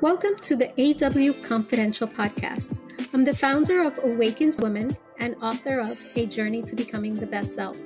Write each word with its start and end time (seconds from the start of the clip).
Welcome 0.00 0.34
to 0.42 0.56
the 0.56 0.70
AW 0.76 1.32
Confidential 1.46 2.08
podcast. 2.08 2.76
I'm 3.14 3.24
the 3.24 3.34
founder 3.34 3.82
of 3.82 3.98
Awakened 4.02 4.56
Women 4.56 4.94
and 5.18 5.36
author 5.40 5.78
of 5.78 5.98
A 6.16 6.26
Journey 6.26 6.62
to 6.62 6.74
Becoming 6.74 7.14
the 7.14 7.26
Best 7.26 7.54
Self. 7.54 7.78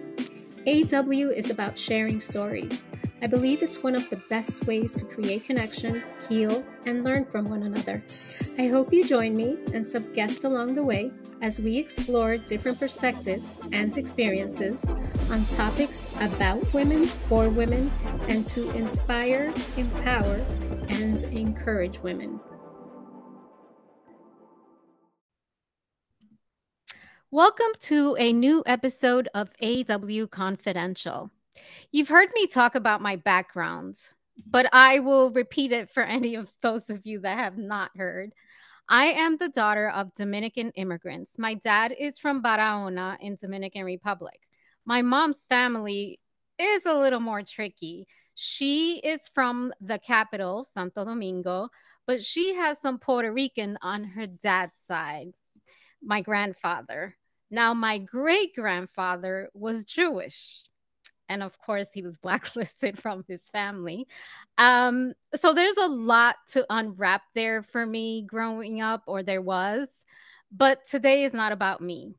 AW 0.66 1.30
is 1.30 1.50
about 1.50 1.78
sharing 1.78 2.20
stories. 2.20 2.82
I 3.20 3.26
believe 3.26 3.64
it's 3.64 3.82
one 3.82 3.96
of 3.96 4.08
the 4.10 4.22
best 4.30 4.68
ways 4.68 4.92
to 4.92 5.04
create 5.04 5.44
connection, 5.44 6.04
heal, 6.28 6.64
and 6.86 7.02
learn 7.02 7.24
from 7.24 7.46
one 7.46 7.64
another. 7.64 8.00
I 8.56 8.68
hope 8.68 8.92
you 8.92 9.04
join 9.04 9.34
me 9.34 9.58
and 9.74 9.86
some 9.86 10.12
guests 10.12 10.44
along 10.44 10.76
the 10.76 10.84
way 10.84 11.10
as 11.42 11.58
we 11.58 11.78
explore 11.78 12.36
different 12.36 12.78
perspectives 12.78 13.58
and 13.72 13.96
experiences 13.98 14.84
on 15.32 15.44
topics 15.46 16.06
about 16.20 16.72
women, 16.72 17.06
for 17.06 17.48
women, 17.48 17.90
and 18.28 18.46
to 18.48 18.70
inspire, 18.76 19.52
empower, 19.76 20.36
and 20.88 21.20
encourage 21.24 21.98
women. 21.98 22.38
Welcome 27.32 27.72
to 27.80 28.16
a 28.16 28.32
new 28.32 28.62
episode 28.64 29.28
of 29.34 29.50
AW 29.60 30.26
Confidential. 30.30 31.32
You've 31.92 32.08
heard 32.08 32.28
me 32.34 32.46
talk 32.46 32.74
about 32.74 33.00
my 33.00 33.16
background, 33.16 33.96
but 34.46 34.68
I 34.72 35.00
will 35.00 35.30
repeat 35.30 35.72
it 35.72 35.90
for 35.90 36.02
any 36.18 36.34
of 36.34 36.52
those 36.62 36.90
of 36.90 37.06
you 37.06 37.20
that 37.20 37.38
have 37.38 37.58
not 37.58 37.90
heard. 37.96 38.32
I 38.88 39.06
am 39.06 39.36
the 39.36 39.50
daughter 39.50 39.90
of 39.90 40.14
Dominican 40.14 40.70
immigrants. 40.70 41.38
My 41.38 41.54
dad 41.54 41.94
is 41.98 42.18
from 42.18 42.42
Barahona 42.42 43.18
in 43.20 43.36
Dominican 43.36 43.84
Republic. 43.84 44.40
My 44.86 45.02
mom's 45.02 45.44
family 45.44 46.20
is 46.58 46.86
a 46.86 46.98
little 46.98 47.20
more 47.20 47.42
tricky. 47.42 48.06
She 48.34 48.98
is 48.98 49.20
from 49.34 49.72
the 49.80 49.98
capital, 49.98 50.64
Santo 50.64 51.04
Domingo, 51.04 51.68
but 52.06 52.24
she 52.24 52.54
has 52.54 52.78
some 52.78 52.98
Puerto 52.98 53.30
Rican 53.32 53.76
on 53.82 54.04
her 54.04 54.26
dad's 54.26 54.78
side, 54.78 55.32
my 56.02 56.22
grandfather. 56.22 57.16
Now, 57.50 57.74
my 57.74 57.98
great 57.98 58.54
grandfather 58.54 59.50
was 59.52 59.84
Jewish. 59.84 60.67
And 61.28 61.42
of 61.42 61.58
course, 61.58 61.90
he 61.92 62.02
was 62.02 62.16
blacklisted 62.16 62.98
from 63.02 63.24
his 63.28 63.40
family. 63.52 64.06
Um, 64.56 65.14
so 65.34 65.52
there's 65.52 65.76
a 65.76 65.88
lot 65.88 66.36
to 66.52 66.66
unwrap 66.70 67.22
there 67.34 67.62
for 67.62 67.84
me 67.84 68.22
growing 68.22 68.80
up, 68.80 69.02
or 69.06 69.22
there 69.22 69.42
was. 69.42 69.88
But 70.50 70.86
today 70.86 71.24
is 71.24 71.34
not 71.34 71.52
about 71.52 71.80
me. 71.80 72.14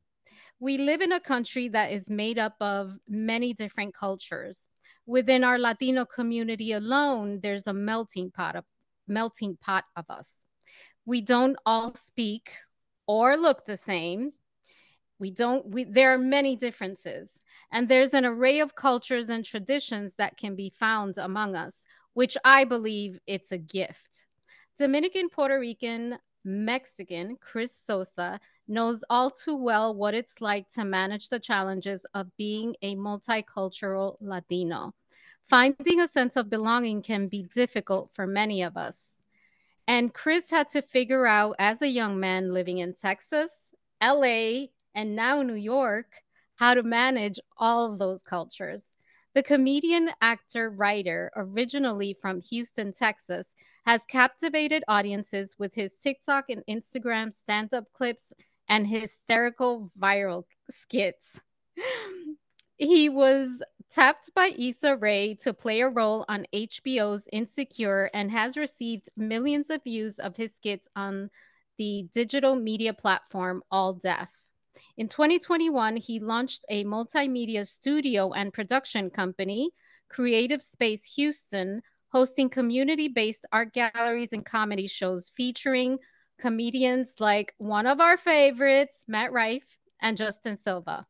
We 0.59 0.77
live 0.77 1.01
in 1.01 1.11
a 1.11 1.19
country 1.19 1.69
that 1.69 1.91
is 1.91 2.09
made 2.09 2.37
up 2.37 2.55
of 2.59 2.93
many 3.07 3.53
different 3.53 3.95
cultures. 3.95 4.67
Within 5.05 5.43
our 5.43 5.57
Latino 5.57 6.05
community 6.05 6.73
alone, 6.73 7.39
there's 7.41 7.65
a 7.65 7.73
melting 7.73 8.29
pot 8.31 8.55
of 8.55 8.65
melting 9.07 9.57
pot 9.59 9.85
of 9.95 10.05
us. 10.09 10.31
We 11.05 11.21
don't 11.21 11.57
all 11.65 11.95
speak 11.95 12.51
or 13.07 13.35
look 13.35 13.65
the 13.65 13.77
same 13.77 14.33
we 15.19 15.29
don't 15.29 15.65
we 15.67 15.83
there 15.83 16.13
are 16.13 16.17
many 16.17 16.55
differences 16.55 17.29
and 17.71 17.87
there's 17.87 18.13
an 18.13 18.25
array 18.25 18.59
of 18.59 18.75
cultures 18.75 19.29
and 19.29 19.45
traditions 19.45 20.13
that 20.17 20.37
can 20.37 20.55
be 20.55 20.69
found 20.69 21.17
among 21.17 21.55
us 21.55 21.81
which 22.13 22.37
i 22.43 22.63
believe 22.63 23.19
it's 23.27 23.51
a 23.51 23.57
gift. 23.57 24.27
Dominican 24.77 25.29
puerto 25.29 25.59
rican 25.59 26.17
mexican 26.43 27.37
Cris 27.37 27.75
Sosa 27.75 28.39
knows 28.67 29.03
all 29.09 29.29
too 29.29 29.55
well 29.55 29.93
what 29.93 30.13
it's 30.13 30.41
like 30.41 30.69
to 30.69 30.85
manage 30.85 31.29
the 31.29 31.39
challenges 31.39 32.05
of 32.13 32.35
being 32.37 32.75
a 32.81 32.95
multicultural 32.95 34.15
latino. 34.21 34.93
Finding 35.49 35.99
a 35.99 36.07
sense 36.07 36.35
of 36.35 36.49
belonging 36.49 37.01
can 37.01 37.27
be 37.27 37.43
difficult 37.43 38.11
for 38.13 38.27
many 38.27 38.61
of 38.61 38.77
us. 38.77 39.21
And 39.87 40.13
Cris 40.13 40.49
had 40.51 40.69
to 40.69 40.83
figure 40.83 41.25
out 41.25 41.55
as 41.57 41.81
a 41.81 41.87
young 41.87 42.19
man 42.19 42.53
living 42.53 42.77
in 42.77 42.93
texas 42.93 43.51
la 44.01 44.65
and 44.95 45.15
now 45.15 45.41
New 45.41 45.55
York, 45.55 46.21
how 46.59 46.73
to 46.73 46.83
manage 46.83 47.39
all 47.57 47.89
of 47.89 47.97
those 47.97 48.21
cultures. 48.21 48.87
The 49.33 49.43
comedian, 49.43 50.09
actor, 50.21 50.69
writer, 50.71 51.31
originally 51.37 52.17
from 52.21 52.41
Houston, 52.41 52.91
Texas, 52.91 53.55
has 53.85 54.03
captivated 54.05 54.83
audiences 54.89 55.55
with 55.57 55.73
his 55.73 55.95
TikTok 55.97 56.49
and 56.49 56.61
Instagram 56.69 57.33
stand 57.33 57.73
up 57.73 57.85
clips 57.93 58.33
and 58.67 58.85
hysterical 58.85 59.89
viral 59.97 60.43
skits. 60.69 61.39
he 62.77 63.07
was 63.07 63.63
tapped 63.89 64.29
by 64.35 64.47
Issa 64.59 64.97
Rae 64.97 65.35
to 65.35 65.53
play 65.53 65.79
a 65.79 65.89
role 65.89 66.25
on 66.27 66.45
HBO's 66.53 67.25
Insecure 67.31 68.09
and 68.13 68.29
has 68.31 68.57
received 68.57 69.09
millions 69.15 69.69
of 69.69 69.81
views 69.85 70.19
of 70.19 70.35
his 70.35 70.53
skits 70.55 70.89
on 70.93 71.29
the 71.77 72.09
digital 72.13 72.57
media 72.57 72.93
platform 72.93 73.63
All 73.71 73.93
Def. 73.93 74.29
In 74.99 75.07
2021, 75.07 75.95
he 75.95 76.19
launched 76.19 76.65
a 76.67 76.83
multimedia 76.83 77.65
studio 77.65 78.33
and 78.33 78.51
production 78.51 79.09
company, 79.09 79.71
Creative 80.09 80.61
Space 80.61 81.05
Houston, 81.15 81.81
hosting 82.09 82.49
community 82.49 83.07
based 83.07 83.45
art 83.53 83.71
galleries 83.73 84.33
and 84.33 84.45
comedy 84.45 84.87
shows 84.87 85.31
featuring 85.37 85.99
comedians 86.37 87.15
like 87.17 87.53
one 87.59 87.87
of 87.87 88.01
our 88.01 88.17
favorites, 88.17 89.05
Matt 89.07 89.31
Rife, 89.31 89.77
and 90.01 90.17
Justin 90.17 90.57
Silva, 90.57 91.05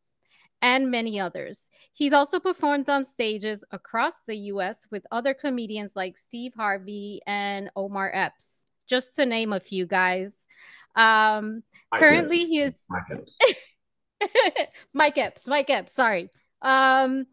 and 0.61 0.91
many 0.91 1.19
others. 1.19 1.63
He's 1.91 2.13
also 2.13 2.39
performed 2.39 2.91
on 2.91 3.03
stages 3.03 3.63
across 3.71 4.13
the 4.27 4.37
US 4.53 4.85
with 4.91 5.07
other 5.11 5.33
comedians 5.33 5.95
like 5.95 6.15
Steve 6.15 6.53
Harvey 6.55 7.21
and 7.25 7.71
Omar 7.75 8.11
Epps, 8.13 8.49
just 8.87 9.15
to 9.15 9.25
name 9.25 9.51
a 9.51 9.59
few 9.59 9.87
guys. 9.87 10.31
Um, 10.95 11.63
currently, 11.91 12.45
he 12.45 12.59
is 12.59 12.79
Mike 14.93 15.17
Epps. 15.17 15.47
Mike 15.47 15.69
Epps. 15.69 15.93
Sorry. 15.93 16.29
Um, 16.61 17.25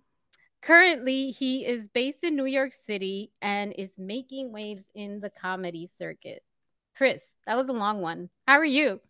currently, 0.63 1.31
he 1.31 1.67
is 1.67 1.89
based 1.89 2.25
in 2.25 2.37
New 2.37 2.47
York 2.47 2.73
City 2.73 3.33
and 3.43 3.73
is 3.77 3.91
making 3.99 4.53
waves 4.53 4.85
in 4.95 5.21
the 5.21 5.31
comedy 5.31 5.91
circuit. 5.99 6.43
Cris, 6.97 7.23
that 7.47 7.57
was 7.57 7.69
a 7.69 7.73
long 7.73 8.01
one. 8.01 8.31
How 8.47 8.55
are 8.55 8.65
you? 8.65 9.01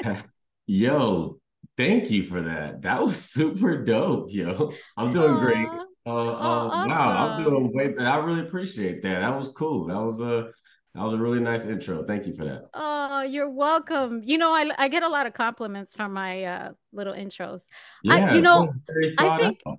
yo, 0.66 1.38
thank 1.76 2.10
you 2.10 2.24
for 2.24 2.42
that. 2.42 2.82
That 2.82 3.02
was 3.02 3.18
super 3.18 3.82
dope, 3.84 4.32
yo. 4.32 4.72
I'm 4.96 5.12
doing 5.12 5.34
Aww. 5.34 5.40
great. 5.40 5.68
Uh, 6.06 6.10
uh. 6.10 6.86
Wow, 6.88 7.36
I'm 7.36 7.44
doing 7.44 7.72
way. 7.72 7.94
I 8.04 8.16
really 8.16 8.40
appreciate 8.40 9.02
that. 9.02 9.20
That 9.20 9.36
was 9.36 9.50
cool. 9.50 9.86
That 9.86 10.00
was 10.00 10.20
a. 10.20 10.50
That 10.94 11.04
was 11.04 11.12
a 11.12 11.18
really 11.18 11.38
nice 11.38 11.64
intro. 11.64 12.02
Thank 12.02 12.26
you 12.26 12.34
for 12.34 12.44
that. 12.44 12.70
Oh, 12.74 13.22
you're 13.22 13.50
welcome. 13.50 14.22
You 14.24 14.38
know, 14.38 14.52
I, 14.52 14.70
I 14.78 14.88
get 14.88 15.02
a 15.02 15.08
lot 15.08 15.26
of 15.26 15.34
compliments 15.34 15.94
from 15.94 16.12
my 16.12 16.44
uh, 16.44 16.72
little 16.92 17.12
intros. 17.14 17.62
Yeah, 18.02 18.30
I, 18.30 18.34
you 18.34 18.40
know, 18.40 18.72
I 19.18 19.38
think 19.38 19.60
out. 19.66 19.78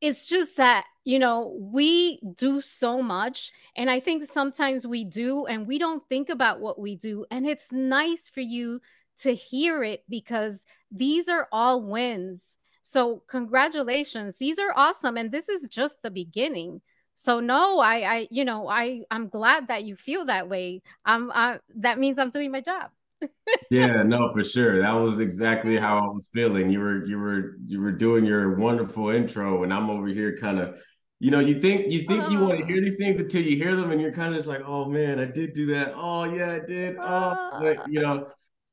it's 0.00 0.28
just 0.28 0.56
that, 0.58 0.84
you 1.04 1.18
know, 1.18 1.56
we 1.58 2.20
do 2.36 2.60
so 2.60 3.00
much. 3.00 3.52
And 3.76 3.88
I 3.88 4.00
think 4.00 4.30
sometimes 4.30 4.86
we 4.86 5.04
do, 5.04 5.46
and 5.46 5.66
we 5.66 5.78
don't 5.78 6.06
think 6.08 6.28
about 6.28 6.60
what 6.60 6.78
we 6.78 6.96
do. 6.96 7.24
And 7.30 7.46
it's 7.46 7.72
nice 7.72 8.28
for 8.28 8.40
you 8.40 8.80
to 9.20 9.34
hear 9.34 9.82
it 9.82 10.04
because 10.08 10.58
these 10.90 11.28
are 11.28 11.48
all 11.50 11.82
wins. 11.82 12.42
So, 12.82 13.22
congratulations. 13.28 14.34
These 14.36 14.58
are 14.58 14.72
awesome. 14.74 15.16
And 15.16 15.30
this 15.30 15.48
is 15.48 15.68
just 15.68 16.02
the 16.02 16.10
beginning 16.10 16.82
so 17.22 17.40
no 17.40 17.80
i 17.80 17.96
i 18.00 18.28
you 18.30 18.44
know 18.44 18.68
i 18.68 19.02
i'm 19.10 19.28
glad 19.28 19.68
that 19.68 19.84
you 19.84 19.96
feel 19.96 20.24
that 20.26 20.48
way. 20.48 20.82
I'm 21.04 21.30
I, 21.30 21.58
that 21.76 21.98
means 21.98 22.18
i'm 22.18 22.30
doing 22.30 22.50
my 22.50 22.60
job. 22.60 22.90
Yeah 23.70 24.02
no 24.06 24.30
for 24.32 24.42
sure. 24.42 24.80
That 24.80 24.92
was 24.92 25.20
exactly 25.20 25.76
how 25.76 25.98
i 25.98 26.06
was 26.12 26.30
feeling. 26.32 26.70
You 26.70 26.80
were 26.80 27.04
you 27.04 27.18
were 27.18 27.56
you 27.66 27.80
were 27.80 27.92
doing 27.92 28.24
your 28.24 28.56
wonderful 28.56 29.10
intro 29.10 29.62
and 29.64 29.72
i'm 29.72 29.90
over 29.90 30.08
here 30.08 30.38
kind 30.38 30.58
of 30.58 30.76
you 31.18 31.30
know 31.30 31.40
you 31.40 31.60
think 31.60 31.92
you 31.92 32.02
think 32.02 32.24
uh, 32.24 32.28
you 32.30 32.40
want 32.40 32.58
to 32.58 32.66
hear 32.66 32.80
these 32.80 32.96
things 32.96 33.20
until 33.20 33.42
you 33.42 33.56
hear 33.56 33.76
them 33.76 33.90
and 33.90 34.00
you're 34.00 34.12
kind 34.12 34.32
of 34.32 34.38
just 34.38 34.48
like 34.48 34.62
oh 34.66 34.86
man 34.86 35.18
i 35.18 35.26
did 35.26 35.52
do 35.52 35.66
that. 35.66 35.92
Oh 35.94 36.24
yeah 36.24 36.52
i 36.52 36.60
did. 36.60 36.96
Oh 36.98 37.58
but, 37.60 37.86
you 37.88 38.00
know 38.00 38.28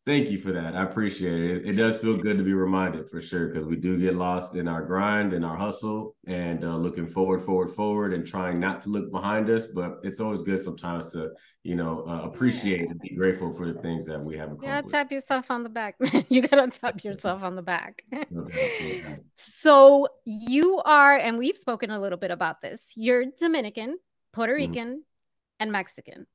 Thank 0.07 0.31
you 0.31 0.39
for 0.39 0.53
that. 0.53 0.73
I 0.73 0.83
appreciate 0.83 1.37
it. 1.37 1.57
It, 1.57 1.69
it 1.71 1.73
does 1.73 1.97
feel 1.97 2.15
good 2.15 2.37
to 2.37 2.43
be 2.45 2.53
reminded 2.53 3.09
for 3.09 3.21
sure 3.21 3.47
because 3.47 3.67
we 3.67 3.75
do 3.75 3.99
get 3.99 4.15
lost 4.15 4.55
in 4.55 4.65
our 4.65 4.81
grind 4.81 5.33
and 5.33 5.43
our 5.43 5.57
hustle 5.57 6.15
and 6.25 6.63
uh, 6.63 6.77
looking 6.77 7.09
forward, 7.09 7.43
forward, 7.43 7.75
forward, 7.75 8.13
and 8.13 8.25
trying 8.25 8.57
not 8.57 8.81
to 8.83 8.89
look 8.89 9.11
behind 9.11 9.49
us. 9.49 9.65
But 9.67 9.99
it's 10.03 10.21
always 10.21 10.43
good 10.43 10.63
sometimes 10.63 11.11
to, 11.11 11.31
you 11.63 11.75
know, 11.75 12.05
uh, 12.07 12.21
appreciate 12.21 12.83
yeah. 12.83 12.91
and 12.91 13.01
be 13.01 13.15
grateful 13.15 13.51
for 13.51 13.67
the 13.67 13.81
things 13.81 14.05
that 14.05 14.23
we 14.23 14.37
have 14.37 14.53
accomplished. 14.53 14.75
You 14.75 14.81
gotta 14.81 14.89
tap 14.89 15.11
yourself 15.11 15.51
on 15.51 15.63
the 15.63 15.69
back, 15.69 15.95
man. 15.99 16.23
You 16.29 16.41
gotta 16.41 16.71
tap 16.71 17.03
yourself 17.03 17.43
on 17.43 17.57
the 17.57 17.61
back. 17.61 18.03
okay, 18.13 19.17
so 19.33 20.07
you 20.23 20.81
are, 20.85 21.17
and 21.17 21.37
we've 21.37 21.57
spoken 21.57 21.91
a 21.91 21.99
little 21.99 22.17
bit 22.17 22.31
about 22.31 22.61
this. 22.61 22.81
You're 22.95 23.25
Dominican, 23.37 23.97
Puerto 24.31 24.53
mm-hmm. 24.53 24.71
Rican, 24.71 24.87
mm-hmm. 24.87 25.59
and 25.59 25.71
Mexican. 25.73 26.27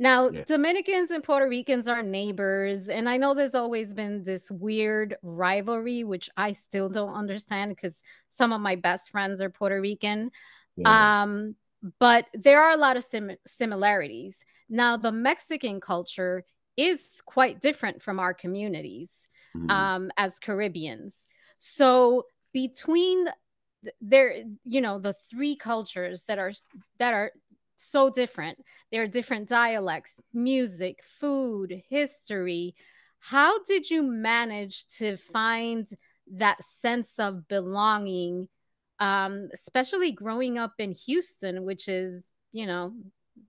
Now, 0.00 0.30
yeah. 0.30 0.44
Dominicans 0.44 1.10
and 1.10 1.24
Puerto 1.24 1.48
Ricans 1.48 1.88
are 1.88 2.04
neighbors. 2.04 2.88
And 2.88 3.08
I 3.08 3.16
know 3.16 3.34
there's 3.34 3.56
always 3.56 3.92
been 3.92 4.22
this 4.22 4.48
weird 4.48 5.16
rivalry, 5.22 6.04
which 6.04 6.30
I 6.36 6.52
still 6.52 6.88
don't 6.88 7.14
understand 7.14 7.74
because 7.74 8.00
some 8.30 8.52
of 8.52 8.60
my 8.60 8.76
best 8.76 9.10
friends 9.10 9.40
are 9.40 9.50
Puerto 9.50 9.80
Rican. 9.80 10.30
Yeah. 10.76 11.22
Um, 11.24 11.56
but 11.98 12.26
there 12.32 12.62
are 12.62 12.70
a 12.70 12.76
lot 12.76 12.96
of 12.96 13.04
sim- 13.04 13.36
similarities. 13.44 14.36
Now, 14.68 14.96
the 14.96 15.10
Mexican 15.10 15.80
culture 15.80 16.44
is 16.76 17.00
quite 17.26 17.60
different 17.60 18.00
from 18.00 18.20
our 18.20 18.32
communities 18.32 19.28
mm-hmm. 19.56 19.68
um, 19.68 20.10
as 20.16 20.38
Caribbeans. 20.38 21.26
So 21.58 22.26
between 22.52 23.26
there, 24.00 24.44
you 24.64 24.80
know, 24.80 25.00
the 25.00 25.14
three 25.28 25.56
cultures 25.56 26.22
that 26.28 26.38
are 26.38 26.52
that 26.98 27.14
are 27.14 27.32
so 27.78 28.10
different. 28.10 28.58
There 28.92 29.02
are 29.02 29.08
different 29.08 29.48
dialects, 29.48 30.20
music, 30.32 31.02
food, 31.20 31.82
history. 31.88 32.74
How 33.20 33.62
did 33.64 33.90
you 33.90 34.02
manage 34.02 34.86
to 34.98 35.16
find 35.16 35.88
that 36.32 36.58
sense 36.80 37.12
of 37.18 37.48
belonging, 37.48 38.48
um, 39.00 39.48
especially 39.52 40.12
growing 40.12 40.58
up 40.58 40.74
in 40.78 40.92
Houston, 40.92 41.64
which 41.64 41.88
is, 41.88 42.30
you 42.52 42.66
know, 42.66 42.94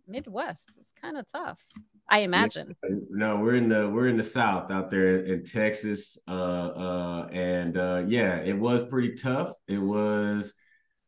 Midwest? 0.08 0.70
It's 0.80 0.94
kind 1.02 1.18
of 1.18 1.26
tough. 1.31 1.64
I 2.10 2.20
imagine. 2.20 2.76
No, 3.12 3.38
we're 3.38 3.56
in 3.56 3.70
the 3.70 3.88
we're 3.88 4.08
in 4.08 4.18
the 4.18 4.24
South 4.24 4.72
out 4.72 4.90
there 4.90 5.20
in 5.20 5.44
Texas, 5.44 6.18
uh, 6.28 6.31
uh, 6.31 7.28
and 7.31 7.78
uh, 7.78 8.04
yeah, 8.08 8.38
it 8.38 8.58
was 8.58 8.84
pretty 8.90 9.14
tough. 9.14 9.54
It 9.68 9.78
was 9.78 10.56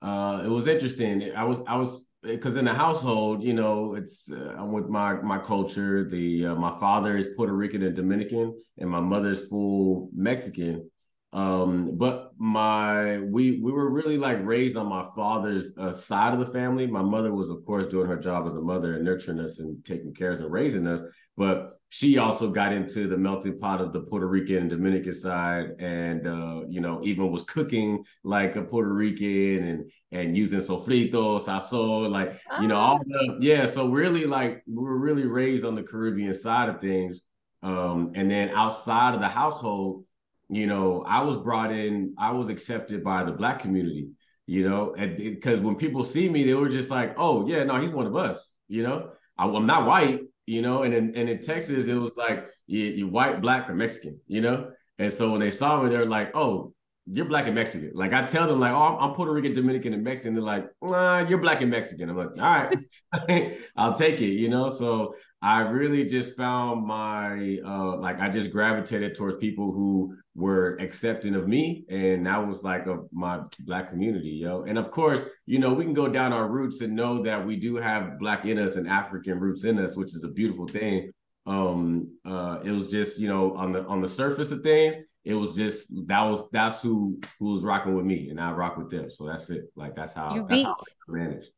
uh, 0.01 0.43
it 0.45 0.49
was 0.49 0.67
interesting. 0.67 1.35
I 1.35 1.43
was 1.43 1.59
I 1.67 1.77
was 1.77 2.05
because 2.23 2.55
in 2.55 2.65
the 2.65 2.73
household, 2.73 3.43
you 3.43 3.53
know, 3.53 3.95
it's 3.95 4.31
uh, 4.31 4.55
I'm 4.57 4.71
with 4.71 4.87
my 4.87 5.13
my 5.21 5.39
culture. 5.39 6.07
The 6.07 6.47
uh, 6.47 6.55
my 6.55 6.77
father 6.79 7.17
is 7.17 7.29
Puerto 7.35 7.53
Rican 7.53 7.83
and 7.83 7.95
Dominican, 7.95 8.55
and 8.77 8.89
my 8.89 8.99
mother's 8.99 9.47
full 9.47 10.09
Mexican. 10.13 10.89
Um, 11.33 11.97
but 11.97 12.31
my 12.37 13.19
we 13.19 13.59
we 13.59 13.71
were 13.71 13.89
really 13.89 14.17
like 14.17 14.39
raised 14.43 14.77
on 14.77 14.87
my 14.87 15.07
father's 15.15 15.71
uh, 15.77 15.93
side 15.93 16.33
of 16.33 16.39
the 16.39 16.51
family. 16.53 16.85
My 16.85 17.01
mother 17.01 17.33
was, 17.33 17.49
of 17.49 17.65
course, 17.65 17.87
doing 17.87 18.07
her 18.07 18.17
job 18.17 18.47
as 18.47 18.55
a 18.55 18.61
mother 18.61 18.95
and 18.95 19.05
nurturing 19.05 19.39
us 19.39 19.59
and 19.59 19.83
taking 19.83 20.13
care 20.13 20.31
of 20.31 20.39
us 20.39 20.43
and 20.43 20.51
raising 20.51 20.87
us. 20.87 21.01
But 21.37 21.80
she 21.93 22.17
also 22.17 22.49
got 22.49 22.71
into 22.71 23.05
the 23.05 23.17
melting 23.17 23.59
pot 23.59 23.81
of 23.81 23.91
the 23.91 23.99
Puerto 23.99 24.25
Rican 24.25 24.55
and 24.55 24.69
Dominican 24.69 25.13
side, 25.13 25.75
and 25.77 26.25
uh, 26.25 26.61
you 26.69 26.79
know, 26.79 27.01
even 27.03 27.29
was 27.29 27.43
cooking 27.43 28.05
like 28.23 28.55
a 28.55 28.61
Puerto 28.61 28.93
Rican 28.93 29.67
and 29.67 29.91
and 30.13 30.37
using 30.37 30.61
sofrito, 30.61 31.41
sazon, 31.41 32.09
like 32.09 32.39
you 32.61 32.69
know, 32.69 32.77
all 32.77 32.95
ah. 32.95 33.03
the 33.05 33.37
yeah. 33.41 33.65
So 33.65 33.89
really, 33.89 34.25
like 34.25 34.63
we 34.65 34.81
were 34.81 34.97
really 34.97 35.27
raised 35.27 35.65
on 35.65 35.75
the 35.75 35.83
Caribbean 35.83 36.33
side 36.33 36.69
of 36.69 36.79
things, 36.79 37.19
um, 37.61 38.13
and 38.15 38.31
then 38.31 38.51
outside 38.51 39.13
of 39.13 39.19
the 39.19 39.27
household, 39.27 40.05
you 40.49 40.67
know, 40.67 41.03
I 41.05 41.23
was 41.23 41.35
brought 41.35 41.73
in, 41.73 42.15
I 42.17 42.31
was 42.31 42.47
accepted 42.47 43.03
by 43.03 43.25
the 43.25 43.33
Black 43.33 43.59
community, 43.59 44.11
you 44.47 44.69
know, 44.69 44.95
because 44.95 45.59
when 45.59 45.75
people 45.75 46.05
see 46.05 46.29
me, 46.29 46.45
they 46.45 46.53
were 46.53 46.69
just 46.69 46.89
like, 46.89 47.15
oh 47.17 47.45
yeah, 47.49 47.65
no, 47.65 47.81
he's 47.81 47.91
one 47.91 48.07
of 48.07 48.15
us, 48.15 48.55
you 48.69 48.81
know. 48.81 49.09
I, 49.37 49.45
I'm 49.45 49.65
not 49.65 49.85
white, 49.85 50.21
you 50.51 50.61
know, 50.61 50.83
and 50.83 50.93
in, 50.93 51.15
and 51.15 51.29
in 51.29 51.39
Texas, 51.39 51.87
it 51.87 51.93
was 51.93 52.17
like 52.17 52.49
you, 52.67 52.83
you 52.83 53.07
white, 53.07 53.41
black, 53.41 53.69
or 53.69 53.73
Mexican, 53.73 54.19
you 54.27 54.41
know. 54.41 54.71
And 54.99 55.11
so 55.11 55.31
when 55.31 55.39
they 55.39 55.49
saw 55.49 55.81
me, 55.81 55.89
they're 55.89 56.05
like, 56.05 56.31
"Oh, 56.35 56.73
you're 57.05 57.25
black 57.25 57.45
and 57.45 57.55
Mexican." 57.55 57.91
Like 57.93 58.13
I 58.13 58.25
tell 58.25 58.47
them, 58.47 58.59
like, 58.59 58.73
"Oh, 58.73 58.97
I'm, 58.99 59.13
Puerto 59.13 59.31
Rican, 59.33 59.53
Dominican, 59.53 59.93
and 59.93 60.03
Mexican." 60.03 60.35
They're 60.35 60.43
like, 60.43 60.67
"Nah, 60.81 61.27
you're 61.27 61.39
black 61.39 61.61
and 61.61 61.71
Mexican." 61.71 62.09
I'm 62.09 62.17
like, 62.17 62.29
"All 62.37 63.27
right, 63.27 63.57
I'll 63.75 63.93
take 63.93 64.21
it," 64.21 64.33
you 64.33 64.49
know. 64.49 64.69
So 64.69 65.15
I 65.41 65.61
really 65.61 66.05
just 66.05 66.37
found 66.37 66.85
my 66.85 67.59
uh 67.65 67.97
like 67.97 68.19
I 68.19 68.29
just 68.29 68.51
gravitated 68.51 69.15
towards 69.15 69.37
people 69.37 69.71
who 69.71 70.15
were 70.35 70.77
accepting 70.79 71.33
of 71.35 71.47
me 71.47 71.83
and 71.89 72.25
that 72.25 72.47
was 72.47 72.63
like 72.63 72.85
a 72.85 72.99
my 73.11 73.41
black 73.61 73.89
community 73.89 74.29
yo 74.29 74.63
and 74.63 74.77
of 74.77 74.91
course 74.91 75.21
you 75.45 75.59
know 75.59 75.73
we 75.73 75.83
can 75.83 75.93
go 75.93 76.07
down 76.07 76.31
our 76.31 76.47
roots 76.47 76.81
and 76.81 76.95
know 76.95 77.21
that 77.23 77.45
we 77.45 77.57
do 77.57 77.75
have 77.75 78.17
black 78.17 78.45
in 78.45 78.57
us 78.57 78.77
and 78.77 78.87
african 78.87 79.39
roots 79.39 79.65
in 79.65 79.77
us 79.77 79.97
which 79.97 80.15
is 80.15 80.23
a 80.23 80.29
beautiful 80.29 80.67
thing 80.67 81.11
um 81.47 82.07
uh 82.23 82.59
it 82.63 82.71
was 82.71 82.87
just 82.87 83.19
you 83.19 83.27
know 83.27 83.53
on 83.57 83.73
the 83.73 83.83
on 83.87 83.99
the 83.99 84.07
surface 84.07 84.51
of 84.53 84.61
things 84.61 84.95
it 85.23 85.35
was 85.35 85.53
just 85.53 85.87
that 86.07 86.21
was 86.21 86.49
that's 86.51 86.81
who 86.81 87.19
who 87.39 87.53
was 87.53 87.63
rocking 87.63 87.95
with 87.95 88.05
me 88.05 88.29
and 88.29 88.39
i 88.39 88.51
rock 88.51 88.77
with 88.77 88.89
them. 88.89 89.09
So 89.09 89.25
that's 89.25 89.49
it. 89.49 89.71
Like 89.75 89.95
that's 89.95 90.13
how 90.13 90.33
you 90.33 90.41
that's 90.41 90.49
beat, 90.49 90.65
how 90.65 90.75
I 91.09 91.11
managed 91.11 91.49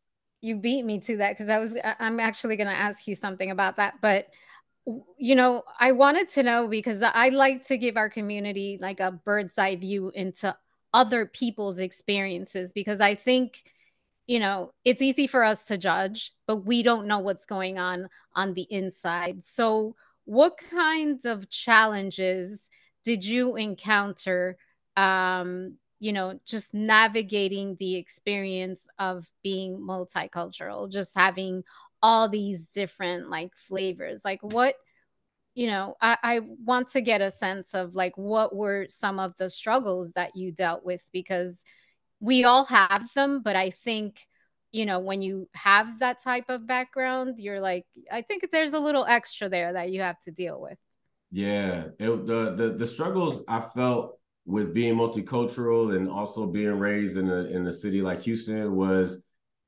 you 0.43 0.57
beat 0.57 0.83
me 0.83 0.99
to 0.99 1.17
that 1.17 1.37
because 1.37 1.49
I 1.49 1.57
was 1.57 1.73
I'm 1.99 2.19
actually 2.19 2.57
going 2.57 2.67
to 2.67 2.75
ask 2.75 3.07
you 3.07 3.15
something 3.15 3.49
about 3.49 3.77
that, 3.77 3.95
but 4.01 4.27
you 5.17 5.35
know, 5.35 5.63
I 5.79 5.93
wanted 5.93 6.27
to 6.29 6.43
know 6.43 6.67
because 6.67 7.01
I 7.01 7.29
like 7.29 7.65
to 7.67 7.77
give 7.77 7.95
our 7.95 8.09
community 8.09 8.77
like 8.81 8.99
a 8.99 9.13
bird's 9.13 9.57
eye 9.57 9.77
view 9.77 10.11
into 10.13 10.53
other 10.93 11.25
people's 11.25 11.79
experiences 11.79 12.73
because 12.73 12.99
I 12.99 13.15
think 13.15 13.63
you 14.27 14.39
know, 14.39 14.71
it's 14.85 15.01
easy 15.01 15.27
for 15.27 15.43
us 15.43 15.65
to 15.65 15.77
judge, 15.77 16.31
but 16.47 16.65
we 16.65 16.81
don't 16.81 17.07
know 17.07 17.19
what's 17.19 17.45
going 17.45 17.77
on 17.77 18.07
on 18.35 18.53
the 18.53 18.65
inside. 18.69 19.43
So, 19.43 19.95
what 20.25 20.57
kinds 20.57 21.25
of 21.25 21.49
challenges 21.49 22.69
did 23.03 23.25
you 23.25 23.55
encounter 23.55 24.57
um 24.97 25.77
you 26.03 26.11
know, 26.11 26.37
just 26.45 26.73
navigating 26.73 27.77
the 27.79 27.95
experience 27.95 28.87
of 28.99 29.25
being 29.41 29.79
multicultural, 29.79 30.91
just 30.91 31.11
having 31.15 31.63
all 32.01 32.27
these 32.27 32.67
different 32.67 33.29
like 33.29 33.55
flavors. 33.55 34.25
Like, 34.25 34.41
what, 34.41 34.75
you 35.55 35.67
know, 35.67 35.95
I, 36.01 36.17
I 36.21 36.39
want 36.65 36.89
to 36.89 36.99
get 36.99 37.21
a 37.21 37.31
sense 37.31 37.73
of 37.73 37.95
like 37.95 38.17
what 38.17 38.53
were 38.53 38.87
some 38.89 39.17
of 39.17 39.37
the 39.37 39.49
struggles 39.49 40.11
that 40.15 40.35
you 40.35 40.51
dealt 40.51 40.83
with 40.83 41.01
because 41.13 41.61
we 42.19 42.43
all 42.43 42.65
have 42.65 43.07
them, 43.13 43.41
but 43.41 43.55
I 43.55 43.69
think 43.69 44.27
you 44.73 44.85
know 44.85 44.99
when 44.99 45.21
you 45.21 45.47
have 45.53 45.99
that 45.99 46.19
type 46.23 46.45
of 46.49 46.65
background 46.65 47.35
you're 47.37 47.59
like 47.59 47.85
i 48.11 48.23
think 48.23 48.49
there's 48.51 48.73
a 48.73 48.79
little 48.79 49.05
extra 49.05 49.47
there 49.47 49.71
that 49.71 49.91
you 49.91 50.01
have 50.01 50.19
to 50.19 50.31
deal 50.31 50.59
with 50.59 50.79
yeah 51.33 51.85
it, 51.99 52.27
the, 52.27 52.53
the 52.55 52.75
the 52.77 52.85
struggles 52.85 53.43
i 53.49 53.59
felt 53.59 54.17
with 54.45 54.73
being 54.73 54.95
multicultural 54.95 55.95
and 55.95 56.09
also 56.09 56.45
being 56.45 56.77
raised 56.79 57.17
in 57.17 57.29
a 57.29 57.45
in 57.45 57.67
a 57.67 57.73
city 57.73 58.01
like 58.01 58.21
Houston 58.21 58.75
was 58.75 59.19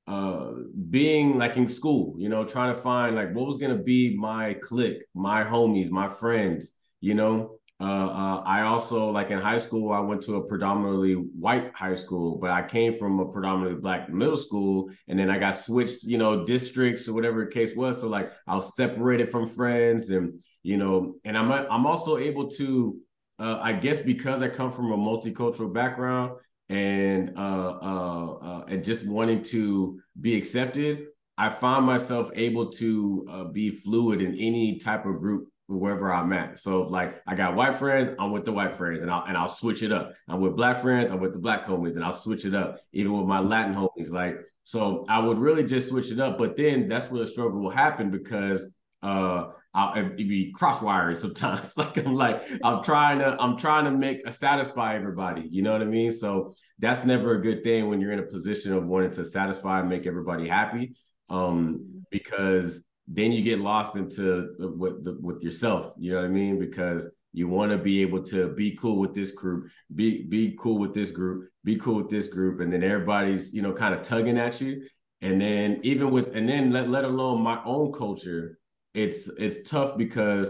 uh 0.07 0.51
being 0.89 1.37
like 1.37 1.57
in 1.57 1.67
school, 1.67 2.15
you 2.17 2.29
know, 2.29 2.43
trying 2.43 2.73
to 2.73 2.79
find 2.79 3.15
like 3.15 3.33
what 3.33 3.47
was 3.47 3.57
gonna 3.57 3.81
be 3.81 4.15
my 4.17 4.53
clique, 4.55 5.03
my 5.13 5.43
homies, 5.43 5.89
my 5.89 6.09
friends, 6.09 6.73
you 7.01 7.13
know. 7.13 7.57
Uh, 7.81 8.07
uh, 8.07 8.43
I 8.45 8.61
also 8.61 9.09
like 9.11 9.31
in 9.31 9.39
high 9.39 9.57
school, 9.57 9.91
I 9.91 9.99
went 9.99 10.21
to 10.23 10.35
a 10.35 10.47
predominantly 10.47 11.13
white 11.13 11.75
high 11.75 11.95
school, 11.95 12.37
but 12.37 12.49
I 12.49 12.61
came 12.61 12.97
from 12.97 13.19
a 13.19 13.25
predominantly 13.29 13.81
black 13.81 14.09
middle 14.09 14.37
school, 14.37 14.89
and 15.09 15.19
then 15.19 15.29
I 15.29 15.37
got 15.39 15.57
switched, 15.57 16.03
you 16.03 16.17
know, 16.17 16.45
districts 16.45 17.09
or 17.09 17.13
whatever 17.13 17.43
the 17.43 17.51
case 17.51 17.75
was. 17.75 17.99
So 17.99 18.07
like 18.07 18.31
I 18.47 18.55
was 18.55 18.77
separated 18.77 19.27
from 19.27 19.45
friends, 19.45 20.09
and 20.09 20.39
you 20.65 20.77
know, 20.77 21.13
and 21.23 21.37
I'm 21.37 21.51
I'm 21.51 21.85
also 21.85 22.17
able 22.17 22.47
to 22.47 22.97
uh, 23.37 23.59
I 23.61 23.73
guess 23.73 23.99
because 23.99 24.41
I 24.41 24.49
come 24.49 24.71
from 24.71 24.91
a 24.91 24.97
multicultural 24.97 25.71
background 25.71 26.39
and 26.69 27.37
uh, 27.37 27.77
uh, 27.81 28.33
uh, 28.41 28.65
and 28.67 28.83
just 28.83 29.05
wanting 29.05 29.43
to 29.43 29.99
be 30.19 30.35
accepted, 30.35 31.05
I 31.37 31.49
find 31.49 31.85
myself 31.85 32.31
able 32.33 32.71
to 32.71 33.27
uh, 33.29 33.43
be 33.43 33.69
fluid 33.69 34.23
in 34.23 34.33
any 34.33 34.79
type 34.79 35.05
of 35.05 35.19
group 35.19 35.49
wherever 35.67 36.11
I'm 36.11 36.33
at. 36.33 36.57
So 36.57 36.81
like 36.81 37.21
I 37.27 37.35
got 37.35 37.55
white 37.55 37.75
friends, 37.75 38.09
I'm 38.17 38.31
with 38.31 38.45
the 38.45 38.51
white 38.51 38.73
friends, 38.73 39.01
and 39.01 39.11
I'll 39.11 39.23
and 39.27 39.37
I'll 39.37 39.47
switch 39.47 39.83
it 39.83 39.91
up. 39.91 40.13
I'm 40.27 40.41
with 40.41 40.55
black 40.55 40.81
friends, 40.81 41.11
I'm 41.11 41.19
with 41.19 41.33
the 41.33 41.39
black 41.39 41.67
homies, 41.67 41.95
and 41.95 42.03
I'll 42.03 42.11
switch 42.11 42.43
it 42.43 42.55
up. 42.55 42.79
Even 42.91 43.15
with 43.15 43.27
my 43.27 43.39
Latin 43.39 43.75
homies, 43.75 44.09
like 44.09 44.37
so 44.63 45.05
I 45.07 45.19
would 45.19 45.37
really 45.37 45.63
just 45.63 45.89
switch 45.89 46.09
it 46.09 46.19
up. 46.19 46.39
But 46.39 46.57
then 46.57 46.87
that's 46.87 47.11
where 47.11 47.21
the 47.21 47.27
struggle 47.27 47.59
will 47.59 47.69
happen 47.69 48.09
because 48.09 48.65
uh 49.03 49.49
I'll 49.75 50.09
be 50.15 50.53
crosswired 50.57 51.19
sometimes. 51.19 51.75
like 51.77 51.97
I'm 51.97 52.15
like 52.15 52.41
I'm 52.63 52.83
trying 52.83 53.19
to 53.19 53.35
I'm 53.39 53.57
trying 53.57 53.83
to 53.85 53.91
make 53.91 54.25
a 54.25 54.31
satisfy 54.31 54.95
everybody. 54.95 55.47
You 55.51 55.61
know 55.61 55.73
what 55.73 55.81
I 55.81 55.85
mean? 55.85 56.11
So 56.11 56.53
that's 56.79 57.03
never 57.03 57.35
a 57.35 57.41
good 57.41 57.63
thing 57.63 57.89
when 57.89 57.99
you're 57.99 58.13
in 58.13 58.19
a 58.19 58.23
position 58.23 58.73
of 58.73 58.85
wanting 58.85 59.11
to 59.11 59.25
satisfy 59.25 59.81
and 59.81 59.89
make 59.89 60.07
everybody 60.07 60.47
happy. 60.47 60.95
Um, 61.29 62.03
because 62.09 62.81
then 63.07 63.31
you 63.31 63.43
get 63.43 63.59
lost 63.59 63.97
into 63.97 64.55
with 64.59 65.03
the, 65.03 65.17
with 65.19 65.43
yourself. 65.43 65.91
You 65.97 66.13
know 66.13 66.17
what 66.19 66.25
I 66.25 66.29
mean? 66.29 66.57
Because 66.57 67.09
you 67.33 67.49
want 67.49 67.71
to 67.71 67.77
be 67.77 68.01
able 68.01 68.23
to 68.23 68.53
be 68.53 68.77
cool 68.77 68.97
with 68.97 69.13
this 69.13 69.31
group, 69.31 69.69
be 69.93 70.23
be 70.23 70.55
cool 70.57 70.77
with 70.77 70.93
this 70.93 71.11
group, 71.11 71.49
be 71.65 71.75
cool 71.75 71.95
with 71.95 72.09
this 72.09 72.27
group, 72.27 72.61
and 72.61 72.71
then 72.71 72.81
everybody's 72.81 73.53
you 73.53 73.61
know 73.61 73.73
kind 73.73 73.93
of 73.93 74.01
tugging 74.03 74.37
at 74.37 74.61
you. 74.61 74.87
And 75.21 75.41
then 75.41 75.79
even 75.83 76.11
with 76.11 76.33
and 76.33 76.47
then 76.47 76.71
let 76.71 76.89
let 76.89 77.03
alone 77.03 77.41
my 77.41 77.61
own 77.65 77.91
culture 77.91 78.57
it's 78.95 79.29
it's 79.37 79.69
tough 79.69 79.97
because 79.97 80.49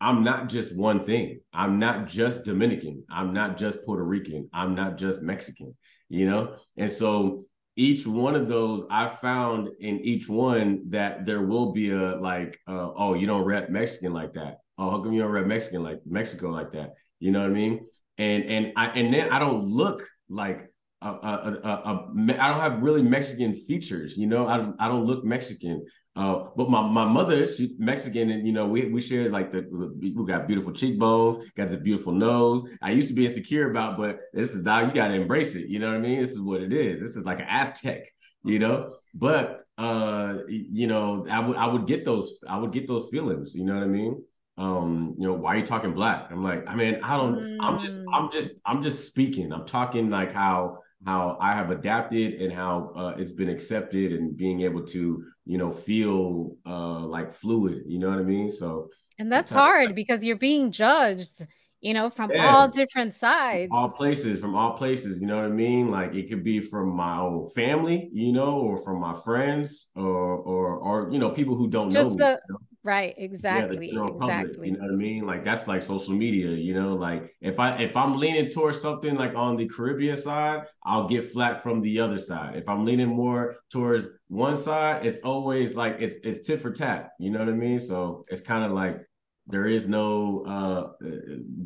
I'm 0.00 0.22
not 0.22 0.48
just 0.48 0.74
one 0.76 1.04
thing. 1.04 1.40
I'm 1.52 1.78
not 1.78 2.06
just 2.06 2.44
Dominican. 2.44 3.04
I'm 3.10 3.32
not 3.32 3.56
just 3.56 3.82
Puerto 3.82 4.04
Rican. 4.04 4.48
I'm 4.52 4.74
not 4.74 4.96
just 4.96 5.22
Mexican, 5.22 5.76
you 6.08 6.26
know? 6.30 6.56
And 6.76 6.90
so 6.90 7.46
each 7.74 8.06
one 8.06 8.36
of 8.36 8.48
those, 8.48 8.84
I 8.90 9.08
found 9.08 9.70
in 9.80 10.00
each 10.00 10.28
one 10.28 10.82
that 10.90 11.26
there 11.26 11.42
will 11.42 11.72
be 11.72 11.90
a 11.90 12.16
like, 12.16 12.58
uh, 12.68 12.90
oh, 12.94 13.14
you 13.14 13.26
don't 13.26 13.44
rep 13.44 13.70
Mexican 13.70 14.12
like 14.12 14.34
that. 14.34 14.58
Oh, 14.78 14.90
how 14.90 15.00
come 15.00 15.12
you 15.12 15.22
don't 15.22 15.32
rep 15.32 15.46
Mexican 15.46 15.82
like 15.82 15.98
Mexico 16.06 16.50
like 16.50 16.72
that? 16.72 16.94
You 17.18 17.32
know 17.32 17.40
what 17.40 17.50
I 17.50 17.54
mean? 17.54 17.86
And 18.18 18.44
and 18.44 18.72
I 18.76 18.86
and 18.88 19.12
then 19.12 19.30
I 19.32 19.38
don't 19.38 19.64
look 19.64 20.06
like 20.28 20.70
a, 21.02 21.08
a, 21.08 21.12
a, 21.12 21.60
a, 21.64 21.70
a 21.70 22.40
I 22.40 22.48
don't 22.48 22.60
have 22.60 22.82
really 22.82 23.02
Mexican 23.02 23.54
features. 23.54 24.16
You 24.16 24.26
know, 24.26 24.46
I 24.46 24.70
I 24.78 24.88
don't 24.88 25.06
look 25.06 25.24
Mexican. 25.24 25.84
Uh, 26.18 26.48
but 26.56 26.68
my, 26.68 26.82
my 26.82 27.04
mother, 27.04 27.46
she's 27.46 27.72
Mexican, 27.78 28.30
and 28.30 28.44
you 28.44 28.52
know, 28.52 28.66
we 28.66 28.86
we 28.86 29.00
share 29.00 29.30
like 29.30 29.52
the 29.52 29.60
we 30.00 30.10
got 30.26 30.48
beautiful 30.48 30.72
cheekbones, 30.72 31.38
got 31.56 31.70
this 31.70 31.80
beautiful 31.80 32.12
nose. 32.12 32.68
I 32.82 32.90
used 32.90 33.08
to 33.08 33.14
be 33.14 33.24
insecure 33.24 33.70
about, 33.70 33.96
but 33.96 34.18
this 34.34 34.50
is 34.50 34.62
dog, 34.62 34.88
you 34.88 34.94
gotta 34.94 35.14
embrace 35.14 35.54
it. 35.54 35.68
You 35.68 35.78
know 35.78 35.88
what 35.88 35.96
I 35.96 36.00
mean? 36.00 36.18
This 36.20 36.32
is 36.32 36.40
what 36.40 36.60
it 36.60 36.72
is. 36.72 36.98
This 36.98 37.14
is 37.14 37.24
like 37.24 37.38
an 37.38 37.46
Aztec, 37.48 38.12
you 38.42 38.58
know. 38.58 38.96
But 39.14 39.64
uh, 39.78 40.38
you 40.48 40.88
know, 40.88 41.24
I 41.30 41.38
would 41.38 41.56
I 41.56 41.66
would 41.66 41.86
get 41.86 42.04
those, 42.04 42.40
I 42.48 42.58
would 42.58 42.72
get 42.72 42.88
those 42.88 43.06
feelings, 43.12 43.54
you 43.54 43.64
know 43.64 43.74
what 43.74 43.84
I 43.84 43.86
mean? 43.86 44.20
Um, 44.56 45.14
you 45.18 45.28
know, 45.28 45.34
why 45.34 45.54
are 45.54 45.58
you 45.58 45.64
talking 45.64 45.94
black? 45.94 46.32
I'm 46.32 46.42
like, 46.42 46.64
I 46.66 46.74
mean, 46.74 46.98
I 47.04 47.16
don't, 47.16 47.36
mm. 47.36 47.58
I'm 47.60 47.78
just, 47.80 48.00
I'm 48.12 48.32
just, 48.32 48.60
I'm 48.66 48.82
just 48.82 49.06
speaking. 49.06 49.52
I'm 49.52 49.66
talking 49.66 50.10
like 50.10 50.34
how 50.34 50.78
how 51.04 51.36
I 51.40 51.52
have 51.52 51.70
adapted 51.70 52.40
and 52.40 52.52
how 52.52 52.92
uh, 52.96 53.14
it's 53.16 53.32
been 53.32 53.48
accepted 53.48 54.12
and 54.12 54.36
being 54.36 54.62
able 54.62 54.84
to, 54.86 55.24
you 55.46 55.58
know, 55.58 55.70
feel 55.70 56.56
uh, 56.66 57.00
like 57.00 57.32
fluid. 57.32 57.82
You 57.86 57.98
know 57.98 58.10
what 58.10 58.18
I 58.18 58.22
mean? 58.22 58.50
So, 58.50 58.90
and 59.18 59.30
that's 59.30 59.50
hard 59.50 59.94
because 59.94 60.24
you're 60.24 60.36
being 60.36 60.72
judged, 60.72 61.46
you 61.80 61.94
know, 61.94 62.10
from 62.10 62.32
yeah. 62.32 62.52
all 62.52 62.68
different 62.68 63.14
sides, 63.14 63.70
all 63.72 63.90
places, 63.90 64.40
from 64.40 64.56
all 64.56 64.72
places. 64.72 65.20
You 65.20 65.26
know 65.26 65.36
what 65.36 65.44
I 65.44 65.48
mean? 65.48 65.90
Like 65.90 66.14
it 66.14 66.28
could 66.28 66.42
be 66.42 66.60
from 66.60 66.94
my 66.94 67.18
own 67.18 67.48
family, 67.54 68.10
you 68.12 68.32
know, 68.32 68.58
or 68.58 68.78
from 68.78 69.00
my 69.00 69.14
friends, 69.14 69.90
or 69.94 70.04
or 70.04 70.78
or 70.78 71.12
you 71.12 71.18
know, 71.18 71.30
people 71.30 71.54
who 71.54 71.68
don't 71.68 71.90
Just 71.90 72.10
know 72.10 72.16
the, 72.16 72.24
me. 72.24 72.40
You 72.48 72.54
know? 72.54 72.60
Right, 72.84 73.14
exactly. 73.18 73.90
Yeah, 73.92 74.06
exactly. 74.06 74.18
Public, 74.18 74.56
you 74.64 74.72
know 74.72 74.78
what 74.84 74.92
I 74.92 74.96
mean? 74.96 75.26
Like 75.26 75.44
that's 75.44 75.66
like 75.66 75.82
social 75.82 76.14
media, 76.14 76.50
you 76.50 76.74
know, 76.74 76.94
like 76.94 77.34
if 77.40 77.58
I 77.58 77.76
if 77.76 77.96
I'm 77.96 78.16
leaning 78.16 78.50
towards 78.50 78.80
something 78.80 79.16
like 79.16 79.34
on 79.34 79.56
the 79.56 79.66
Caribbean 79.68 80.16
side, 80.16 80.62
I'll 80.84 81.08
get 81.08 81.30
flack 81.30 81.62
from 81.62 81.80
the 81.82 82.00
other 82.00 82.18
side. 82.18 82.56
If 82.56 82.68
I'm 82.68 82.84
leaning 82.84 83.08
more 83.08 83.56
towards 83.70 84.08
one 84.28 84.56
side, 84.56 85.04
it's 85.04 85.20
always 85.20 85.74
like 85.74 85.96
it's 85.98 86.18
it's 86.22 86.46
tit 86.46 86.62
for 86.62 86.70
tat, 86.70 87.10
you 87.18 87.30
know 87.30 87.40
what 87.40 87.48
I 87.48 87.52
mean? 87.52 87.80
So 87.80 88.24
it's 88.28 88.40
kind 88.42 88.64
of 88.64 88.72
like 88.72 89.00
there 89.46 89.66
is 89.66 89.88
no 89.88 90.44
uh 90.46 90.92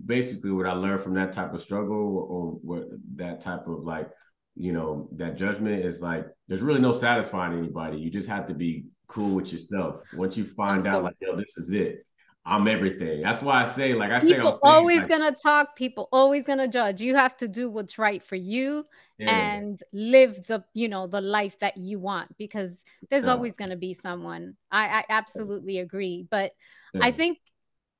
basically 0.06 0.50
what 0.50 0.66
I 0.66 0.72
learned 0.72 1.02
from 1.02 1.14
that 1.14 1.32
type 1.32 1.52
of 1.52 1.60
struggle 1.60 2.26
or 2.30 2.52
what 2.62 2.84
that 3.16 3.40
type 3.40 3.66
of 3.66 3.84
like 3.84 4.10
you 4.54 4.72
know 4.72 5.08
that 5.12 5.36
judgment 5.36 5.84
is 5.84 6.00
like 6.02 6.26
there's 6.48 6.60
really 6.60 6.80
no 6.80 6.92
satisfying 6.92 7.58
anybody 7.58 7.98
you 7.98 8.10
just 8.10 8.28
have 8.28 8.46
to 8.46 8.54
be 8.54 8.84
cool 9.06 9.34
with 9.34 9.52
yourself. 9.52 10.02
Once 10.14 10.36
you 10.36 10.44
find 10.44 10.86
out, 10.86 11.02
like, 11.02 11.16
yo, 11.20 11.36
this 11.36 11.56
is 11.56 11.70
it. 11.70 12.06
I'm 12.44 12.66
everything. 12.66 13.22
That's 13.22 13.40
why 13.40 13.62
I 13.62 13.64
say, 13.64 13.94
like 13.94 14.10
I 14.10 14.18
say, 14.18 14.34
people 14.34 14.58
always 14.64 15.00
like, 15.00 15.08
gonna 15.08 15.30
talk. 15.30 15.76
People 15.76 16.08
always 16.10 16.44
gonna 16.44 16.66
judge. 16.66 17.00
You 17.00 17.14
have 17.14 17.36
to 17.36 17.46
do 17.46 17.70
what's 17.70 17.98
right 17.98 18.22
for 18.22 18.34
you 18.34 18.84
yeah. 19.16 19.54
and 19.54 19.80
live 19.92 20.44
the, 20.48 20.64
you 20.74 20.88
know, 20.88 21.06
the 21.06 21.20
life 21.20 21.56
that 21.60 21.76
you 21.76 22.00
want. 22.00 22.36
Because 22.38 22.72
there's 23.10 23.24
yeah. 23.24 23.30
always 23.30 23.54
gonna 23.54 23.76
be 23.76 23.94
someone. 23.94 24.56
I, 24.72 24.88
I 24.88 25.04
absolutely 25.08 25.78
agree. 25.78 26.26
But 26.28 26.52
yeah. 26.92 27.04
I 27.04 27.12
think, 27.12 27.38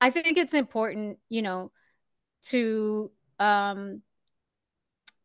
I 0.01 0.11
think 0.11 0.37
it's 0.37 0.55
important, 0.55 1.19
you 1.29 1.43
know, 1.43 1.71
to 2.47 3.13
um 3.39 4.03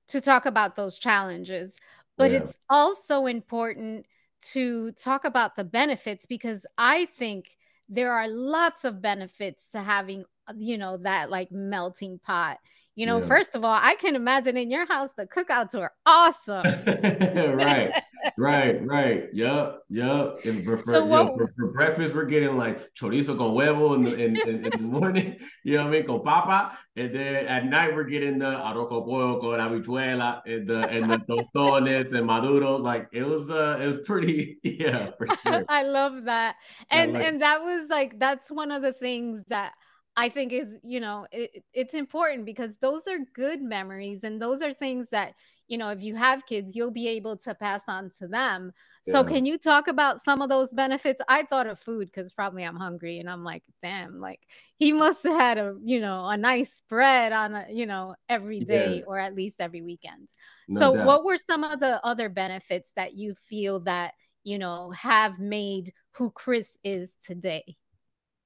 to 0.10 0.22
talk 0.22 0.46
about 0.46 0.76
those 0.76 1.00
challenges. 1.00 1.74
But 2.18 2.32
it's 2.32 2.54
also 2.70 3.26
important 3.26 4.06
to 4.54 4.92
talk 4.94 5.26
about 5.26 5.56
the 5.56 5.64
benefits 5.64 6.26
because 6.26 6.66
I 6.78 7.06
think 7.06 7.46
there 7.90 8.12
are 8.12 8.28
lots 8.28 8.84
of 8.84 9.02
benefits 9.02 9.64
to 9.72 9.82
having, 9.82 10.26
uh, 10.48 10.54
you 10.58 10.78
know, 10.78 10.98
that 10.98 11.30
like 11.30 11.52
melting 11.52 12.20
pot. 12.26 12.58
You 12.98 13.06
know, 13.06 13.20
yeah. 13.20 13.28
first 13.28 13.54
of 13.54 13.64
all, 13.64 13.80
I 13.80 13.94
can 14.00 14.16
imagine 14.16 14.58
in 14.58 14.72
your 14.72 14.88
house 14.88 15.12
the 15.16 15.28
cookouts 15.28 15.76
were 15.76 15.92
awesome. 16.08 16.66
right, 17.56 17.94
right, 18.40 18.84
right. 18.88 19.26
Yep, 19.32 19.82
yep. 19.88 20.40
And 20.46 20.66
for, 20.66 20.78
for, 20.80 20.94
so 20.94 21.06
what, 21.06 21.28
know, 21.28 21.38
for, 21.38 21.54
for, 21.56 21.68
breakfast, 21.74 22.16
we're 22.16 22.26
getting 22.26 22.58
like 22.58 22.92
chorizo 22.96 23.38
con 23.38 23.52
huevo 23.52 23.94
in 23.94 24.02
the, 24.02 24.16
in, 24.16 24.42
in, 24.42 24.66
in, 24.66 24.72
the 24.72 24.78
morning. 25.00 25.38
You 25.64 25.78
know 25.78 25.84
what 25.84 25.90
I 25.90 25.92
mean? 25.92 26.08
Con 26.08 26.24
papa. 26.24 26.80
And 26.96 27.14
then 27.14 27.46
at 27.46 27.66
night, 27.66 27.94
we're 27.94 28.06
getting 28.06 28.40
the 28.40 28.46
arroz 28.48 28.90
con 28.90 29.04
pollo 29.04 29.40
con 29.40 29.60
habichuela 29.60 30.42
and 30.48 30.68
the 30.68 30.90
and 30.90 31.12
the 31.12 31.20
tostones 31.20 32.14
and 32.14 32.28
maduros. 32.28 32.82
Like 32.82 33.10
it 33.12 33.28
was, 33.28 33.52
uh, 33.52 33.78
it 33.80 33.86
was 33.86 34.00
pretty. 34.06 34.58
Yeah, 34.64 35.12
for 35.20 35.28
sure. 35.44 35.66
I 35.70 35.84
love 35.84 36.24
that. 36.24 36.56
And 36.90 37.14
like, 37.14 37.26
and 37.26 37.42
that 37.44 37.62
was 37.62 37.90
like 37.90 38.18
that's 38.18 38.50
one 38.50 38.72
of 38.72 38.82
the 38.82 38.94
things 38.94 39.44
that 39.50 39.74
I 40.18 40.30
think 40.30 40.52
is, 40.52 40.70
you 40.84 41.00
know, 41.00 41.28
it, 41.32 41.64
it's 41.74 41.94
important 41.94 42.46
because 42.46 42.72
those 42.82 43.04
are 43.08 43.20
good 43.36 43.62
memories 43.62 44.24
and 44.24 44.42
those 44.42 44.64
are 44.64 44.74
things 44.74 45.08
that, 45.12 45.36
you 45.68 45.78
know, 45.78 45.90
if 45.90 46.02
you 46.02 46.16
have 46.16 46.48
kids, 46.48 46.76
you'll 46.76 46.90
be 46.90 47.08
able 47.10 47.38
to 47.38 47.54
pass 47.54 47.84
on 47.88 48.10
to 48.20 48.28
them. 48.28 48.72
Yeah. 49.06 49.14
So, 49.14 49.24
can 49.24 49.46
you 49.46 49.60
talk 49.60 49.88
about 49.88 50.24
some 50.26 50.42
of 50.42 50.50
those 50.50 50.70
benefits? 50.70 51.22
I 51.28 51.44
thought 51.44 51.68
of 51.68 51.80
food 51.80 52.08
because 52.08 52.34
probably 52.34 52.64
I'm 52.64 52.78
hungry 52.78 53.20
and 53.20 53.30
I'm 53.30 53.44
like, 53.44 53.62
damn, 53.80 54.20
like 54.20 54.40
he 54.78 54.92
must 54.92 55.22
have 55.22 55.40
had 55.40 55.60
a, 55.60 55.76
you 55.84 56.02
know, 56.02 56.26
a 56.26 56.36
nice 56.36 56.74
spread 56.74 57.32
on, 57.32 57.54
a, 57.54 57.68
you 57.70 57.86
know, 57.86 58.16
every 58.28 58.62
day 58.62 58.98
yeah. 58.98 59.06
or 59.06 59.20
at 59.20 59.36
least 59.36 59.58
every 59.60 59.84
weekend. 59.84 60.30
No 60.68 60.80
so, 60.80 60.96
doubt. 60.96 61.06
what 61.06 61.26
were 61.26 61.38
some 61.38 61.64
of 61.64 61.80
the 61.80 62.04
other 62.04 62.28
benefits 62.28 62.92
that 62.96 63.14
you 63.14 63.36
feel 63.48 63.82
that, 63.82 64.16
you 64.44 64.58
know, 64.58 64.90
have 64.92 65.38
made 65.38 65.94
who 66.14 66.32
Cris 66.32 66.70
is 66.84 67.12
today? 67.24 67.76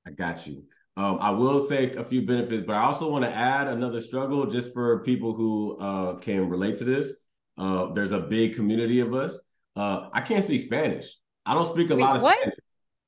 I 0.06 0.12
got 0.12 0.46
you. 0.48 0.64
Um, 0.98 1.20
I 1.22 1.32
will 1.32 1.64
say 1.64 1.92
a 1.94 2.04
few 2.04 2.26
benefits, 2.26 2.64
but 2.68 2.76
I 2.76 2.84
also 2.84 3.10
want 3.10 3.24
to 3.24 3.32
add 3.32 3.68
another 3.68 4.02
struggle 4.02 4.46
just 4.46 4.74
for 4.74 5.00
people 5.04 5.34
who 5.34 5.78
uh, 5.80 6.16
can 6.16 6.50
relate 6.50 6.78
to 6.78 6.84
this. 6.84 7.14
Uh, 7.58 7.94
there's 7.94 8.12
a 8.12 8.20
big 8.20 8.56
community 8.56 9.00
of 9.00 9.14
us. 9.14 9.40
Uh, 9.76 10.10
I 10.12 10.22
can't 10.22 10.44
speak 10.44 10.62
Spanish. 10.62 11.16
I 11.46 11.54
don't 11.54 11.66
speak 11.66 11.90
a 11.92 11.96
Wait, 11.96 12.02
lot 12.02 12.18
of 12.18 12.22
what? 12.24 12.38
Spanish. 12.38 12.56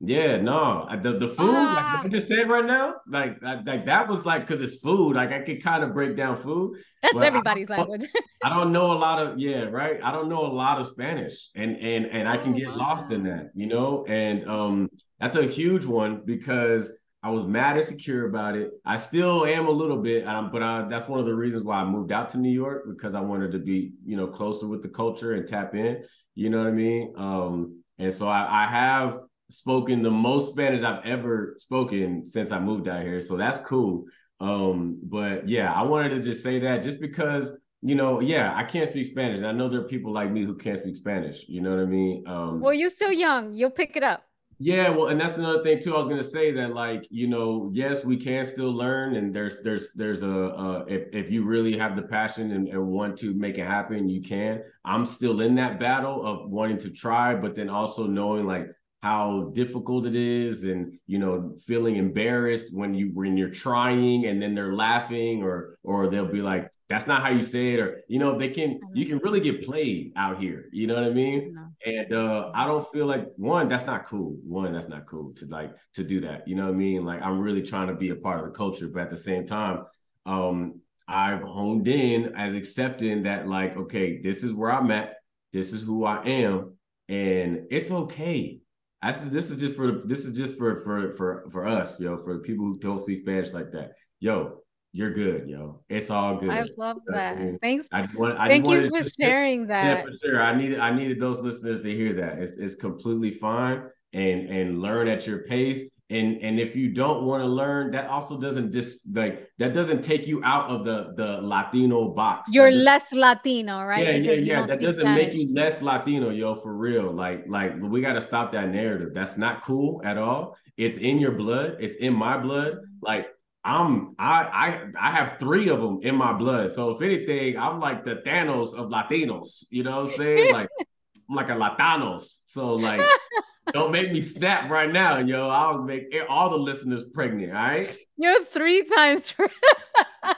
Yeah, 0.05 0.41
no, 0.41 0.85
the 1.01 1.13
the 1.17 1.29
food 1.29 1.53
like 1.53 1.77
I 1.77 2.01
ah. 2.03 2.07
just 2.09 2.27
said 2.27 2.49
right 2.49 2.65
now, 2.65 2.95
like 3.07 3.41
like 3.41 3.85
that 3.85 4.09
was 4.09 4.25
like 4.25 4.45
because 4.45 4.61
it's 4.61 4.75
food. 4.81 5.15
Like 5.15 5.31
I 5.31 5.39
could 5.39 5.63
kind 5.63 5.81
of 5.81 5.93
break 5.93 6.17
down 6.17 6.35
food. 6.35 6.77
That's 7.01 7.15
everybody's 7.21 7.71
I 7.71 7.77
language. 7.77 8.05
I 8.43 8.49
don't 8.49 8.73
know 8.73 8.91
a 8.91 8.99
lot 8.99 9.25
of 9.25 9.39
yeah, 9.39 9.63
right. 9.63 10.01
I 10.03 10.11
don't 10.11 10.27
know 10.27 10.45
a 10.45 10.51
lot 10.51 10.77
of 10.77 10.87
Spanish, 10.87 11.49
and 11.55 11.77
and 11.77 12.05
and 12.07 12.27
I 12.27 12.35
can 12.35 12.53
oh, 12.53 12.57
get 12.57 12.75
lost 12.75 13.13
in 13.13 13.23
that, 13.23 13.51
you 13.55 13.67
know. 13.67 14.03
And 14.05 14.45
um, 14.49 14.89
that's 15.21 15.37
a 15.37 15.45
huge 15.45 15.85
one 15.85 16.23
because 16.25 16.91
I 17.23 17.29
was 17.29 17.45
mad 17.45 17.77
and 17.77 17.85
secure 17.85 18.27
about 18.27 18.57
it. 18.57 18.71
I 18.85 18.97
still 18.97 19.45
am 19.45 19.67
a 19.67 19.71
little 19.71 19.97
bit, 19.97 20.25
but 20.25 20.61
I, 20.61 20.85
that's 20.89 21.07
one 21.07 21.21
of 21.21 21.25
the 21.25 21.33
reasons 21.33 21.63
why 21.63 21.77
I 21.77 21.85
moved 21.85 22.11
out 22.11 22.27
to 22.29 22.37
New 22.37 22.51
York 22.51 22.83
because 22.89 23.15
I 23.15 23.21
wanted 23.21 23.53
to 23.53 23.59
be, 23.59 23.93
you 24.05 24.17
know, 24.17 24.27
closer 24.27 24.67
with 24.67 24.83
the 24.83 24.89
culture 24.89 25.33
and 25.33 25.47
tap 25.47 25.73
in. 25.73 26.03
You 26.35 26.49
know 26.49 26.57
what 26.57 26.67
I 26.67 26.71
mean? 26.71 27.13
Um, 27.17 27.83
and 27.97 28.13
so 28.13 28.27
I, 28.27 28.65
I 28.65 28.67
have 28.67 29.19
spoken 29.49 30.01
the 30.01 30.11
most 30.11 30.51
Spanish 30.51 30.83
I've 30.83 31.05
ever 31.05 31.55
spoken 31.59 32.27
since 32.27 32.51
I 32.51 32.59
moved 32.59 32.89
out 32.89 33.03
here. 33.03 33.21
So 33.21 33.37
that's 33.37 33.59
cool. 33.59 34.03
Um, 34.41 34.99
but 35.01 35.47
yeah, 35.47 35.71
I 35.71 35.83
wanted 35.83 36.09
to 36.09 36.19
just 36.19 36.43
say 36.43 36.59
that 36.59 36.83
just 36.83 36.99
because, 36.99 37.53
you 37.81 37.95
know, 37.95 38.19
yeah, 38.19 38.53
I 38.53 38.65
can't 38.65 38.89
speak 38.89 39.05
Spanish. 39.05 39.37
And 39.37 39.47
I 39.47 39.53
know 39.53 39.69
there 39.69 39.79
are 39.79 39.87
people 39.87 40.11
like 40.11 40.29
me 40.29 40.43
who 40.43 40.57
can't 40.57 40.79
speak 40.79 40.97
Spanish. 40.97 41.45
You 41.47 41.61
know 41.61 41.69
what 41.69 41.79
I 41.79 41.85
mean? 41.85 42.25
Um, 42.27 42.59
well, 42.59 42.73
you're 42.73 42.89
still 42.89 43.13
young. 43.13 43.53
You'll 43.53 43.69
pick 43.71 43.95
it 43.95 44.03
up. 44.03 44.25
Yeah, 44.60 44.89
well, 44.89 45.07
and 45.07 45.19
that's 45.19 45.38
another 45.38 45.63
thing 45.63 45.79
too. 45.79 45.95
I 45.95 45.98
was 45.98 46.07
gonna 46.07 46.24
say 46.24 46.51
that, 46.51 46.74
like, 46.74 47.05
you 47.10 47.27
know, 47.27 47.69
yes, 47.74 48.05
we 48.05 48.15
can 48.17 48.45
still 48.45 48.72
learn, 48.72 49.15
and 49.15 49.36
there's 49.36 49.57
there's 49.63 49.91
there's 49.93 50.24
a 50.24 50.50
uh, 50.53 50.86
if 50.88 51.07
if 51.12 51.31
you 51.31 51.43
really 51.43 51.77
have 51.77 51.95
the 51.95 52.03
passion 52.03 52.51
and, 52.51 52.67
and 52.69 52.88
want 52.88 53.17
to 53.19 53.33
make 53.33 53.57
it 53.57 53.65
happen, 53.65 54.07
you 54.07 54.22
can. 54.22 54.62
I'm 54.86 55.05
still 55.05 55.41
in 55.41 55.55
that 55.55 55.79
battle 55.79 56.25
of 56.25 56.50
wanting 56.50 56.77
to 56.79 56.89
try, 56.91 57.36
but 57.36 57.55
then 57.55 57.69
also 57.69 58.05
knowing 58.07 58.45
like 58.45 58.67
how 59.01 59.51
difficult 59.53 60.05
it 60.05 60.15
is 60.15 60.63
and 60.63 60.98
you 61.07 61.19
know 61.19 61.55
feeling 61.65 61.98
embarrassed 61.98 62.74
when 62.74 62.93
you 62.93 63.12
when 63.13 63.36
you're 63.36 63.50
trying 63.50 64.27
and 64.27 64.41
then 64.41 64.55
they're 64.55 64.74
laughing 64.75 65.43
or 65.43 65.77
or 65.83 66.10
they'll 66.10 66.31
be 66.31 66.41
like 66.41 66.72
that's 66.93 67.07
not 67.07 67.21
how 67.21 67.29
you 67.29 67.41
say 67.41 67.73
it 67.73 67.79
or 67.79 68.01
you 68.07 68.19
know 68.19 68.38
they 68.38 68.50
can 68.50 68.79
you 68.93 69.05
can 69.05 69.17
really 69.19 69.39
get 69.39 69.65
played 69.65 70.12
out 70.15 70.39
here 70.39 70.69
you 70.71 70.85
know 70.88 70.95
what 70.95 71.03
i 71.03 71.09
mean? 71.09 71.57
And 71.85 72.13
uh 72.13 72.51
i 72.53 72.65
don't 72.65 72.89
feel 72.93 73.05
like 73.05 73.25
one 73.35 73.67
that's 73.67 73.85
not 73.85 74.05
cool. 74.05 74.38
One 74.43 74.71
that's 74.73 74.88
not 74.88 75.07
cool 75.07 75.33
to 75.35 75.45
like 75.47 75.71
to 75.95 76.03
do 76.03 76.21
that 76.21 76.47
you 76.47 76.55
know 76.55 76.65
what 76.65 76.75
i 76.75 76.77
mean? 76.77 77.03
Like 77.05 77.21
i'm 77.21 77.39
really 77.39 77.63
trying 77.63 77.88
to 77.88 77.95
be 77.95 78.09
a 78.09 78.15
part 78.15 78.39
of 78.39 78.45
the 78.45 78.51
culture 78.51 78.88
but 78.88 79.03
at 79.03 79.12
the 79.12 79.17
same 79.17 79.45
time 79.45 79.83
um 80.25 80.79
i've 81.07 81.41
honed 81.41 81.88
in 81.88 82.33
as 82.35 82.55
accepting 82.55 83.23
that 83.23 83.47
like 83.47 83.75
okay 83.75 84.21
this 84.21 84.43
is 84.43 84.53
where 84.53 84.71
i'm 84.71 84.89
at 84.89 85.15
this 85.51 85.73
is 85.73 85.81
who 85.81 86.05
i 86.05 86.23
am 86.23 86.73
and 87.09 87.67
it's 87.69 87.91
okay. 87.91 88.59
I 89.01 89.12
said 89.12 89.31
this 89.31 89.51
is 89.51 89.57
just 89.57 89.75
for 89.75 89.91
this 89.91 90.25
is 90.25 90.38
just 90.38 90.57
for 90.57 90.79
for 90.81 91.13
for 91.15 91.45
for 91.51 91.65
us, 91.65 92.00
yo, 92.00 92.17
for 92.17 92.39
people 92.39 92.65
who 92.65 92.79
don't 92.79 93.00
speak 93.00 93.19
Spanish 93.19 93.51
like 93.51 93.71
that. 93.73 93.91
Yo, 94.19 94.62
you're 94.93 95.12
good, 95.12 95.50
yo. 95.50 95.81
It's 95.89 96.09
all 96.09 96.38
good. 96.38 96.51
I 96.51 96.65
love 96.77 96.97
that. 97.07 97.59
Thanks. 97.62 97.88
I 97.91 98.03
just 98.03 98.15
want, 98.15 98.39
I 98.39 98.47
Thank 98.47 98.67
you 98.69 98.89
for 98.89 99.03
sharing 99.19 99.67
that. 99.67 99.83
Yeah, 99.83 100.01
for 100.03 100.12
sure. 100.23 100.41
I 100.41 100.55
needed 100.55 100.79
I 100.79 100.95
needed 100.95 101.19
those 101.19 101.39
listeners 101.39 101.83
to 101.83 101.93
hear 101.93 102.13
that. 102.13 102.38
It's 102.38 102.57
it's 102.57 102.75
completely 102.75 103.31
fine 103.31 103.89
and 104.13 104.50
and 104.50 104.81
learn 104.81 105.07
at 105.07 105.25
your 105.25 105.39
pace 105.39 105.83
and 106.09 106.41
and 106.43 106.59
if 106.59 106.75
you 106.75 106.89
don't 106.89 107.23
want 107.23 107.41
to 107.41 107.47
learn 107.47 107.91
that 107.91 108.07
also 108.09 108.39
doesn't 108.39 108.71
just 108.71 109.00
like 109.13 109.50
that 109.57 109.73
doesn't 109.73 110.03
take 110.03 110.27
you 110.27 110.43
out 110.43 110.69
of 110.69 110.85
the 110.85 111.13
the 111.15 111.41
latino 111.41 112.09
box 112.09 112.51
you're 112.51 112.71
less 112.71 113.12
latino 113.13 113.83
right 113.83 114.05
yeah 114.05 114.19
because 114.19 114.45
yeah 114.45 114.59
yeah 114.59 114.65
that 114.65 114.81
doesn't 114.81 115.01
Spanish. 115.01 115.27
make 115.27 115.33
you 115.33 115.51
less 115.53 115.81
latino 115.81 116.29
yo 116.29 116.53
for 116.55 116.75
real 116.75 117.12
like 117.12 117.43
like 117.47 117.73
we 117.81 118.01
got 118.01 118.13
to 118.13 118.21
stop 118.21 118.51
that 118.51 118.69
narrative 118.69 119.09
that's 119.13 119.38
not 119.38 119.63
cool 119.63 120.01
at 120.03 120.17
all 120.17 120.55
it's 120.77 120.97
in 120.97 121.19
your 121.19 121.31
blood 121.31 121.77
it's 121.79 121.97
in 121.97 122.13
my 122.13 122.38
blood 122.38 122.77
like 123.01 123.27
I'm 123.65 124.15
I 124.20 124.43
I 124.43 125.08
I 125.08 125.12
have 125.12 125.39
three 125.39 125.70
of 125.70 125.79
them 125.79 126.00
in 126.01 126.15
my 126.15 126.34
blood. 126.34 126.72
So 126.74 126.91
if 126.91 127.01
anything, 127.01 127.58
I'm 127.58 127.79
like 127.79 128.03
the 128.03 128.17
Thanos 128.17 128.74
of 128.74 128.89
Latinos. 128.89 129.65
You 129.70 129.84
know 129.84 130.03
what 130.03 130.12
I'm 130.12 130.17
saying? 130.17 130.53
Like 130.53 130.70
I'm 131.29 131.36
like 131.36 131.50
a 131.50 131.53
Latinos. 131.53 132.39
So 132.46 132.75
like 132.75 133.01
don't 133.74 133.91
make 133.91 134.12
me 134.12 134.22
snap 134.22 134.70
right 134.70 134.91
now, 134.91 135.20
yo. 135.20 135.50
I'll 135.50 135.82
make 135.82 136.13
all 136.27 136.50
the 136.50 136.58
listeners 136.58 137.05
pregnant. 137.13 137.53
All 137.53 137.62
right. 137.62 137.98
You're 138.17 138.43
three 138.46 138.84
times. 138.84 139.34
you 139.39 139.48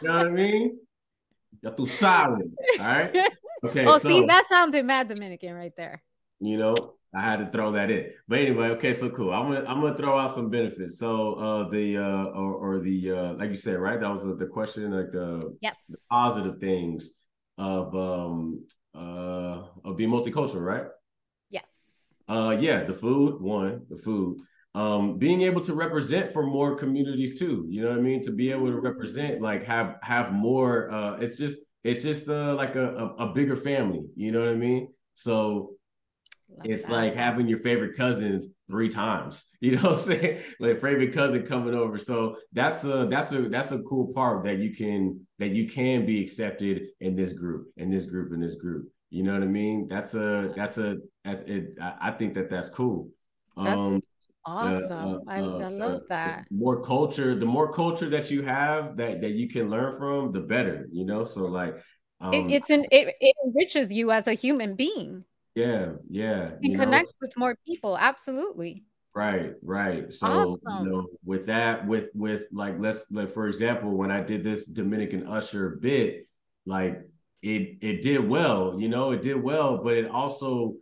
know 0.02 0.18
what 0.18 0.28
I 0.28 0.30
mean? 0.30 0.78
You're 1.62 1.74
too 1.74 1.88
solid. 1.88 2.54
All 2.80 2.86
right. 2.86 3.16
Okay. 3.64 3.86
Oh, 3.86 3.98
so, 3.98 4.10
see, 4.10 4.26
that 4.26 4.46
sounded 4.50 4.86
mad 4.86 5.08
Dominican 5.08 5.54
right 5.54 5.74
there. 5.76 6.04
You 6.46 6.58
know, 6.58 6.76
I 7.16 7.22
had 7.22 7.38
to 7.38 7.50
throw 7.52 7.72
that 7.72 7.90
in. 7.90 8.12
But 8.28 8.40
anyway, 8.40 8.68
okay, 8.72 8.94
so 8.94 9.10
cool. 9.10 9.32
I'm 9.32 9.52
gonna 9.52 9.66
I'm 9.68 9.82
gonna 9.82 9.98
throw 9.98 10.20
out 10.20 10.36
some 10.36 10.50
benefits. 10.50 11.00
So 11.00 11.34
uh 11.36 11.70
the 11.70 11.98
uh 11.98 12.26
or, 12.26 12.54
or 12.54 12.80
the 12.80 13.12
uh 13.12 13.34
like 13.36 13.50
you 13.50 13.56
said, 13.56 13.80
right? 13.80 14.00
That 14.00 14.12
was 14.12 14.24
the, 14.24 14.36
the 14.36 14.48
question, 14.48 14.92
like 14.92 15.12
the, 15.12 15.58
yes. 15.62 15.78
the 15.90 15.98
positive 16.10 16.60
things 16.60 17.12
of 17.58 17.96
um 17.96 18.66
uh 18.94 19.64
of 19.86 19.96
being 19.98 20.10
multicultural, 20.10 20.66
right? 20.66 20.88
Yes. 21.50 21.66
Uh, 22.28 22.58
yeah, 22.60 22.84
the 22.84 22.94
food, 22.94 23.42
one, 23.42 23.86
the 23.90 23.98
food. 23.98 24.40
Um, 24.74 25.18
being 25.18 25.44
able 25.44 25.62
to 25.62 25.74
represent 25.74 26.34
for 26.34 26.46
more 26.46 26.76
communities 26.76 27.40
too. 27.40 27.66
You 27.70 27.84
know 27.84 27.92
what 27.92 28.00
I 28.00 28.02
mean? 28.02 28.22
To 28.24 28.32
be 28.32 28.52
able 28.52 28.68
to 28.68 28.78
represent, 28.78 29.42
like 29.42 29.64
have 29.64 29.96
have 30.02 30.34
more. 30.34 30.92
Uh, 30.92 31.18
it's 31.20 31.38
just 31.38 31.60
it's 31.86 32.04
just 32.04 32.28
uh, 32.28 32.54
like 32.56 32.76
a, 32.76 32.88
a, 32.94 33.06
a 33.28 33.34
bigger 33.34 33.56
family. 33.56 34.02
You 34.18 34.34
know 34.34 34.42
what 34.42 34.50
I 34.50 34.56
mean? 34.56 34.90
So 35.14 35.75
Love 36.50 36.66
it's 36.66 36.86
that. 36.86 36.92
like 36.92 37.16
having 37.16 37.48
your 37.48 37.60
favorite 37.60 37.98
cousins 37.98 38.50
three 38.70 38.90
times. 38.90 39.46
You 39.62 39.78
know 39.78 39.90
what 39.90 39.94
I'm 39.94 40.00
saying? 40.02 40.42
Like 40.60 40.80
favorite 40.80 41.14
cousin 41.14 41.44
coming 41.44 41.74
over. 41.74 41.98
So 41.98 42.38
that's 42.54 42.84
a 42.84 43.08
that's 43.10 43.32
a 43.32 43.50
that's 43.50 43.72
a 43.72 43.80
cool 43.80 44.14
part 44.14 44.44
that 44.44 44.60
you 44.60 44.76
can 44.76 45.26
that 45.40 45.50
you 45.50 45.68
can 45.68 46.06
be 46.06 46.22
accepted 46.22 46.84
in 47.00 47.16
this 47.16 47.34
group, 47.34 47.70
in 47.78 47.90
this 47.90 48.06
group, 48.06 48.32
in 48.32 48.40
this 48.40 48.54
group. 48.54 48.88
You 49.10 49.24
know 49.24 49.34
what 49.34 49.42
I 49.42 49.48
mean? 49.48 49.88
That's 49.88 50.14
a 50.14 50.54
that's 50.56 50.78
a 50.78 50.98
that's 51.24 51.42
it. 51.48 51.70
I, 51.82 52.12
think 52.12 52.36
that 52.36 52.52
that's 52.52 52.70
cool. 52.70 53.10
That's 53.58 53.76
um, 53.76 54.04
awesome. 54.46 54.92
Uh, 54.92 54.96
uh, 54.96 55.20
I, 55.28 55.40
uh, 55.40 55.60
I 55.60 55.70
love 55.70 56.02
that. 56.10 56.46
more 56.52 56.84
culture, 56.84 57.34
the 57.34 57.46
more 57.46 57.72
culture 57.72 58.10
that 58.10 58.30
you 58.30 58.44
have 58.44 58.98
that 58.98 59.22
that 59.22 59.32
you 59.32 59.50
can 59.50 59.70
learn 59.70 59.98
from, 59.98 60.32
the 60.32 60.42
better. 60.42 60.88
You 60.92 61.06
know, 61.06 61.24
so 61.24 61.46
like 61.46 61.76
um, 62.22 62.34
it, 62.34 62.52
it's 62.52 62.70
an 62.70 62.86
it, 62.92 63.16
it 63.20 63.36
enriches 63.48 63.92
you 63.92 64.12
as 64.12 64.28
a 64.28 64.34
human 64.34 64.76
being. 64.76 65.24
Yeah, 65.56 65.94
yeah. 66.10 66.52
You, 66.62 66.78
connect 66.78 67.08
know? 67.08 67.12
with 67.22 67.38
more 67.38 67.56
people. 67.66 67.98
Absolutely. 67.98 68.84
Right, 69.16 69.54
right. 69.62 70.14
So 70.14 70.28
awesome. 70.28 70.86
you 70.86 70.92
know, 70.92 71.08
with 71.24 71.46
that, 71.46 71.88
with 71.88 72.10
with 72.14 72.48
like 72.52 72.76
let's 72.78 73.06
like 73.10 73.30
for 73.30 73.48
example, 73.48 73.92
when 73.92 74.12
I 74.12 74.22
did 74.22 74.44
this 74.44 74.66
Dominican 74.66 75.26
Usher 75.26 75.80
bit, 75.82 76.28
like 76.66 77.00
it 77.42 77.78
it 77.82 78.02
did 78.02 78.28
well, 78.28 78.76
you 78.78 78.90
know, 78.90 79.12
it 79.12 79.22
did 79.22 79.42
well, 79.42 79.78
but 79.82 79.94
it 79.94 80.08
also 80.10 80.76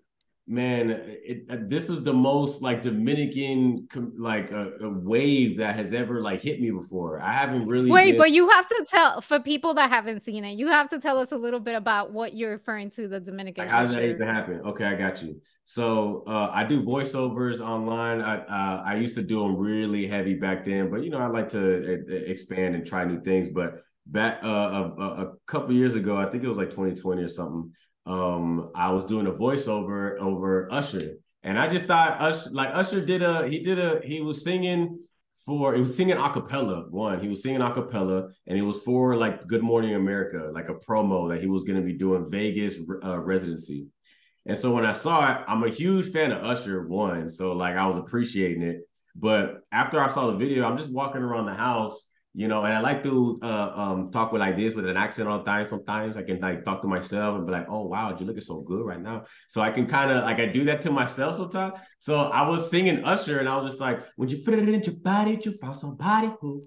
man, 0.45 0.89
it, 0.89 1.45
uh, 1.49 1.57
this 1.67 1.89
is 1.89 2.03
the 2.03 2.13
most 2.13 2.61
like 2.61 2.81
Dominican 2.81 3.87
like 4.17 4.51
a, 4.51 4.71
a, 4.81 4.89
wave 4.89 5.57
that 5.59 5.75
has 5.75 5.93
ever 5.93 6.21
like 6.21 6.41
hit 6.41 6.59
me 6.59 6.69
before. 6.69 7.21
I 7.21 7.31
haven't 7.33 7.67
really 7.67 7.89
wait, 7.89 8.11
been... 8.11 8.17
but 8.17 8.31
you 8.31 8.49
have 8.49 8.67
to 8.67 8.85
tell 8.89 9.21
for 9.21 9.39
people 9.39 9.73
that 9.75 9.89
haven't 9.89 10.25
seen 10.25 10.43
it. 10.43 10.57
You 10.57 10.67
have 10.67 10.89
to 10.89 10.99
tell 10.99 11.17
us 11.17 11.31
a 11.31 11.37
little 11.37 11.61
bit 11.61 11.75
about 11.75 12.11
what 12.11 12.33
you're 12.33 12.51
referring 12.51 12.91
to 12.91 13.07
the 13.07 13.21
Dominican. 13.21 13.65
Like, 13.65 13.71
how 13.71 13.85
did 13.85 13.95
that 13.95 14.03
even 14.03 14.27
happen? 14.27 14.61
Okay, 14.65 14.85
I 14.85 14.95
got 14.95 15.23
you. 15.23 15.39
So 15.63 16.23
uh, 16.27 16.49
I 16.53 16.65
do 16.65 16.83
voiceovers 16.83 17.61
online. 17.61 18.21
I 18.21 18.39
uh, 18.39 18.83
I 18.85 18.95
used 18.95 19.15
to 19.15 19.23
do 19.23 19.43
them 19.43 19.55
really 19.55 20.07
heavy 20.07 20.33
back 20.33 20.65
then, 20.65 20.91
but 20.91 21.03
you 21.03 21.09
know 21.09 21.19
I 21.19 21.27
like 21.27 21.49
to 21.49 22.03
uh, 22.09 22.13
expand 22.13 22.75
and 22.75 22.85
try 22.85 23.05
new 23.05 23.21
things. 23.21 23.49
But 23.49 23.81
back 24.05 24.39
uh, 24.43 24.47
a, 24.47 25.03
a 25.03 25.33
couple 25.47 25.73
years 25.73 25.95
ago, 25.95 26.17
I 26.17 26.29
think 26.29 26.43
it 26.43 26.49
was 26.49 26.57
like 26.57 26.69
2020 26.69 27.23
or 27.23 27.29
something. 27.29 27.71
Um, 28.05 28.71
I 28.75 28.91
was 28.91 29.05
doing 29.05 29.27
a 29.27 29.31
voiceover 29.31 30.17
over 30.17 30.71
Usher, 30.71 31.13
and 31.41 31.57
I 31.57 31.69
just 31.69 31.85
thought 31.85 32.19
Usher, 32.19 32.49
like 32.51 32.69
Usher 32.73 33.03
did 33.03 33.21
a 33.21 33.47
he 33.47 33.59
did 33.59 33.79
a 33.79 34.01
he 34.03 34.21
was 34.21 34.43
singing 34.43 34.99
for 35.45 35.73
he 35.73 35.79
was 35.79 35.95
singing 35.95 36.17
acapella. 36.17 36.89
One, 36.91 37.19
he 37.19 37.27
was 37.27 37.41
singing 37.41 37.61
acapella, 37.61 38.29
and 38.47 38.57
it 38.57 38.61
was 38.61 38.79
for 38.81 39.15
like 39.15 39.47
Good 39.47 39.63
Morning 39.63 39.95
America, 39.95 40.49
like 40.53 40.69
a 40.69 40.75
promo 40.75 41.29
that 41.29 41.41
he 41.41 41.47
was 41.47 41.63
going 41.63 41.79
to 41.79 41.85
be 41.85 41.93
doing 41.93 42.29
Vegas 42.29 42.77
uh, 43.03 43.19
residency. 43.19 43.87
And 44.45 44.57
so 44.57 44.73
when 44.73 44.85
I 44.85 44.91
saw 44.91 45.31
it, 45.31 45.45
I'm 45.47 45.63
a 45.63 45.69
huge 45.69 46.11
fan 46.11 46.31
of 46.31 46.43
Usher. 46.43 46.85
One, 46.87 47.29
so 47.29 47.53
like 47.53 47.75
I 47.75 47.85
was 47.85 47.97
appreciating 47.97 48.63
it. 48.63 48.81
But 49.15 49.61
after 49.71 49.99
I 49.99 50.07
saw 50.07 50.27
the 50.27 50.37
video, 50.37 50.65
I'm 50.65 50.77
just 50.77 50.91
walking 50.91 51.21
around 51.21 51.45
the 51.45 51.53
house 51.53 52.07
you 52.35 52.47
know, 52.47 52.63
and 52.63 52.73
I 52.73 52.79
like 52.79 53.03
to 53.03 53.39
uh, 53.43 53.71
um, 53.75 54.09
talk 54.09 54.31
with 54.31 54.39
like 54.39 54.57
this 54.57 54.73
with 54.73 54.87
an 54.87 54.97
accent 54.97 55.29
all 55.29 55.37
the 55.37 55.43
time. 55.43 55.67
Sometimes 55.67 56.17
I 56.17 56.23
can 56.23 56.39
like 56.39 56.65
talk 56.65 56.81
to 56.81 56.87
myself 56.87 57.37
and 57.37 57.45
be 57.45 57.51
like, 57.51 57.67
"Oh 57.69 57.85
wow, 57.85 58.09
you're 58.09 58.25
looking 58.25 58.41
so 58.41 58.61
good 58.61 58.83
right 58.83 58.99
now." 58.99 59.25
So 59.47 59.61
I 59.61 59.69
can 59.69 59.85
kind 59.85 60.09
of 60.09 60.23
like 60.23 60.39
I 60.39 60.47
do 60.47 60.65
that 60.65 60.81
to 60.81 60.91
myself 60.91 61.35
sometimes. 61.35 61.73
So 61.99 62.21
I 62.21 62.47
was 62.47 62.71
singing 62.71 63.05
Usher, 63.05 63.39
and 63.39 63.47
I 63.47 63.57
was 63.57 63.71
just 63.71 63.81
like, 63.81 64.01
"When 64.15 64.29
you 64.29 64.43
fit 64.43 64.55
it 64.55 64.67
into 64.67 64.91
your 64.91 64.99
body, 64.99 65.39
you 65.43 65.53
found 65.53 65.75
somebody 65.75 66.31
who," 66.41 66.65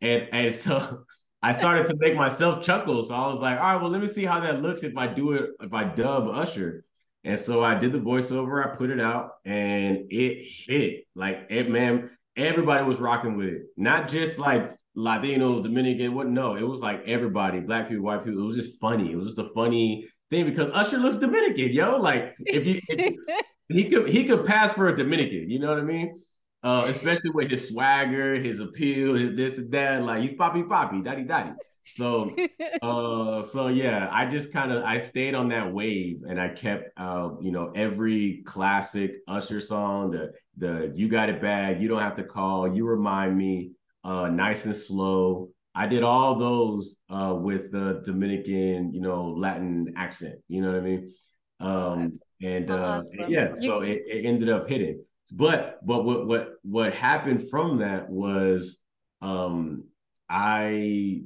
and 0.00 0.28
and 0.32 0.54
so 0.66 1.04
I 1.40 1.52
started 1.52 1.86
to 1.88 1.96
make 1.98 2.16
myself 2.16 2.64
chuckle. 2.64 3.04
So 3.04 3.14
I 3.14 3.32
was 3.32 3.40
like, 3.40 3.58
"All 3.58 3.74
right, 3.74 3.80
well, 3.80 3.90
let 3.90 4.00
me 4.00 4.08
see 4.08 4.24
how 4.24 4.40
that 4.40 4.62
looks 4.62 4.82
if 4.82 4.96
I 4.96 5.06
do 5.06 5.32
it 5.32 5.50
if 5.60 5.72
I 5.72 5.84
dub 5.84 6.26
Usher." 6.28 6.84
And 7.22 7.38
so 7.38 7.64
I 7.64 7.78
did 7.78 7.92
the 7.92 7.98
voiceover, 7.98 8.66
I 8.66 8.76
put 8.76 8.90
it 8.90 9.00
out, 9.00 9.30
and 9.44 10.06
it 10.10 10.44
hit. 10.44 10.80
It. 10.82 11.06
Like 11.14 11.46
it, 11.50 11.70
man, 11.70 12.10
everybody 12.36 12.84
was 12.84 12.98
rocking 12.98 13.36
with 13.36 13.48
it. 13.48 13.62
Not 13.76 14.08
just 14.08 14.38
like 14.38 14.72
Latinos, 14.96 15.62
Dominican, 15.62 16.14
what? 16.14 16.28
No, 16.28 16.56
it 16.56 16.62
was 16.62 16.80
like 16.80 17.02
everybody, 17.06 17.60
black 17.60 17.88
people, 17.88 18.04
white 18.04 18.24
people. 18.24 18.42
It 18.42 18.46
was 18.46 18.56
just 18.56 18.80
funny. 18.80 19.10
It 19.10 19.16
was 19.16 19.26
just 19.26 19.38
a 19.38 19.48
funny 19.50 20.08
thing 20.30 20.44
because 20.44 20.72
Usher 20.72 20.98
looks 20.98 21.16
Dominican, 21.16 21.72
yo. 21.72 21.96
Like 21.96 22.34
if 22.40 22.66
you, 22.66 22.80
he 23.68 23.88
could, 23.88 24.08
he 24.08 24.24
could 24.24 24.46
pass 24.46 24.72
for 24.72 24.88
a 24.88 24.96
Dominican. 24.96 25.50
You 25.50 25.58
know 25.58 25.70
what 25.70 25.78
I 25.78 25.82
mean? 25.82 26.14
Uh, 26.62 26.86
especially 26.88 27.30
with 27.30 27.50
his 27.50 27.68
swagger, 27.68 28.34
his 28.36 28.60
appeal, 28.60 29.14
his 29.14 29.36
this 29.36 29.58
and 29.58 29.70
that. 29.72 30.04
Like 30.04 30.22
he's 30.22 30.34
poppy 30.34 30.62
poppy, 30.62 31.02
daddy 31.02 31.24
daddy. 31.24 31.50
So, 31.84 32.34
uh, 32.82 33.42
so 33.42 33.68
yeah, 33.68 34.08
I 34.10 34.26
just 34.26 34.52
kind 34.52 34.72
of 34.72 34.84
I 34.84 34.98
stayed 34.98 35.34
on 35.34 35.48
that 35.48 35.72
wave 35.72 36.22
and 36.28 36.40
I 36.40 36.48
kept, 36.48 36.88
uh, 36.96 37.30
you 37.40 37.52
know, 37.52 37.72
every 37.74 38.42
classic 38.46 39.16
Usher 39.28 39.60
song, 39.60 40.12
the 40.12 40.32
the 40.56 40.92
you 40.94 41.08
got 41.08 41.28
it 41.28 41.42
bad, 41.42 41.82
you 41.82 41.88
don't 41.88 42.00
have 42.00 42.16
to 42.16 42.24
call, 42.24 42.74
you 42.74 42.86
remind 42.86 43.36
me 43.36 43.72
uh, 44.04 44.28
nice 44.28 44.64
and 44.66 44.76
slow. 44.76 45.48
I 45.74 45.86
did 45.86 46.02
all 46.02 46.36
those 46.36 46.98
uh, 47.10 47.36
with 47.36 47.72
the 47.72 48.00
Dominican, 48.04 48.92
you 48.92 49.00
know, 49.00 49.30
Latin 49.30 49.94
accent. 49.96 50.36
You 50.46 50.62
know 50.62 50.68
what 50.68 50.76
I 50.76 50.80
mean? 50.80 51.12
Um, 51.60 52.20
and 52.42 52.70
uh, 52.70 53.02
yeah, 53.28 53.54
so 53.60 53.80
it, 53.80 54.02
it, 54.06 54.24
ended 54.26 54.48
up 54.48 54.68
hitting. 54.68 55.02
But 55.32 55.78
but 55.84 56.04
what 56.04 56.26
what 56.26 56.48
what 56.62 56.94
happened 56.94 57.48
from 57.48 57.78
that 57.78 58.08
was 58.10 58.78
um, 59.22 59.84
I 60.28 61.22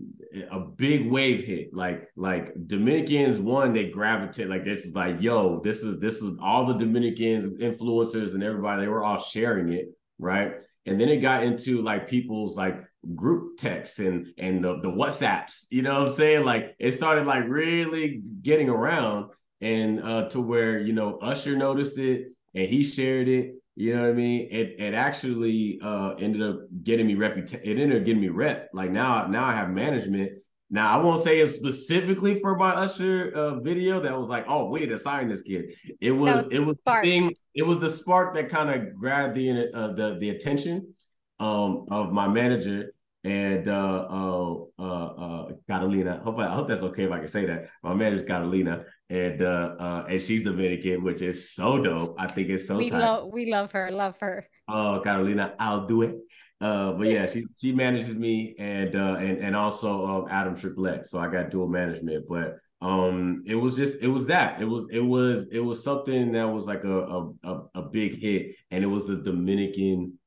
a 0.51 0.61
big 0.61 1.11
wave 1.11 1.45
hit. 1.45 1.75
Like 1.75 2.09
like 2.17 2.55
Dominicans, 2.67 3.41
one 3.41 3.73
they 3.73 3.91
gravitate 3.91 4.49
like 4.49 4.65
this 4.65 4.85
is 4.85 4.95
like 4.95 5.21
yo, 5.21 5.61
this 5.61 5.83
is 5.83 5.99
this 5.99 6.23
is 6.23 6.37
all 6.41 6.67
the 6.67 6.75
Dominicans, 6.75 7.47
influencers, 7.61 8.35
and 8.35 8.43
everybody. 8.43 8.83
They 8.83 8.89
were 8.89 9.05
all 9.05 9.19
sharing 9.19 9.73
it, 9.73 9.89
right? 10.19 10.53
And 10.89 11.01
then 11.01 11.09
it 11.09 11.19
got 11.19 11.45
into 11.45 11.83
like 11.83 12.09
people's 12.09 12.57
like 12.57 12.83
group 13.15 13.59
texts 13.59 13.99
and 13.99 14.27
and 14.39 14.65
the, 14.65 14.81
the 14.81 14.89
whatsapps 14.89 15.67
you 15.71 15.83
know 15.83 15.95
what 15.95 16.03
i'm 16.03 16.09
saying? 16.09 16.45
Like 16.45 16.75
it 16.79 16.93
started 16.93 17.27
like 17.27 17.45
really 17.47 18.23
getting 18.43 18.69
around 18.69 19.31
and 19.61 20.03
uh 20.03 20.29
to 20.31 20.41
where 20.41 20.79
you 20.79 20.93
know 20.93 21.19
usher 21.19 21.57
noticed 21.57 21.99
it 21.99 22.29
and 22.55 22.69
he 22.69 22.83
shared 22.85 23.29
it 23.29 23.55
you 23.77 23.95
know 23.95 24.03
what 24.03 24.11
i 24.11 24.15
mean? 24.15 24.49
It 24.51 24.77
it 24.79 24.95
actually 24.95 25.79
uh 25.83 26.15
ended 26.19 26.43
up 26.43 26.61
getting 26.83 27.07
me 27.07 27.15
reputation 27.15 27.61
it 27.65 27.81
ended 27.81 28.01
up 28.01 28.05
getting 28.07 28.23
me 28.23 28.29
rep. 28.29 28.71
Like 28.73 28.91
now 28.91 29.27
now 29.27 29.45
i 29.45 29.55
have 29.55 29.71
management 29.71 30.33
now 30.71 30.99
I 30.99 31.03
won't 31.03 31.23
say 31.23 31.41
it 31.41 31.49
specifically 31.49 32.41
for 32.41 32.57
my 32.57 32.71
Usher 32.71 33.33
uh, 33.35 33.61
video 33.61 34.01
that 34.01 34.17
was 34.17 34.29
like, 34.29 34.45
oh, 34.49 34.69
we 34.69 34.81
need 34.81 34.91
to 34.91 34.99
sign 34.99 35.29
this 35.29 35.43
kid. 35.43 35.75
It 36.01 36.13
was, 36.13 36.45
was 36.45 36.53
it 36.53 36.61
was 36.61 36.77
spark. 36.79 37.05
thing. 37.05 37.35
It 37.55 37.63
was 37.67 37.79
the 37.79 37.91
spark 37.91 38.35
that 38.35 38.49
kind 38.51 38.71
of 38.71 38.95
grabbed 38.95 39.35
the 39.35 39.71
uh, 39.73 39.93
the 39.93 40.19
the 40.21 40.31
attention 40.31 40.95
um, 41.41 41.87
of 41.91 42.13
my 42.13 42.29
manager, 42.29 42.93
and 43.25 43.69
uh, 43.69 44.07
uh, 44.11 44.55
uh, 44.79 44.83
uh, 44.83 45.49
Catalina. 45.69 46.21
Hope 46.23 46.39
I, 46.39 46.47
I, 46.47 46.55
hope 46.55 46.69
that's 46.69 46.83
okay 46.83 47.05
if 47.05 47.13
I 47.13 47.19
can 47.19 47.29
say 47.29 47.47
that. 47.47 47.69
My 47.83 47.95
manager's 47.95 48.27
Catalina, 48.27 48.85
and 49.09 49.43
uh, 49.43 49.75
uh, 49.79 50.07
and 50.09 50.23
she's 50.23 50.43
Dominican, 50.43 51.03
which 51.03 51.23
is 51.23 51.53
so 51.53 51.83
dope. 51.83 52.15
I 52.19 52.31
think 52.31 52.51
it's 52.51 52.67
so. 52.67 52.77
We 52.77 52.91
love 52.91 53.31
we 53.33 53.51
love 53.51 53.73
her, 53.73 53.91
love 53.91 54.17
her. 54.21 54.47
Oh, 54.69 55.01
Catalina, 55.03 55.55
I'll 55.59 55.87
do 55.87 56.03
it. 56.03 56.17
Uh, 56.61 56.93
but 56.93 57.09
yeah, 57.09 57.27
she 57.27 57.45
she 57.57 57.73
manages 57.73 58.15
me, 58.17 58.55
and 58.59 58.97
uh, 58.97 59.17
and 59.21 59.39
and 59.39 59.55
also 59.57 60.27
uh, 60.27 60.29
Adam 60.31 60.57
Triplet. 60.57 61.07
So 61.07 61.19
I 61.19 61.29
got 61.29 61.51
dual 61.51 61.69
management, 61.69 62.27
but 62.29 62.57
um 62.81 63.43
it 63.45 63.57
was 63.57 63.77
just 63.77 64.01
it 64.03 64.09
was 64.09 64.27
that. 64.27 64.61
It 64.61 64.65
was 64.65 64.87
it 64.91 65.01
was 65.01 65.49
it 65.51 65.61
was 65.61 65.83
something 65.83 66.33
that 66.33 66.45
was 66.45 66.67
like 66.67 66.85
a 66.85 67.31
a, 67.45 67.63
a 67.75 67.83
big 67.83 68.21
hit. 68.21 68.57
And 68.71 68.85
it 68.85 68.87
was 68.89 69.07
the 69.07 69.17
dominican 69.17 70.19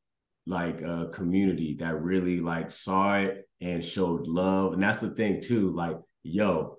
like 0.47 0.81
uh 0.83 1.05
community 1.07 1.75
that 1.79 2.01
really 2.01 2.39
like 2.39 2.71
saw 2.71 3.17
it 3.17 3.47
and 3.61 3.83
showed 3.83 4.27
love. 4.27 4.73
And 4.73 4.83
that's 4.83 4.99
the 4.99 5.11
thing 5.11 5.41
too 5.41 5.71
like 5.71 5.97
yo 6.23 6.77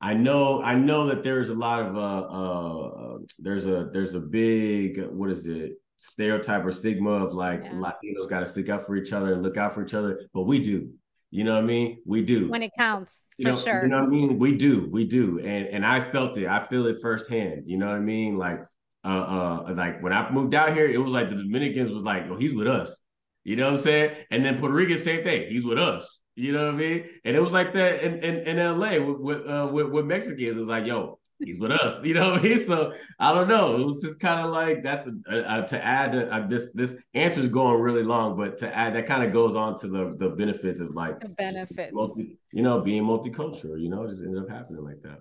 i 0.00 0.14
know 0.14 0.62
i 0.62 0.74
know 0.74 1.06
that 1.06 1.24
there's 1.24 1.48
a 1.48 1.54
lot 1.54 1.80
of 1.80 1.96
uh 1.96 2.20
uh 2.26 3.18
there's 3.38 3.66
a 3.66 3.90
there's 3.92 4.14
a 4.14 4.20
big 4.20 5.04
what 5.08 5.30
is 5.30 5.46
it 5.46 5.72
stereotype 5.98 6.64
or 6.64 6.70
stigma 6.70 7.10
of 7.10 7.32
like 7.32 7.62
yeah. 7.64 7.72
latinos 7.72 8.28
got 8.28 8.40
to 8.40 8.46
stick 8.46 8.68
up 8.68 8.86
for 8.86 8.96
each 8.96 9.12
other 9.12 9.32
and 9.32 9.42
look 9.42 9.56
out 9.56 9.72
for 9.72 9.84
each 9.84 9.94
other 9.94 10.20
but 10.34 10.42
we 10.42 10.58
do 10.58 10.90
you 11.30 11.42
know 11.42 11.54
what 11.54 11.62
i 11.62 11.66
mean 11.66 11.98
we 12.04 12.22
do 12.22 12.48
when 12.48 12.62
it 12.62 12.72
counts 12.78 13.22
you 13.38 13.44
For 13.44 13.52
know, 13.52 13.58
sure. 13.58 13.82
You 13.82 13.88
know 13.88 13.98
what 13.98 14.06
I 14.06 14.08
mean? 14.08 14.38
We 14.38 14.56
do, 14.56 14.88
we 14.90 15.04
do. 15.04 15.38
And 15.40 15.66
and 15.68 15.84
I 15.84 16.00
felt 16.00 16.38
it. 16.38 16.46
I 16.46 16.66
feel 16.68 16.86
it 16.86 16.98
firsthand. 17.02 17.64
You 17.66 17.76
know 17.76 17.86
what 17.86 17.96
I 17.96 18.00
mean? 18.00 18.38
Like 18.38 18.60
uh 19.04 19.08
uh 19.08 19.74
like 19.74 20.02
when 20.02 20.12
I 20.12 20.30
moved 20.30 20.54
out 20.54 20.72
here, 20.72 20.88
it 20.88 20.98
was 20.98 21.12
like 21.12 21.28
the 21.28 21.36
Dominicans 21.36 21.90
was 21.90 22.02
like, 22.02 22.24
oh, 22.30 22.36
he's 22.36 22.54
with 22.54 22.66
us. 22.66 22.98
You 23.44 23.56
know 23.56 23.66
what 23.66 23.74
I'm 23.74 23.78
saying? 23.78 24.16
And 24.30 24.44
then 24.44 24.58
Puerto 24.58 24.74
Rican, 24.74 24.96
same 24.96 25.22
thing. 25.22 25.50
He's 25.50 25.64
with 25.64 25.78
us. 25.78 26.20
You 26.34 26.52
know 26.52 26.66
what 26.66 26.74
I 26.74 26.78
mean? 26.78 27.04
And 27.24 27.36
it 27.36 27.40
was 27.40 27.52
like 27.52 27.74
that 27.74 28.02
in 28.02 28.24
in, 28.24 28.58
in 28.58 28.78
LA 28.78 28.98
with 28.98 29.18
with, 29.18 29.46
uh, 29.46 29.68
with 29.70 29.90
with 29.90 30.06
Mexicans. 30.06 30.56
It 30.56 30.56
was 30.56 30.68
like, 30.68 30.86
yo, 30.86 31.18
he's 31.38 31.58
with 31.58 31.72
us. 31.72 32.02
You 32.04 32.14
know 32.14 32.32
what 32.32 32.40
I 32.40 32.42
mean? 32.42 32.64
So 32.64 32.92
I 33.18 33.32
don't 33.32 33.48
know. 33.48 33.76
It 33.76 33.86
was 33.86 34.02
just 34.02 34.20
kind 34.20 34.44
of 34.44 34.52
like 34.52 34.82
that's 34.82 35.04
the, 35.04 35.22
uh, 35.30 35.34
uh, 35.36 35.66
to 35.66 35.84
add 35.84 36.14
uh, 36.14 36.46
this 36.48 36.68
this 36.74 36.94
answer 37.14 37.40
is 37.40 37.48
going 37.48 37.80
really 37.80 38.02
long, 38.02 38.36
but 38.36 38.58
to 38.58 38.74
add 38.74 38.94
that 38.94 39.06
kind 39.06 39.22
of 39.22 39.32
goes 39.32 39.54
on 39.54 39.78
to 39.80 39.88
the 39.88 40.16
the 40.18 40.30
benefits 40.30 40.80
of 40.80 40.94
like 40.94 41.20
the 41.20 41.28
benefits. 41.28 41.92
Multi, 41.92 42.38
you 42.52 42.62
know, 42.62 42.80
being 42.80 43.02
multicultural. 43.02 43.80
You 43.80 43.88
know, 43.88 44.06
just 44.06 44.22
ended 44.22 44.42
up 44.42 44.48
happening 44.48 44.84
like 44.84 45.02
that. 45.02 45.18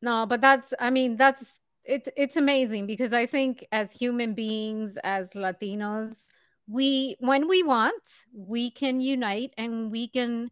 No, 0.00 0.26
but 0.26 0.40
that's 0.40 0.74
I 0.78 0.90
mean 0.90 1.16
that's 1.16 1.44
it's 1.84 2.08
it's 2.16 2.36
amazing 2.36 2.86
because 2.86 3.12
I 3.12 3.26
think 3.26 3.64
as 3.72 3.90
human 3.92 4.34
beings, 4.34 4.96
as 5.02 5.30
Latinos, 5.30 6.14
we 6.68 7.16
when 7.20 7.48
we 7.48 7.62
want, 7.62 8.02
we 8.34 8.70
can 8.70 9.00
unite 9.00 9.52
and 9.56 9.90
we 9.90 10.08
can 10.08 10.50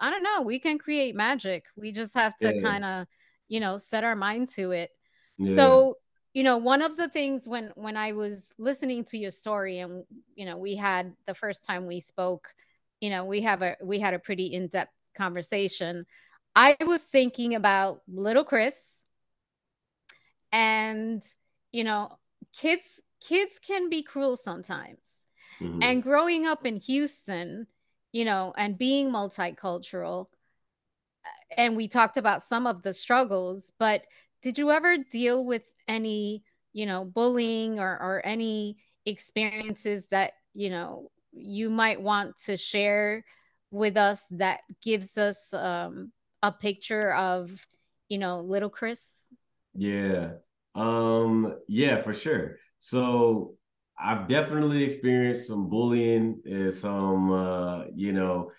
I 0.00 0.10
don't 0.10 0.22
know, 0.22 0.42
we 0.42 0.58
can 0.58 0.78
create 0.78 1.14
magic. 1.14 1.64
We 1.76 1.92
just 1.92 2.14
have 2.14 2.36
to 2.38 2.54
yeah. 2.54 2.62
kind 2.62 2.84
of 2.84 3.06
you 3.48 3.60
know 3.60 3.78
set 3.78 4.04
our 4.04 4.16
mind 4.16 4.48
to 4.48 4.72
it 4.72 4.90
yeah. 5.38 5.54
so 5.54 5.96
you 6.34 6.42
know 6.42 6.58
one 6.58 6.82
of 6.82 6.96
the 6.96 7.08
things 7.08 7.46
when 7.46 7.70
when 7.74 7.96
i 7.96 8.12
was 8.12 8.42
listening 8.58 9.04
to 9.04 9.16
your 9.16 9.30
story 9.30 9.78
and 9.78 10.04
you 10.34 10.44
know 10.44 10.56
we 10.56 10.76
had 10.76 11.14
the 11.26 11.34
first 11.34 11.64
time 11.64 11.86
we 11.86 12.00
spoke 12.00 12.48
you 13.00 13.10
know 13.10 13.24
we 13.24 13.40
have 13.40 13.62
a 13.62 13.76
we 13.82 13.98
had 13.98 14.14
a 14.14 14.18
pretty 14.18 14.46
in-depth 14.46 14.92
conversation 15.16 16.04
i 16.54 16.76
was 16.80 17.00
thinking 17.00 17.54
about 17.54 18.02
little 18.06 18.44
Cris 18.44 18.78
and 20.52 21.22
you 21.72 21.84
know 21.84 22.18
kids 22.56 23.00
kids 23.20 23.58
can 23.58 23.88
be 23.88 24.02
cruel 24.02 24.36
sometimes 24.36 25.00
mm-hmm. 25.60 25.82
and 25.82 26.02
growing 26.02 26.46
up 26.46 26.66
in 26.66 26.76
houston 26.76 27.66
you 28.12 28.24
know 28.24 28.52
and 28.56 28.78
being 28.78 29.10
multicultural 29.10 30.26
and 31.56 31.76
we 31.76 31.88
talked 31.88 32.16
about 32.16 32.42
some 32.42 32.66
of 32.66 32.82
the 32.82 32.92
struggles, 32.92 33.70
but 33.78 34.02
did 34.42 34.58
you 34.58 34.70
ever 34.70 34.96
deal 34.98 35.44
with 35.44 35.62
any, 35.88 36.42
you 36.72 36.86
know, 36.86 37.04
bullying 37.04 37.78
or, 37.78 37.90
or 37.90 38.22
any 38.24 38.78
experiences 39.04 40.06
that, 40.10 40.32
you 40.54 40.70
know, 40.70 41.10
you 41.32 41.70
might 41.70 42.00
want 42.00 42.36
to 42.46 42.56
share 42.56 43.24
with 43.70 43.96
us 43.96 44.22
that 44.30 44.60
gives 44.82 45.18
us 45.18 45.38
um, 45.52 46.12
a 46.42 46.52
picture 46.52 47.14
of, 47.14 47.50
you 48.08 48.18
know, 48.18 48.40
little 48.40 48.70
Cris? 48.70 49.00
Yeah. 49.74 50.32
Um, 50.74 51.56
yeah, 51.68 52.00
for 52.02 52.14
sure. 52.14 52.56
So 52.80 53.56
I've 53.98 54.28
definitely 54.28 54.84
experienced 54.84 55.46
some 55.46 55.68
bullying 55.68 56.42
some, 56.72 57.32
uh, 57.32 57.84
you 57.94 58.12
know, 58.12 58.50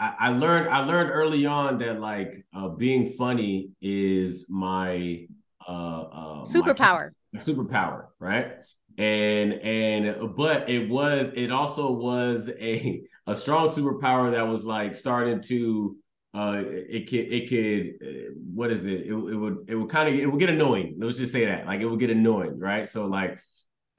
I, 0.00 0.14
I 0.18 0.28
learned 0.30 0.70
I 0.70 0.78
learned 0.80 1.10
early 1.10 1.44
on 1.44 1.78
that 1.78 2.00
like 2.00 2.44
uh, 2.54 2.68
being 2.68 3.06
funny 3.06 3.70
is 3.82 4.46
my 4.48 5.26
uh, 5.68 6.00
uh 6.00 6.44
superpower. 6.44 7.10
My 7.32 7.40
superpower, 7.40 8.06
right? 8.18 8.54
And 8.96 9.52
and 9.52 10.34
but 10.34 10.70
it 10.70 10.88
was 10.88 11.30
it 11.34 11.52
also 11.52 11.92
was 11.92 12.48
a 12.48 13.02
a 13.26 13.36
strong 13.36 13.68
superpower 13.68 14.32
that 14.32 14.42
was 14.42 14.64
like 14.64 14.96
starting 14.96 15.42
to 15.42 15.96
uh 16.32 16.62
it 16.64 17.08
could 17.10 17.32
it 17.32 17.48
could 17.48 18.08
uh, 18.08 18.30
what 18.54 18.70
is 18.70 18.86
it 18.86 19.00
it, 19.00 19.12
it 19.12 19.14
would 19.14 19.58
it 19.68 19.74
would 19.74 19.90
kind 19.90 20.08
of 20.08 20.14
it 20.14 20.26
would 20.26 20.38
get 20.38 20.48
annoying 20.48 20.94
let's 20.98 21.18
just 21.18 21.32
say 21.32 21.44
that 21.44 21.66
like 21.66 21.80
it 21.80 21.86
would 21.86 21.98
get 21.98 22.10
annoying 22.10 22.56
right 22.56 22.86
so 22.86 23.06
like 23.06 23.40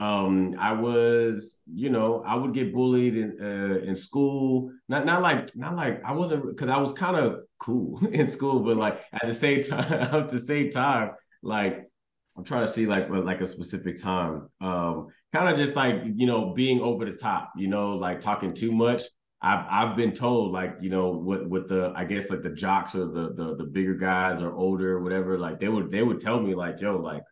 um 0.01 0.55
i 0.57 0.73
was 0.73 1.61
you 1.71 1.89
know 1.89 2.23
i 2.25 2.33
would 2.33 2.53
get 2.53 2.73
bullied 2.73 3.15
in 3.15 3.37
uh, 3.39 3.79
in 3.83 3.95
school. 3.95 4.71
Not 4.89 5.05
not 5.05 5.21
like 5.21 5.55
not 5.55 5.75
like 5.75 6.01
i 6.03 6.11
wasn't 6.11 6.47
because 6.47 6.69
i 6.69 6.77
was 6.77 6.91
kind 6.91 7.15
of 7.15 7.41
cool 7.59 8.03
in 8.11 8.27
school 8.27 8.59
but 8.61 8.77
like 8.77 8.99
at 9.13 9.27
the 9.27 9.33
same 9.33 9.61
time 9.69 9.93
at 9.93 10.29
the 10.29 10.39
same 10.39 10.71
time 10.71 11.11
like 11.43 11.87
i'm 12.35 12.43
trying 12.43 12.65
to 12.65 12.71
see 12.71 12.87
like 12.87 13.09
like 13.09 13.41
a 13.41 13.47
specific 13.47 14.01
time. 14.01 14.49
Um 14.59 15.07
kind 15.33 15.47
of 15.47 15.55
just 15.55 15.75
like 15.75 16.01
you 16.15 16.25
know 16.25 16.53
being 16.53 16.81
over 16.81 17.05
the 17.05 17.13
top 17.13 17.51
you 17.55 17.67
know 17.67 17.95
like 17.95 18.19
talking 18.19 18.53
too 18.53 18.71
much. 18.71 19.03
I've 19.41 19.65
I've 19.69 19.95
been 19.95 20.13
told 20.13 20.51
like 20.51 20.77
you 20.81 20.89
know 20.89 21.11
with 21.11 21.43
with 21.43 21.69
the 21.69 21.93
I 21.95 22.05
guess 22.05 22.29
like 22.29 22.41
the 22.41 22.49
jocks 22.49 22.95
or 22.95 23.05
the 23.05 23.33
the 23.33 23.55
the 23.55 23.65
bigger 23.65 23.95
guys 23.95 24.41
or 24.41 24.53
older 24.53 24.97
or 24.97 25.01
whatever 25.03 25.37
like 25.37 25.59
they 25.59 25.69
would 25.69 25.91
they 25.91 26.03
would 26.03 26.21
tell 26.21 26.39
me 26.39 26.55
like 26.55 26.81
yo 26.81 26.97
like 26.97 27.23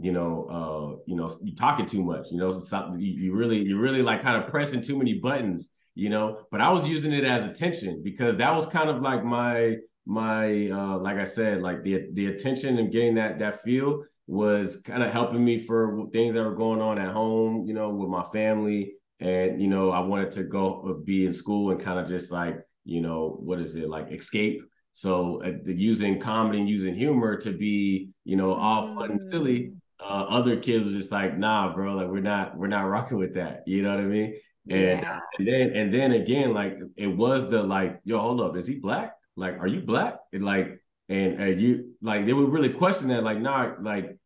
you 0.00 0.12
know, 0.12 0.46
uh, 0.50 1.02
you 1.06 1.16
know, 1.16 1.30
you 1.42 1.54
talking 1.54 1.86
too 1.86 2.02
much, 2.02 2.26
you 2.30 2.38
know, 2.38 2.50
so 2.50 2.94
you, 2.98 3.32
really, 3.32 3.58
you 3.58 3.78
really 3.78 4.02
like 4.02 4.22
kind 4.22 4.42
of 4.42 4.50
pressing 4.50 4.80
too 4.80 4.98
many 4.98 5.14
buttons, 5.14 5.70
you 5.94 6.10
know, 6.10 6.40
but 6.50 6.60
I 6.60 6.70
was 6.70 6.88
using 6.88 7.12
it 7.12 7.24
as 7.24 7.48
attention 7.48 8.02
because 8.02 8.36
that 8.38 8.54
was 8.54 8.66
kind 8.66 8.90
of 8.90 9.02
like 9.02 9.24
my, 9.24 9.76
my, 10.04 10.68
uh, 10.70 10.98
like 10.98 11.18
I 11.18 11.24
said, 11.24 11.62
like 11.62 11.84
the, 11.84 12.06
the 12.12 12.26
attention 12.26 12.78
and 12.78 12.90
getting 12.90 13.14
that, 13.14 13.38
that 13.38 13.62
feel 13.62 14.02
was 14.26 14.78
kind 14.84 15.02
of 15.02 15.12
helping 15.12 15.44
me 15.44 15.58
for 15.58 16.06
things 16.12 16.34
that 16.34 16.42
were 16.42 16.56
going 16.56 16.80
on 16.80 16.98
at 16.98 17.12
home, 17.12 17.64
you 17.66 17.74
know, 17.74 17.90
with 17.90 18.08
my 18.08 18.24
family. 18.32 18.94
And, 19.20 19.62
you 19.62 19.68
know, 19.68 19.92
I 19.92 20.00
wanted 20.00 20.32
to 20.32 20.42
go 20.42 20.82
uh, 20.88 21.04
be 21.04 21.24
in 21.24 21.32
school 21.32 21.70
and 21.70 21.80
kind 21.80 22.00
of 22.00 22.08
just 22.08 22.32
like, 22.32 22.56
you 22.84 23.00
know, 23.00 23.38
what 23.40 23.60
is 23.60 23.76
it 23.76 23.88
like 23.88 24.10
escape. 24.10 24.60
So 24.92 25.42
uh, 25.42 25.52
using 25.66 26.20
comedy 26.20 26.58
and 26.58 26.68
using 26.68 26.94
humor 26.94 27.36
to 27.38 27.52
be, 27.52 28.10
you 28.24 28.36
know, 28.36 28.54
all 28.54 28.94
fun 28.94 29.12
and 29.12 29.24
silly 29.24 29.72
uh, 30.00 30.26
other 30.28 30.56
kids 30.56 30.84
were 30.84 30.92
just 30.92 31.12
like, 31.12 31.38
nah, 31.38 31.74
bro, 31.74 31.94
like 31.94 32.08
we're 32.08 32.20
not 32.20 32.56
we're 32.56 32.66
not 32.66 32.82
rocking 32.82 33.18
with 33.18 33.34
that. 33.34 33.62
You 33.66 33.82
know 33.82 33.90
what 33.90 34.00
I 34.00 34.04
mean? 34.04 34.34
And, 34.68 35.00
yeah. 35.00 35.20
and 35.38 35.46
then 35.46 35.70
and 35.70 35.94
then 35.94 36.12
again, 36.12 36.54
like 36.54 36.78
it 36.96 37.08
was 37.08 37.48
the 37.48 37.62
like, 37.62 38.00
yo, 38.04 38.18
hold 38.18 38.40
up, 38.40 38.56
is 38.56 38.66
he 38.66 38.76
black? 38.76 39.14
Like, 39.36 39.58
are 39.58 39.66
you 39.66 39.80
black? 39.80 40.18
And 40.32 40.44
like, 40.44 40.80
and 41.08 41.40
uh, 41.40 41.44
you 41.46 41.94
like 42.00 42.26
they 42.26 42.32
would 42.32 42.50
really 42.50 42.70
question 42.70 43.08
that, 43.08 43.22
like, 43.22 43.38
nah, 43.38 43.74
like, 43.80 44.16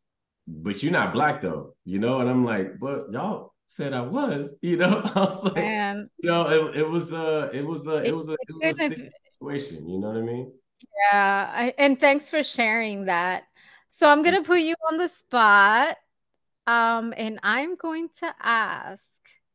but 0.46 0.82
you're 0.82 0.92
not 0.92 1.12
black 1.12 1.42
though, 1.42 1.74
you 1.84 1.98
know? 1.98 2.20
And 2.20 2.30
I'm 2.30 2.44
like, 2.44 2.78
but 2.78 3.12
y'all 3.12 3.52
said 3.66 3.92
I 3.92 4.02
was, 4.02 4.54
you 4.62 4.76
know. 4.76 5.02
I 5.14 5.20
was 5.20 5.44
like, 5.44 5.54
Man. 5.56 6.08
you 6.18 6.30
know, 6.30 6.48
it, 6.48 6.76
it 6.78 6.88
was 6.88 7.12
uh 7.12 7.50
it 7.52 7.66
was 7.66 7.86
uh 7.86 7.96
it, 7.96 8.06
it 8.06 8.16
was 8.16 8.28
a 8.28 8.36
it 8.48 8.56
was 8.62 8.80
a 8.80 9.10
situation, 9.40 9.88
you 9.88 9.98
know 9.98 10.08
what 10.08 10.16
I 10.16 10.22
mean? 10.22 10.52
Yeah, 11.10 11.50
I, 11.52 11.74
and 11.78 11.98
thanks 11.98 12.30
for 12.30 12.42
sharing 12.42 13.06
that. 13.06 13.44
So 13.98 14.08
I'm 14.08 14.22
gonna 14.22 14.42
put 14.42 14.60
you 14.60 14.74
on 14.90 14.98
the 14.98 15.08
spot. 15.08 15.96
Um, 16.68 17.14
and 17.16 17.40
I'm 17.42 17.76
going 17.76 18.10
to 18.20 18.34
ask, 18.40 19.02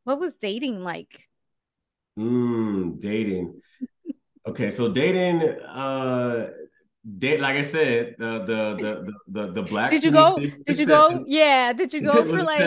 what 0.02 0.18
was 0.18 0.34
dating 0.34 0.82
like? 0.82 1.28
Mm, 2.18 3.00
dating. 3.00 3.62
Okay, 4.46 4.68
so 4.70 4.92
dating, 4.92 5.42
uh 5.62 6.50
date 7.18 7.40
like 7.40 7.56
I 7.56 7.62
said, 7.62 8.16
the 8.18 8.44
the 8.44 8.60
the 8.82 9.12
the, 9.28 9.52
the 9.52 9.62
black. 9.62 9.90
Did 9.90 10.04
you 10.04 10.10
go? 10.10 10.38
Did 10.66 10.78
you 10.78 10.86
go? 10.86 11.24
Yeah. 11.26 11.72
Did 11.72 11.94
you 11.94 12.00
go 12.12 12.24
for 12.24 12.42
like? 12.42 12.60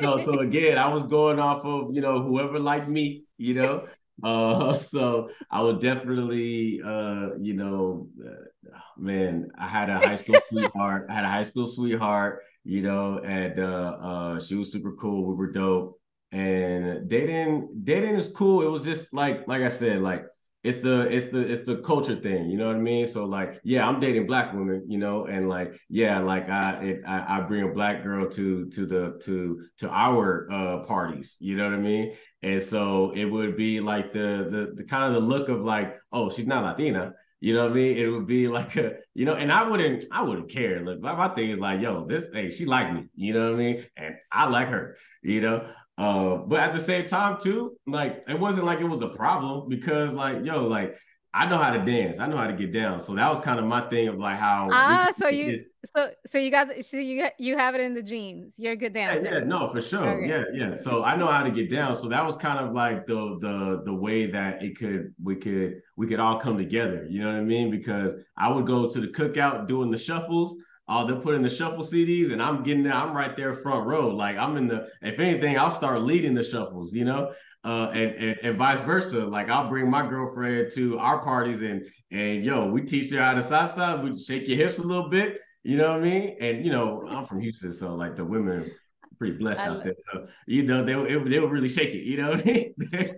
so 0.00 0.18
so 0.18 0.38
again, 0.40 0.78
I 0.78 0.88
was 0.88 1.02
going 1.04 1.38
off 1.38 1.64
of 1.64 1.94
you 1.94 2.00
know 2.00 2.22
whoever 2.22 2.58
liked 2.58 2.88
me, 2.88 3.24
you 3.36 3.54
know. 3.54 3.86
Uh, 4.22 4.78
so 4.78 5.30
I 5.50 5.62
would 5.62 5.80
definitely, 5.80 6.80
uh, 6.84 7.30
you 7.40 7.54
know, 7.54 8.08
uh, 8.24 8.78
man, 8.96 9.48
I 9.58 9.68
had 9.68 9.90
a 9.90 10.00
high 10.00 10.16
school 10.16 10.40
sweetheart. 10.50 11.06
I 11.10 11.14
had 11.14 11.24
a 11.24 11.28
high 11.30 11.42
school 11.44 11.66
sweetheart, 11.66 12.42
you 12.64 12.82
know, 12.82 13.18
and 13.20 13.58
uh, 13.58 13.96
uh, 14.02 14.40
she 14.40 14.54
was 14.54 14.72
super 14.72 14.92
cool. 14.92 15.26
We 15.28 15.34
were 15.34 15.52
dope. 15.52 16.00
and 16.32 17.08
dating 17.08 17.68
dating 17.84 18.16
is 18.16 18.28
cool. 18.28 18.62
It 18.62 18.70
was 18.70 18.84
just 18.84 19.12
like 19.14 19.46
like 19.48 19.62
I 19.62 19.68
said, 19.68 20.00
like 20.02 20.24
it's 20.64 20.78
the 20.78 21.02
it's 21.02 21.28
the 21.28 21.38
it's 21.38 21.66
the 21.66 21.76
culture 21.76 22.16
thing, 22.16 22.50
you 22.50 22.58
know 22.58 22.66
what 22.66 22.76
I 22.76 22.80
mean? 22.80 23.06
So 23.06 23.24
like, 23.24 23.60
yeah, 23.62 23.86
I'm 23.86 24.00
dating 24.00 24.26
black 24.26 24.52
women, 24.52 24.84
you 24.88 24.98
know, 24.98 25.26
and 25.26 25.48
like, 25.48 25.78
yeah, 25.88 26.18
like 26.18 26.48
I 26.48 26.82
it, 26.82 27.02
I, 27.06 27.38
I 27.38 27.40
bring 27.42 27.62
a 27.62 27.72
black 27.72 28.02
girl 28.02 28.28
to 28.30 28.68
to 28.70 28.86
the 28.86 29.20
to 29.24 29.64
to 29.78 29.88
our 29.90 30.48
uh 30.50 30.78
parties, 30.84 31.36
you 31.38 31.56
know 31.56 31.64
what 31.64 31.74
I 31.74 31.78
mean? 31.78 32.14
And 32.42 32.62
so 32.62 33.12
it 33.12 33.24
would 33.24 33.56
be 33.56 33.80
like 33.80 34.12
the 34.12 34.48
the 34.50 34.72
the 34.76 34.84
kind 34.84 35.04
of 35.04 35.22
the 35.22 35.28
look 35.28 35.48
of 35.48 35.60
like, 35.60 35.96
oh, 36.12 36.28
she's 36.30 36.46
not 36.46 36.64
Latina, 36.64 37.12
you 37.40 37.54
know 37.54 37.62
what 37.62 37.72
I 37.72 37.74
mean? 37.74 37.96
It 37.96 38.08
would 38.08 38.26
be 38.26 38.48
like 38.58 38.76
a, 38.76 38.96
you 39.14 39.24
know, 39.24 39.34
and 39.34 39.52
I 39.52 39.68
wouldn't, 39.68 40.04
I 40.10 40.22
wouldn't 40.22 40.50
care. 40.50 40.84
Look, 40.84 41.00
my, 41.00 41.14
my 41.14 41.28
thing 41.28 41.50
is 41.50 41.60
like, 41.60 41.80
yo, 41.80 42.06
this, 42.06 42.26
hey, 42.32 42.50
she 42.50 42.64
like 42.64 42.92
me, 42.92 43.06
you 43.14 43.32
know 43.32 43.52
what 43.52 43.60
I 43.60 43.62
mean? 43.62 43.86
And 43.96 44.14
I 44.32 44.48
like 44.48 44.68
her, 44.68 44.96
you 45.22 45.40
know. 45.40 45.68
Uh, 45.98 46.36
but 46.36 46.60
at 46.60 46.72
the 46.72 46.78
same 46.78 47.06
time, 47.06 47.38
too, 47.40 47.76
like 47.86 48.24
it 48.28 48.38
wasn't 48.38 48.64
like 48.64 48.80
it 48.80 48.84
was 48.84 49.02
a 49.02 49.08
problem 49.08 49.68
because, 49.68 50.12
like, 50.12 50.44
yo, 50.44 50.64
like 50.66 50.96
I 51.34 51.46
know 51.46 51.58
how 51.58 51.72
to 51.72 51.84
dance. 51.84 52.18
I 52.18 52.26
know 52.26 52.36
how 52.36 52.46
to 52.46 52.54
get 52.54 52.72
down. 52.72 53.00
So 53.00 53.14
that 53.14 53.28
was 53.28 53.38
kind 53.38 53.58
of 53.58 53.66
my 53.66 53.86
thing 53.88 54.08
of 54.08 54.16
like 54.16 54.38
how 54.38 54.68
ah. 54.72 55.12
So 55.20 55.28
you 55.28 55.52
this. 55.52 55.68
so 55.94 56.10
so 56.26 56.38
you 56.38 56.50
got 56.50 56.68
so 56.84 56.96
you 56.96 57.26
you 57.38 57.56
have 57.56 57.74
it 57.74 57.82
in 57.82 57.94
the 57.94 58.02
genes. 58.02 58.54
You're 58.56 58.72
a 58.72 58.76
good 58.76 58.94
dancer. 58.94 59.24
Yeah, 59.24 59.38
yeah 59.38 59.44
no, 59.44 59.68
for 59.70 59.80
sure. 59.80 60.08
Okay. 60.08 60.28
Yeah, 60.28 60.44
yeah. 60.54 60.76
So 60.76 61.04
I 61.04 61.16
know 61.16 61.26
how 61.26 61.42
to 61.42 61.50
get 61.50 61.68
down. 61.68 61.94
So 61.94 62.08
that 62.08 62.24
was 62.24 62.36
kind 62.36 62.58
of 62.58 62.74
like 62.74 63.06
the 63.06 63.38
the 63.40 63.82
the 63.84 63.94
way 63.94 64.30
that 64.30 64.62
it 64.62 64.78
could 64.78 65.12
we 65.22 65.36
could 65.36 65.82
we 65.96 66.06
could 66.06 66.18
all 66.18 66.40
come 66.40 66.56
together. 66.56 67.06
You 67.10 67.20
know 67.20 67.32
what 67.32 67.40
I 67.40 67.44
mean? 67.44 67.70
Because 67.70 68.14
I 68.36 68.50
would 68.50 68.66
go 68.66 68.88
to 68.88 69.00
the 69.00 69.08
cookout 69.08 69.68
doing 69.68 69.90
the 69.90 69.98
shuffles 69.98 70.56
oh, 70.88 71.06
they're 71.06 71.20
putting 71.20 71.42
the 71.42 71.50
shuffle 71.50 71.84
CDs 71.84 72.32
and 72.32 72.42
I'm 72.42 72.62
getting 72.62 72.82
there. 72.82 72.94
I'm 72.94 73.14
right 73.14 73.36
there 73.36 73.54
front 73.54 73.86
row. 73.86 74.08
Like 74.08 74.36
I'm 74.36 74.56
in 74.56 74.66
the, 74.66 74.88
if 75.02 75.18
anything, 75.18 75.58
I'll 75.58 75.70
start 75.70 76.02
leading 76.02 76.34
the 76.34 76.42
shuffles, 76.42 76.94
you 76.94 77.04
know, 77.04 77.32
uh, 77.64 77.90
and, 77.92 78.14
and, 78.14 78.38
and 78.42 78.58
vice 78.58 78.80
versa. 78.80 79.26
Like 79.26 79.50
I'll 79.50 79.68
bring 79.68 79.90
my 79.90 80.06
girlfriend 80.06 80.72
to 80.74 80.98
our 80.98 81.22
parties 81.22 81.62
and, 81.62 81.86
and 82.10 82.44
yo, 82.44 82.66
we 82.70 82.82
teach 82.82 83.12
her 83.12 83.20
how 83.20 83.34
to 83.34 83.40
salsa. 83.40 84.02
We 84.02 84.18
shake 84.18 84.48
your 84.48 84.56
hips 84.56 84.78
a 84.78 84.82
little 84.82 85.08
bit. 85.08 85.40
You 85.62 85.76
know 85.76 85.92
what 85.92 86.00
I 86.00 86.04
mean? 86.04 86.36
And, 86.40 86.64
you 86.64 86.72
know, 86.72 87.06
I'm 87.06 87.26
from 87.26 87.40
Houston. 87.40 87.72
So 87.72 87.94
like 87.94 88.16
the 88.16 88.24
women 88.24 88.70
pretty 89.18 89.36
blessed 89.36 89.60
out 89.60 89.84
there. 89.84 89.94
So, 90.12 90.26
you 90.46 90.62
know, 90.62 90.84
they, 90.84 90.94
it, 90.94 91.28
they 91.28 91.40
would 91.40 91.50
really 91.50 91.68
shake 91.68 91.90
it, 91.90 92.04
you 92.04 92.16
know 92.16 92.36
they, 92.36 92.72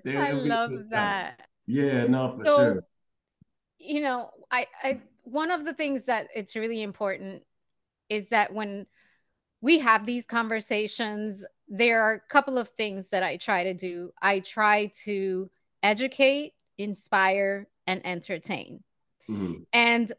they, 0.04 0.16
I 0.16 0.32
love 0.32 0.72
that. 0.90 1.42
Yeah, 1.66 2.06
no, 2.06 2.36
for 2.36 2.44
so, 2.44 2.56
sure. 2.56 2.84
You 3.78 4.00
know, 4.00 4.30
I, 4.50 4.66
I, 4.82 5.00
one 5.22 5.50
of 5.50 5.64
the 5.64 5.72
things 5.72 6.04
that 6.06 6.28
it's 6.34 6.56
really 6.56 6.82
important 6.82 7.42
is 8.10 8.28
that 8.28 8.52
when 8.52 8.86
we 9.62 9.78
have 9.78 10.04
these 10.04 10.26
conversations, 10.26 11.44
there 11.68 12.02
are 12.02 12.14
a 12.14 12.32
couple 12.32 12.58
of 12.58 12.68
things 12.70 13.08
that 13.10 13.22
I 13.22 13.36
try 13.36 13.64
to 13.64 13.74
do. 13.74 14.10
I 14.20 14.40
try 14.40 14.92
to 15.04 15.50
educate, 15.82 16.52
inspire, 16.76 17.68
and 17.86 18.04
entertain. 18.04 18.82
Mm-hmm. 19.28 19.62
And 19.72 20.12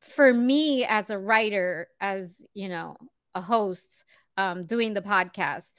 for 0.00 0.32
me 0.32 0.84
as 0.84 1.10
a 1.10 1.18
writer, 1.18 1.88
as 2.00 2.30
you 2.54 2.68
know, 2.68 2.96
a 3.34 3.40
host, 3.40 4.04
um, 4.36 4.66
doing 4.66 4.94
the 4.94 5.02
podcast, 5.02 5.70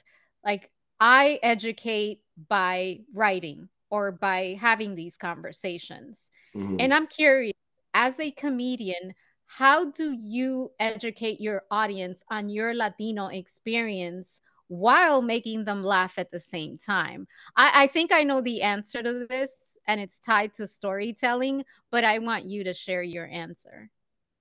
like 0.44 0.70
I 0.98 1.38
educate 1.42 2.20
by 2.48 3.00
writing 3.14 3.68
or 3.90 4.12
by 4.12 4.58
having 4.60 4.94
these 4.94 5.16
conversations. 5.16 6.18
Mm-hmm. 6.54 6.76
And 6.78 6.94
I'm 6.94 7.06
curious, 7.06 7.54
as 7.94 8.18
a 8.20 8.30
comedian, 8.30 9.14
how 9.56 9.90
do 9.90 10.12
you 10.12 10.70
educate 10.78 11.40
your 11.40 11.64
audience 11.70 12.22
on 12.30 12.48
your 12.48 12.72
Latino 12.72 13.26
experience 13.26 14.40
while 14.68 15.22
making 15.22 15.64
them 15.64 15.82
laugh 15.82 16.14
at 16.18 16.30
the 16.30 16.38
same 16.38 16.78
time? 16.78 17.26
I, 17.56 17.82
I 17.82 17.86
think 17.88 18.12
I 18.12 18.22
know 18.22 18.40
the 18.40 18.62
answer 18.62 19.02
to 19.02 19.26
this, 19.28 19.52
and 19.88 20.00
it's 20.00 20.20
tied 20.20 20.54
to 20.54 20.68
storytelling, 20.68 21.64
but 21.90 22.04
I 22.04 22.20
want 22.20 22.44
you 22.44 22.62
to 22.64 22.72
share 22.72 23.02
your 23.02 23.26
answer. 23.26 23.90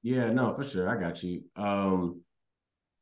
Yeah, 0.04 0.32
no, 0.32 0.54
for 0.54 0.64
sure. 0.64 0.88
I 0.88 1.02
got 1.02 1.24
you. 1.24 1.44
Um, 1.56 2.22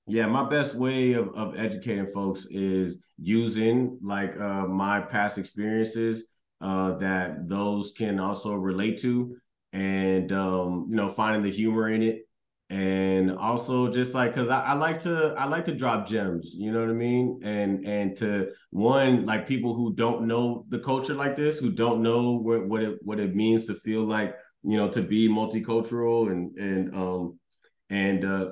yeah, 0.07 0.27
my 0.27 0.47
best 0.47 0.75
way 0.75 1.13
of, 1.13 1.35
of 1.35 1.59
educating 1.59 2.07
folks 2.07 2.47
is 2.49 2.99
using 3.21 3.99
like 4.01 4.39
uh, 4.39 4.65
my 4.65 5.01
past 5.01 5.37
experiences 5.37 6.25
uh, 6.61 6.93
that 6.99 7.49
those 7.49 7.91
can 7.91 8.17
also 8.17 8.53
relate 8.55 8.97
to 9.01 9.35
and 9.77 10.31
um, 10.31 10.87
you 10.89 10.95
know, 10.95 11.07
finding 11.07 11.43
the 11.43 11.51
humor 11.51 11.89
in 11.89 12.01
it. 12.01 12.23
And 12.69 13.31
also 13.37 13.89
just 13.89 14.13
like 14.13 14.33
cause 14.35 14.49
I, 14.49 14.59
I 14.59 14.73
like 14.73 14.99
to 15.03 15.33
I 15.37 15.45
like 15.45 15.63
to 15.65 15.73
drop 15.73 16.05
gems, 16.05 16.53
you 16.53 16.73
know 16.73 16.81
what 16.81 16.89
I 16.89 16.93
mean? 16.93 17.39
And 17.41 17.85
and 17.85 18.13
to 18.17 18.49
one, 18.71 19.25
like 19.25 19.47
people 19.47 19.73
who 19.73 19.93
don't 19.93 20.27
know 20.27 20.65
the 20.67 20.79
culture 20.79 21.13
like 21.13 21.37
this, 21.37 21.59
who 21.59 21.71
don't 21.71 22.01
know 22.01 22.31
what, 22.33 22.67
what 22.67 22.83
it 22.83 22.97
what 23.03 23.19
it 23.19 23.35
means 23.35 23.65
to 23.65 23.75
feel 23.75 24.03
like, 24.03 24.35
you 24.63 24.75
know, 24.75 24.89
to 24.89 25.01
be 25.01 25.29
multicultural 25.29 26.29
and 26.29 26.57
and 26.57 26.93
um 26.93 27.39
and 27.89 28.25
uh 28.25 28.49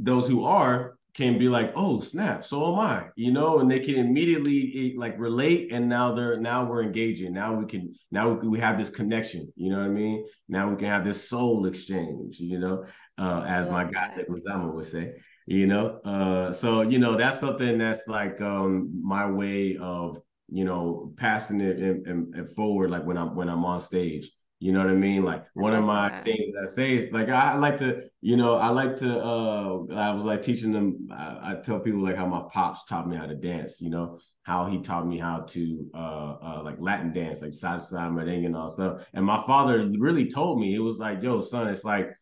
those 0.00 0.26
who 0.26 0.44
are 0.44 0.93
can 1.14 1.38
be 1.38 1.48
like, 1.48 1.72
oh 1.76 2.00
snap, 2.00 2.44
so 2.44 2.72
am 2.72 2.80
I, 2.80 3.06
you 3.14 3.30
know, 3.30 3.60
and 3.60 3.70
they 3.70 3.78
can 3.78 3.94
immediately 3.94 4.94
like 4.96 5.18
relate, 5.18 5.70
and 5.72 5.88
now 5.88 6.12
they're 6.12 6.40
now 6.40 6.64
we're 6.64 6.82
engaging. 6.82 7.32
Now 7.32 7.54
we 7.54 7.66
can 7.66 7.94
now 8.10 8.30
we 8.32 8.58
have 8.58 8.76
this 8.76 8.90
connection, 8.90 9.52
you 9.54 9.70
know 9.70 9.78
what 9.78 9.86
I 9.86 9.90
mean? 9.90 10.26
Now 10.48 10.68
we 10.68 10.76
can 10.76 10.88
have 10.88 11.04
this 11.04 11.28
soul 11.28 11.66
exchange, 11.66 12.40
you 12.40 12.58
know, 12.58 12.84
uh, 13.16 13.44
as 13.46 13.68
my 13.68 13.84
guy 13.84 14.14
Nick 14.16 14.28
Lozama 14.28 14.74
would 14.74 14.86
say, 14.86 15.12
you 15.46 15.66
know. 15.68 16.00
Uh, 16.04 16.50
so 16.52 16.82
you 16.82 16.98
know 16.98 17.16
that's 17.16 17.38
something 17.38 17.78
that's 17.78 18.08
like 18.08 18.40
um 18.40 19.00
my 19.02 19.30
way 19.30 19.76
of 19.76 20.20
you 20.48 20.64
know 20.64 21.12
passing 21.16 21.60
it 21.60 21.78
and, 21.78 22.06
and, 22.06 22.34
and 22.34 22.54
forward, 22.56 22.90
like 22.90 23.04
when 23.06 23.16
I'm 23.16 23.36
when 23.36 23.48
I'm 23.48 23.64
on 23.64 23.80
stage. 23.80 24.30
You 24.64 24.72
know 24.72 24.78
what 24.78 24.88
I 24.88 24.94
mean? 24.94 25.24
Like 25.24 25.44
one 25.52 25.74
of 25.74 25.84
my 25.84 26.08
that. 26.08 26.24
things 26.24 26.54
that 26.54 26.62
I 26.62 26.72
say 26.72 26.96
is 26.96 27.12
like 27.12 27.28
I, 27.28 27.54
like 27.58 27.76
to, 27.80 28.04
you 28.22 28.38
know, 28.38 28.54
I 28.54 28.70
like 28.70 28.96
to 28.96 29.22
uh 29.22 29.84
I 29.92 30.10
was 30.12 30.24
like 30.24 30.40
teaching 30.40 30.72
them 30.72 31.06
I, 31.12 31.50
I, 31.50 31.54
tell 31.62 31.80
people 31.80 32.02
like 32.02 32.16
how 32.16 32.24
my 32.24 32.44
pops 32.50 32.86
taught 32.86 33.06
me 33.06 33.14
how 33.14 33.26
to 33.26 33.34
dance, 33.34 33.82
you 33.82 33.90
know, 33.90 34.18
how 34.42 34.64
he 34.64 34.80
taught 34.80 35.06
me 35.06 35.18
how 35.18 35.40
to 35.40 35.90
uh 35.92 36.36
uh 36.42 36.62
like 36.64 36.76
Latin 36.78 37.12
dance, 37.12 37.42
like 37.42 37.52
side 37.52 37.80
to 37.80 37.86
side 37.86 38.10
merengue 38.10 38.46
and 38.46 38.56
all 38.56 38.70
stuff. 38.70 39.06
And 39.12 39.22
my 39.22 39.44
father 39.46 39.86
really 39.98 40.30
told 40.30 40.58
me, 40.58 40.74
it 40.74 40.78
was 40.78 40.96
like, 40.96 41.22
yo, 41.22 41.42
son, 41.42 41.68
it's 41.68 41.84
like 41.84 42.16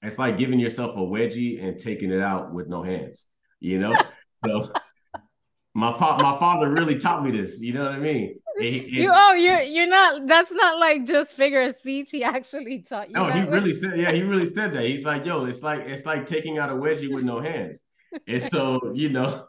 it's 0.00 0.20
like 0.20 0.36
giving 0.36 0.60
yourself 0.60 0.94
a 0.94 1.00
wedgie 1.00 1.60
and 1.60 1.80
taking 1.80 2.12
it 2.12 2.22
out 2.22 2.54
with 2.54 2.68
no 2.68 2.84
hands, 2.84 3.26
you 3.58 3.80
know? 3.80 3.92
so 4.44 4.70
my 5.74 5.90
my 5.90 6.38
father 6.38 6.70
really 6.70 6.96
taught 6.96 7.24
me 7.24 7.32
this, 7.32 7.60
you 7.60 7.72
know 7.72 7.82
what 7.82 7.92
I 7.94 7.98
mean? 7.98 8.38
You 8.60 9.10
oh 9.12 9.34
you're 9.34 9.60
you're 9.60 9.86
not 9.86 10.26
that's 10.26 10.50
not 10.50 10.78
like 10.78 11.06
just 11.06 11.34
figure 11.34 11.62
of 11.62 11.76
speech 11.76 12.10
he 12.10 12.24
actually 12.24 12.80
taught 12.80 13.08
you 13.08 13.14
no 13.14 13.26
he 13.30 13.40
way. 13.40 13.48
really 13.48 13.72
said 13.72 13.98
yeah 13.98 14.12
he 14.12 14.22
really 14.22 14.46
said 14.46 14.72
that. 14.72 14.84
He's 14.84 15.04
like 15.04 15.24
yo 15.24 15.44
it's 15.44 15.62
like 15.62 15.80
it's 15.80 16.06
like 16.06 16.26
taking 16.26 16.58
out 16.58 16.70
a 16.70 16.74
wedgie 16.74 17.12
with 17.12 17.24
no 17.24 17.40
hands. 17.40 17.80
And 18.26 18.42
so 18.42 18.92
you 18.94 19.10
know 19.10 19.46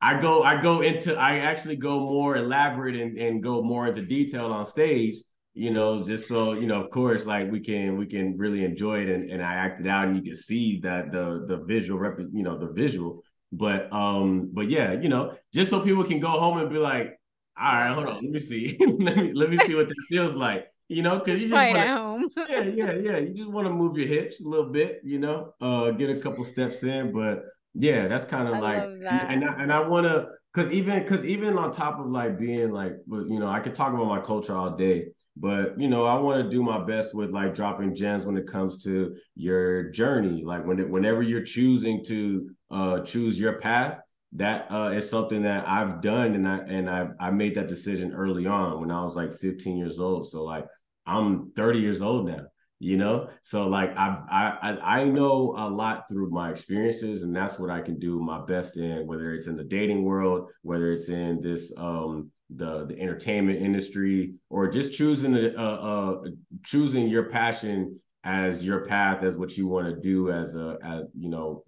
i 0.00 0.18
go 0.18 0.42
i 0.42 0.60
go 0.60 0.80
into 0.80 1.14
i 1.16 1.38
actually 1.38 1.76
go 1.76 2.00
more 2.00 2.36
elaborate 2.36 2.96
and, 2.96 3.18
and 3.18 3.42
go 3.42 3.62
more 3.62 3.86
into 3.88 4.00
detail 4.02 4.46
on 4.46 4.64
stage 4.64 5.16
you 5.52 5.70
know 5.70 6.06
just 6.06 6.26
so 6.26 6.54
you 6.54 6.66
know 6.66 6.82
of 6.82 6.90
course 6.90 7.26
like 7.26 7.50
we 7.50 7.60
can 7.60 7.98
we 7.98 8.06
can 8.06 8.38
really 8.38 8.64
enjoy 8.64 9.00
it 9.00 9.10
and, 9.10 9.30
and 9.30 9.42
i 9.42 9.52
acted 9.52 9.86
out 9.86 10.08
and 10.08 10.16
you 10.16 10.22
can 10.22 10.36
see 10.36 10.80
that 10.80 11.12
the 11.12 11.44
the 11.46 11.58
visual 11.58 11.98
rep 11.98 12.18
you 12.18 12.42
know 12.42 12.58
the 12.58 12.72
visual. 12.72 13.22
But 13.52 13.92
um 13.92 14.50
but 14.52 14.70
yeah 14.70 14.92
you 14.92 15.08
know 15.08 15.34
just 15.52 15.70
so 15.70 15.80
people 15.80 16.04
can 16.04 16.20
go 16.20 16.30
home 16.30 16.58
and 16.58 16.70
be 16.70 16.78
like 16.78 17.19
all 17.58 17.72
right, 17.74 17.92
hold 17.92 18.06
on. 18.06 18.14
Let 18.16 18.30
me 18.30 18.38
see. 18.38 18.76
let 19.00 19.16
me 19.16 19.32
let 19.34 19.50
me 19.50 19.56
see 19.58 19.74
what 19.74 19.88
this 19.88 19.98
feels 20.08 20.34
like. 20.34 20.66
You 20.88 21.02
know, 21.02 21.18
because 21.20 21.40
you 21.40 21.48
just 21.48 21.54
wanna, 21.56 21.78
at 21.78 21.96
home. 21.96 22.28
yeah, 22.48 22.62
yeah, 22.62 22.92
yeah. 22.92 23.18
You 23.18 23.34
just 23.34 23.50
want 23.50 23.66
to 23.66 23.72
move 23.72 23.96
your 23.96 24.08
hips 24.08 24.40
a 24.40 24.48
little 24.48 24.70
bit. 24.70 25.00
You 25.04 25.20
know, 25.20 25.54
uh, 25.60 25.92
get 25.92 26.10
a 26.10 26.18
couple 26.20 26.42
steps 26.42 26.82
in. 26.82 27.12
But 27.12 27.44
yeah, 27.74 28.08
that's 28.08 28.24
kind 28.24 28.48
of 28.48 28.58
like, 28.58 28.82
and 28.82 29.44
I, 29.44 29.62
and 29.62 29.72
I 29.72 29.86
want 29.86 30.06
to, 30.06 30.26
cause 30.52 30.72
even 30.72 31.06
cause 31.06 31.24
even 31.24 31.56
on 31.56 31.70
top 31.70 32.00
of 32.00 32.06
like 32.06 32.38
being 32.40 32.72
like, 32.72 32.94
you 33.08 33.38
know, 33.38 33.48
I 33.48 33.60
could 33.60 33.74
talk 33.74 33.92
about 33.94 34.08
my 34.08 34.20
culture 34.20 34.56
all 34.56 34.76
day. 34.76 35.06
But 35.36 35.80
you 35.80 35.88
know, 35.88 36.04
I 36.06 36.18
want 36.18 36.42
to 36.42 36.50
do 36.50 36.62
my 36.62 36.84
best 36.84 37.14
with 37.14 37.30
like 37.30 37.54
dropping 37.54 37.94
gems 37.94 38.24
when 38.24 38.36
it 38.36 38.48
comes 38.48 38.82
to 38.84 39.14
your 39.36 39.90
journey. 39.90 40.42
Like 40.44 40.66
when 40.66 40.80
it, 40.80 40.90
whenever 40.90 41.22
you're 41.22 41.44
choosing 41.44 42.04
to 42.06 42.50
uh 42.70 43.00
choose 43.00 43.38
your 43.38 43.60
path, 43.60 44.00
that 44.32 44.70
uh, 44.70 44.90
is 44.94 45.08
something 45.10 45.42
that 45.42 45.66
I've 45.66 46.00
done, 46.00 46.34
and 46.34 46.48
I 46.48 46.58
and 46.58 46.88
I 46.88 47.08
I 47.18 47.30
made 47.30 47.56
that 47.56 47.68
decision 47.68 48.14
early 48.14 48.46
on 48.46 48.80
when 48.80 48.90
I 48.90 49.02
was 49.02 49.16
like 49.16 49.32
15 49.38 49.76
years 49.76 49.98
old. 49.98 50.28
So 50.28 50.44
like 50.44 50.66
I'm 51.06 51.50
30 51.56 51.80
years 51.80 52.00
old 52.00 52.26
now, 52.26 52.44
you 52.78 52.96
know. 52.96 53.28
So 53.42 53.66
like 53.66 53.96
I 53.96 54.18
I 54.30 54.98
I 55.00 55.04
know 55.04 55.54
a 55.56 55.68
lot 55.68 56.08
through 56.08 56.30
my 56.30 56.50
experiences, 56.50 57.22
and 57.22 57.34
that's 57.34 57.58
what 57.58 57.70
I 57.70 57.80
can 57.80 57.98
do 57.98 58.20
my 58.20 58.44
best 58.44 58.76
in, 58.76 59.06
whether 59.06 59.34
it's 59.34 59.48
in 59.48 59.56
the 59.56 59.64
dating 59.64 60.04
world, 60.04 60.48
whether 60.62 60.92
it's 60.92 61.08
in 61.08 61.40
this 61.40 61.72
um 61.76 62.30
the 62.54 62.86
the 62.86 63.00
entertainment 63.00 63.60
industry, 63.60 64.34
or 64.48 64.68
just 64.68 64.92
choosing 64.92 65.34
a, 65.34 66.16
choosing 66.64 67.08
your 67.08 67.24
passion 67.24 68.00
as 68.22 68.64
your 68.64 68.84
path 68.84 69.24
as 69.24 69.36
what 69.36 69.56
you 69.56 69.66
want 69.66 69.86
to 69.88 70.00
do 70.00 70.30
as 70.30 70.54
a 70.54 70.76
as 70.84 71.04
you 71.18 71.30
know 71.30 71.64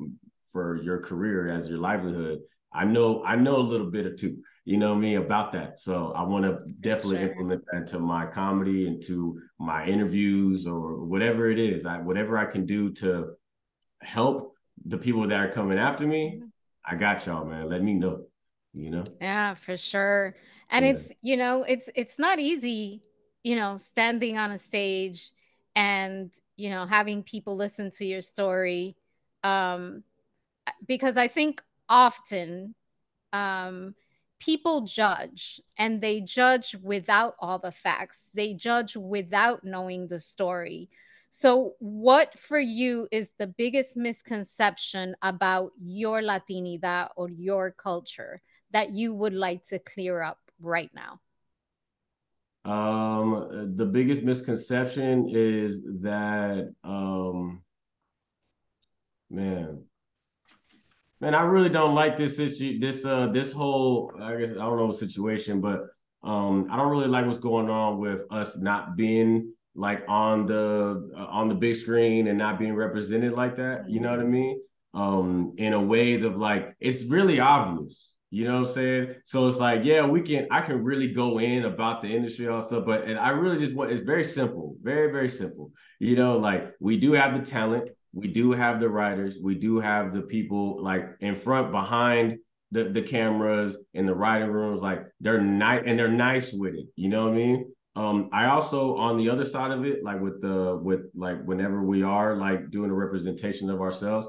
for 0.53 0.77
your 0.83 1.01
career 1.01 1.49
as 1.49 1.69
your 1.69 1.79
livelihood 1.79 2.41
I 2.75 2.85
know 2.85 3.23
I 3.25 3.37
know 3.37 3.57
a 3.57 3.63
little 3.63 3.91
bit 3.91 4.07
or 4.07 4.15
two, 4.15 4.39
you 4.65 4.77
know 4.77 4.95
me 4.95 5.17
about 5.17 5.53
that. 5.53 5.79
So 5.81 6.13
I 6.17 6.23
want 6.23 6.45
to 6.45 6.61
definitely 6.81 7.19
sure. 7.19 7.31
implement 7.31 7.65
that 7.71 7.79
into 7.79 7.99
my 7.99 8.27
comedy, 8.27 8.87
into 8.87 9.41
my 9.59 9.87
interviews, 9.87 10.67
or 10.67 11.05
whatever 11.05 11.51
it 11.51 11.59
is. 11.59 11.85
I 11.85 11.99
whatever 11.99 12.39
I 12.39 12.47
can 12.47 12.65
do 12.65 12.93
to 12.95 13.33
help 14.01 14.55
the 14.85 14.97
people 14.97 15.27
that 15.29 15.39
are 15.39 15.53
coming 15.53 15.79
after 15.79 16.07
me. 16.07 16.37
Mm-hmm. 16.37 16.47
I 16.85 16.97
got 16.97 17.27
y'all, 17.27 17.45
man. 17.45 17.69
Let 17.69 17.83
me 17.83 17.95
know. 17.95 18.25
You 18.73 18.91
know. 18.91 19.05
Yeah, 19.21 19.55
for 19.55 19.77
sure. 19.77 20.35
And 20.71 20.85
yeah. 20.85 20.93
it's 20.93 21.13
you 21.21 21.37
know 21.37 21.65
it's 21.69 21.91
it's 21.95 22.19
not 22.19 22.39
easy, 22.39 23.03
you 23.43 23.57
know, 23.57 23.77
standing 23.77 24.39
on 24.39 24.51
a 24.51 24.59
stage 24.59 25.31
and 25.77 26.33
you 26.57 26.71
know 26.71 26.87
having 26.87 27.23
people 27.23 27.57
listen 27.57 27.91
to 27.91 28.05
your 28.05 28.21
story 28.21 28.95
um 29.43 30.03
because 30.87 31.17
i 31.17 31.29
think 31.29 31.63
often 31.89 32.75
um 33.33 33.95
people 34.45 34.81
judge 34.81 35.61
and 35.79 36.01
they 36.01 36.21
judge 36.21 36.75
without 36.83 37.35
all 37.39 37.61
the 37.61 37.71
facts. 37.71 38.27
They 38.35 38.55
judge 38.55 38.97
without 38.97 39.63
knowing 39.63 40.09
the 40.09 40.19
story. 40.19 40.91
So 41.31 41.75
what 41.79 42.37
for 42.39 42.59
you 42.59 43.07
is 43.13 43.31
the 43.39 43.47
biggest 43.47 43.97
misconception 43.97 45.15
about 45.23 45.71
your 45.81 46.21
latinidad 46.23 47.11
or 47.17 47.31
your 47.31 47.71
culture 47.71 48.43
that 48.73 48.91
you 48.91 49.15
would 49.15 49.33
like 49.33 49.65
to 49.69 49.79
clear 49.79 50.21
up 50.21 50.39
right 50.61 50.91
now? 50.93 51.21
Um, 52.65 53.75
the 53.77 53.87
biggest 53.87 54.23
misconception 54.23 55.29
is 55.29 55.81
that, 56.03 56.73
um, 56.83 57.63
man, 59.31 59.85
man, 61.23 61.37
I 61.37 61.43
really 61.43 61.69
don't 61.69 61.95
like 61.95 62.17
this 62.17 62.39
issue. 62.41 62.79
This 62.81 63.07
uh, 63.07 63.29
this 63.29 63.53
whole 63.53 64.13
I 64.21 64.37
guess 64.37 64.51
I 64.51 64.55
don't 64.55 64.77
know 64.77 64.93
situation, 64.93 65.61
but 65.61 65.87
um, 66.23 66.67
I 66.71 66.77
don't 66.77 66.91
really 66.91 67.07
like 67.07 67.27
what's 67.27 67.39
going 67.39 67.71
on 67.71 67.99
with 67.99 68.21
us 68.31 68.59
not 68.59 68.97
being 68.97 69.55
like 69.75 70.05
on 70.09 70.47
the 70.47 71.11
uh, 71.17 71.27
on 71.27 71.49
the 71.49 71.55
big 71.55 71.77
screen 71.77 72.27
and 72.27 72.37
not 72.37 72.59
being 72.59 72.75
represented 72.75 73.33
like 73.33 73.57
that. 73.57 73.89
You 73.89 74.01
know 74.01 74.11
what 74.11 74.21
I 74.21 74.25
mean? 74.25 74.61
Um, 74.95 75.55
in 75.57 75.73
a 75.73 75.81
ways 75.81 76.25
of 76.25 76.37
like 76.37 76.75
it's 76.81 77.05
really 77.05 77.41
obvious. 77.41 78.15
You 78.35 78.47
know 78.47 78.61
what 78.61 78.69
I'm 78.69 78.75
saying? 78.75 79.15
So 79.25 79.47
it's 79.47 79.59
like, 79.59 79.85
yeah, 79.85 80.07
we 80.07 80.23
can, 80.23 80.47
I 80.51 80.63
can 80.63 80.83
really 80.83 81.13
go 81.13 81.39
in 81.39 81.67
about 81.67 82.01
the 82.01 82.09
industry 82.09 82.49
all 82.49 82.63
stuff, 82.63 82.87
but 82.87 83.05
and 83.05 83.19
I 83.19 83.29
really 83.29 83.59
just 83.59 83.75
want 83.75 83.93
it's 83.93 84.05
very 84.07 84.25
simple, 84.25 84.75
very, 84.83 85.13
very 85.13 85.29
simple. 85.29 85.71
You 86.01 86.17
know, 86.17 86.39
like 86.39 86.73
we 86.81 86.97
do 86.97 87.13
have 87.13 87.39
the 87.39 87.45
talent, 87.45 87.91
we 88.13 88.29
do 88.29 88.53
have 88.53 88.81
the 88.81 88.89
writers, 88.89 89.39
we 89.41 89.55
do 89.55 89.81
have 89.81 90.13
the 90.13 90.23
people 90.23 90.83
like 90.83 91.09
in 91.21 91.35
front, 91.35 91.73
behind 91.73 92.39
the, 92.71 92.85
the 92.85 93.03
cameras 93.03 93.77
in 93.95 94.07
the 94.07 94.15
writing 94.15 94.51
rooms, 94.51 94.83
like 94.83 95.05
they're 95.21 95.41
nice 95.41 95.83
and 95.87 95.99
they're 95.99 96.09
nice 96.09 96.53
with 96.53 96.75
it. 96.75 96.87
You 96.97 97.09
know 97.09 97.25
what 97.25 97.33
I 97.33 97.37
mean? 97.37 97.73
Um, 97.95 98.31
I 98.33 98.47
also 98.47 98.97
on 98.97 99.19
the 99.19 99.29
other 99.29 99.45
side 99.45 99.71
of 99.71 99.85
it, 99.85 100.03
like 100.03 100.21
with 100.21 100.41
the 100.41 100.79
with 100.83 101.01
like 101.15 101.45
whenever 101.45 101.83
we 101.83 102.03
are 102.03 102.37
like 102.37 102.71
doing 102.71 102.91
a 102.91 102.95
representation 102.95 103.69
of 103.69 103.81
ourselves, 103.83 104.27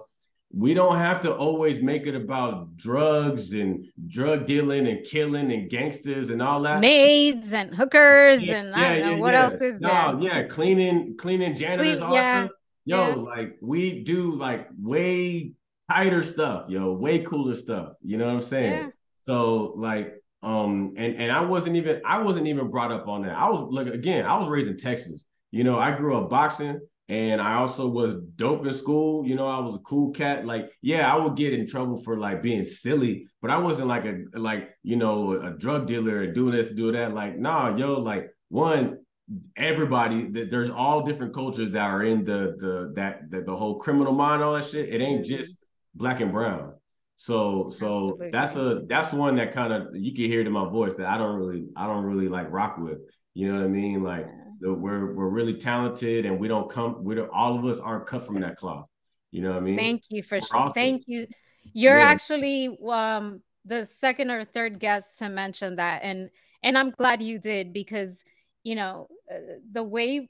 we 0.55 0.73
don't 0.73 0.97
have 0.97 1.21
to 1.21 1.33
always 1.33 1.81
make 1.81 2.05
it 2.05 2.13
about 2.13 2.75
drugs 2.75 3.53
and 3.53 3.85
drug 4.07 4.45
dealing 4.45 4.87
and 4.87 5.03
killing 5.05 5.51
and 5.51 5.69
gangsters 5.69 6.29
and 6.29 6.41
all 6.41 6.61
that. 6.61 6.79
Maids 6.79 7.53
and 7.53 7.73
hookers 7.73 8.41
yeah, 8.41 8.61
and 8.61 8.75
I 8.75 8.99
don't 8.99 9.07
know 9.07 9.15
yeah, 9.15 9.19
what 9.19 9.33
else 9.33 9.61
is 9.61 9.79
no, 9.79 10.19
there. 10.19 10.29
Yeah, 10.29 10.43
cleaning, 10.43 11.15
cleaning 11.17 11.55
janitors, 11.55 11.99
Clean, 11.99 12.13
yeah, 12.13 12.47
Yo, 12.85 13.19
like 13.19 13.57
we 13.61 14.03
do 14.03 14.35
like 14.35 14.67
way 14.77 15.53
tighter 15.89 16.23
stuff, 16.23 16.65
yo, 16.69 16.93
way 16.93 17.19
cooler 17.19 17.55
stuff. 17.55 17.93
You 18.01 18.17
know 18.17 18.25
what 18.25 18.35
I'm 18.35 18.41
saying? 18.41 18.73
Yeah. 18.73 18.87
So 19.19 19.73
like 19.77 20.13
um 20.41 20.93
and 20.97 21.15
and 21.15 21.31
I 21.31 21.41
wasn't 21.41 21.77
even 21.77 22.01
I 22.05 22.19
wasn't 22.19 22.47
even 22.47 22.69
brought 22.69 22.91
up 22.91 23.07
on 23.07 23.23
that. 23.23 23.37
I 23.37 23.49
was 23.49 23.61
like 23.71 23.87
again, 23.87 24.25
I 24.25 24.37
was 24.37 24.47
raised 24.47 24.69
in 24.69 24.77
Texas. 24.77 25.25
You 25.51 25.63
know, 25.63 25.79
I 25.79 25.95
grew 25.95 26.17
up 26.17 26.29
boxing. 26.29 26.79
And 27.09 27.41
I 27.41 27.55
also 27.55 27.87
was 27.87 28.15
dope 28.37 28.65
in 28.65 28.73
school. 28.73 29.27
You 29.27 29.35
know, 29.35 29.45
I 29.45 29.59
was 29.59 29.75
a 29.75 29.79
cool 29.79 30.11
cat. 30.11 30.45
Like, 30.45 30.71
yeah, 30.81 31.13
I 31.13 31.17
would 31.17 31.35
get 31.35 31.53
in 31.53 31.67
trouble 31.67 32.01
for 32.01 32.17
like 32.17 32.41
being 32.41 32.63
silly, 32.63 33.27
but 33.41 33.51
I 33.51 33.57
wasn't 33.57 33.89
like 33.89 34.05
a 34.05 34.23
like, 34.33 34.69
you 34.83 34.95
know, 34.95 35.33
a 35.33 35.51
drug 35.51 35.85
dealer 35.85 36.23
and 36.23 36.33
doing 36.33 36.53
this, 36.53 36.69
do 36.69 36.93
that. 36.93 37.13
Like, 37.13 37.37
nah, 37.37 37.75
yo, 37.75 37.99
like 37.99 38.29
one, 38.47 38.99
everybody 39.55 40.27
that 40.27 40.49
there's 40.49 40.69
all 40.69 41.03
different 41.03 41.33
cultures 41.33 41.71
that 41.71 41.81
are 41.81 42.03
in 42.03 42.25
the 42.25 42.55
the 42.59 42.93
that 42.95 43.29
the, 43.29 43.41
the 43.41 43.55
whole 43.55 43.79
criminal 43.79 44.13
mind, 44.13 44.43
all 44.43 44.53
that 44.53 44.65
shit. 44.65 44.89
It 44.89 45.01
ain't 45.01 45.25
mm-hmm. 45.25 45.35
just 45.35 45.59
black 45.95 46.19
and 46.19 46.31
brown. 46.31 46.73
So 47.15 47.69
so 47.69 48.19
Absolutely. 48.21 48.29
that's 48.31 48.55
a 48.55 48.81
that's 48.87 49.13
one 49.13 49.35
that 49.37 49.53
kind 49.53 49.71
of 49.71 49.95
you 49.95 50.13
can 50.13 50.25
hear 50.25 50.41
it 50.41 50.47
in 50.47 50.53
my 50.53 50.67
voice 50.67 50.95
that 50.97 51.07
I 51.07 51.17
don't 51.17 51.35
really 51.35 51.65
I 51.75 51.87
don't 51.87 52.03
really 52.03 52.27
like 52.27 52.51
rock 52.51 52.77
with. 52.77 52.99
You 53.33 53.51
know 53.51 53.59
what 53.59 53.65
I 53.65 53.69
mean? 53.69 54.03
Like 54.03 54.27
we're 54.63 55.13
we're 55.13 55.29
really 55.29 55.55
talented 55.55 56.25
and 56.25 56.39
we 56.39 56.47
don't 56.47 56.69
come 56.69 57.03
we 57.03 57.15
don't 57.15 57.29
all 57.31 57.57
of 57.57 57.65
us 57.65 57.79
aren't 57.79 58.07
cut 58.07 58.25
from 58.25 58.39
that 58.39 58.55
cloth 58.55 58.87
you 59.31 59.41
know 59.41 59.49
what 59.49 59.57
i 59.57 59.61
mean 59.61 59.77
thank 59.77 60.03
you 60.09 60.23
for 60.23 60.39
sure 60.39 60.61
awesome. 60.61 60.73
thank 60.73 61.03
you 61.07 61.27
you're 61.73 61.97
yeah. 61.97 62.05
actually 62.05 62.77
um 62.87 63.41
the 63.65 63.87
second 63.99 64.31
or 64.31 64.45
third 64.45 64.79
guest 64.79 65.17
to 65.17 65.29
mention 65.29 65.75
that 65.75 66.01
and 66.03 66.29
and 66.63 66.77
i'm 66.77 66.91
glad 66.91 67.21
you 67.21 67.39
did 67.39 67.73
because 67.73 68.17
you 68.63 68.75
know 68.75 69.07
uh, 69.31 69.37
the 69.71 69.83
way 69.83 70.29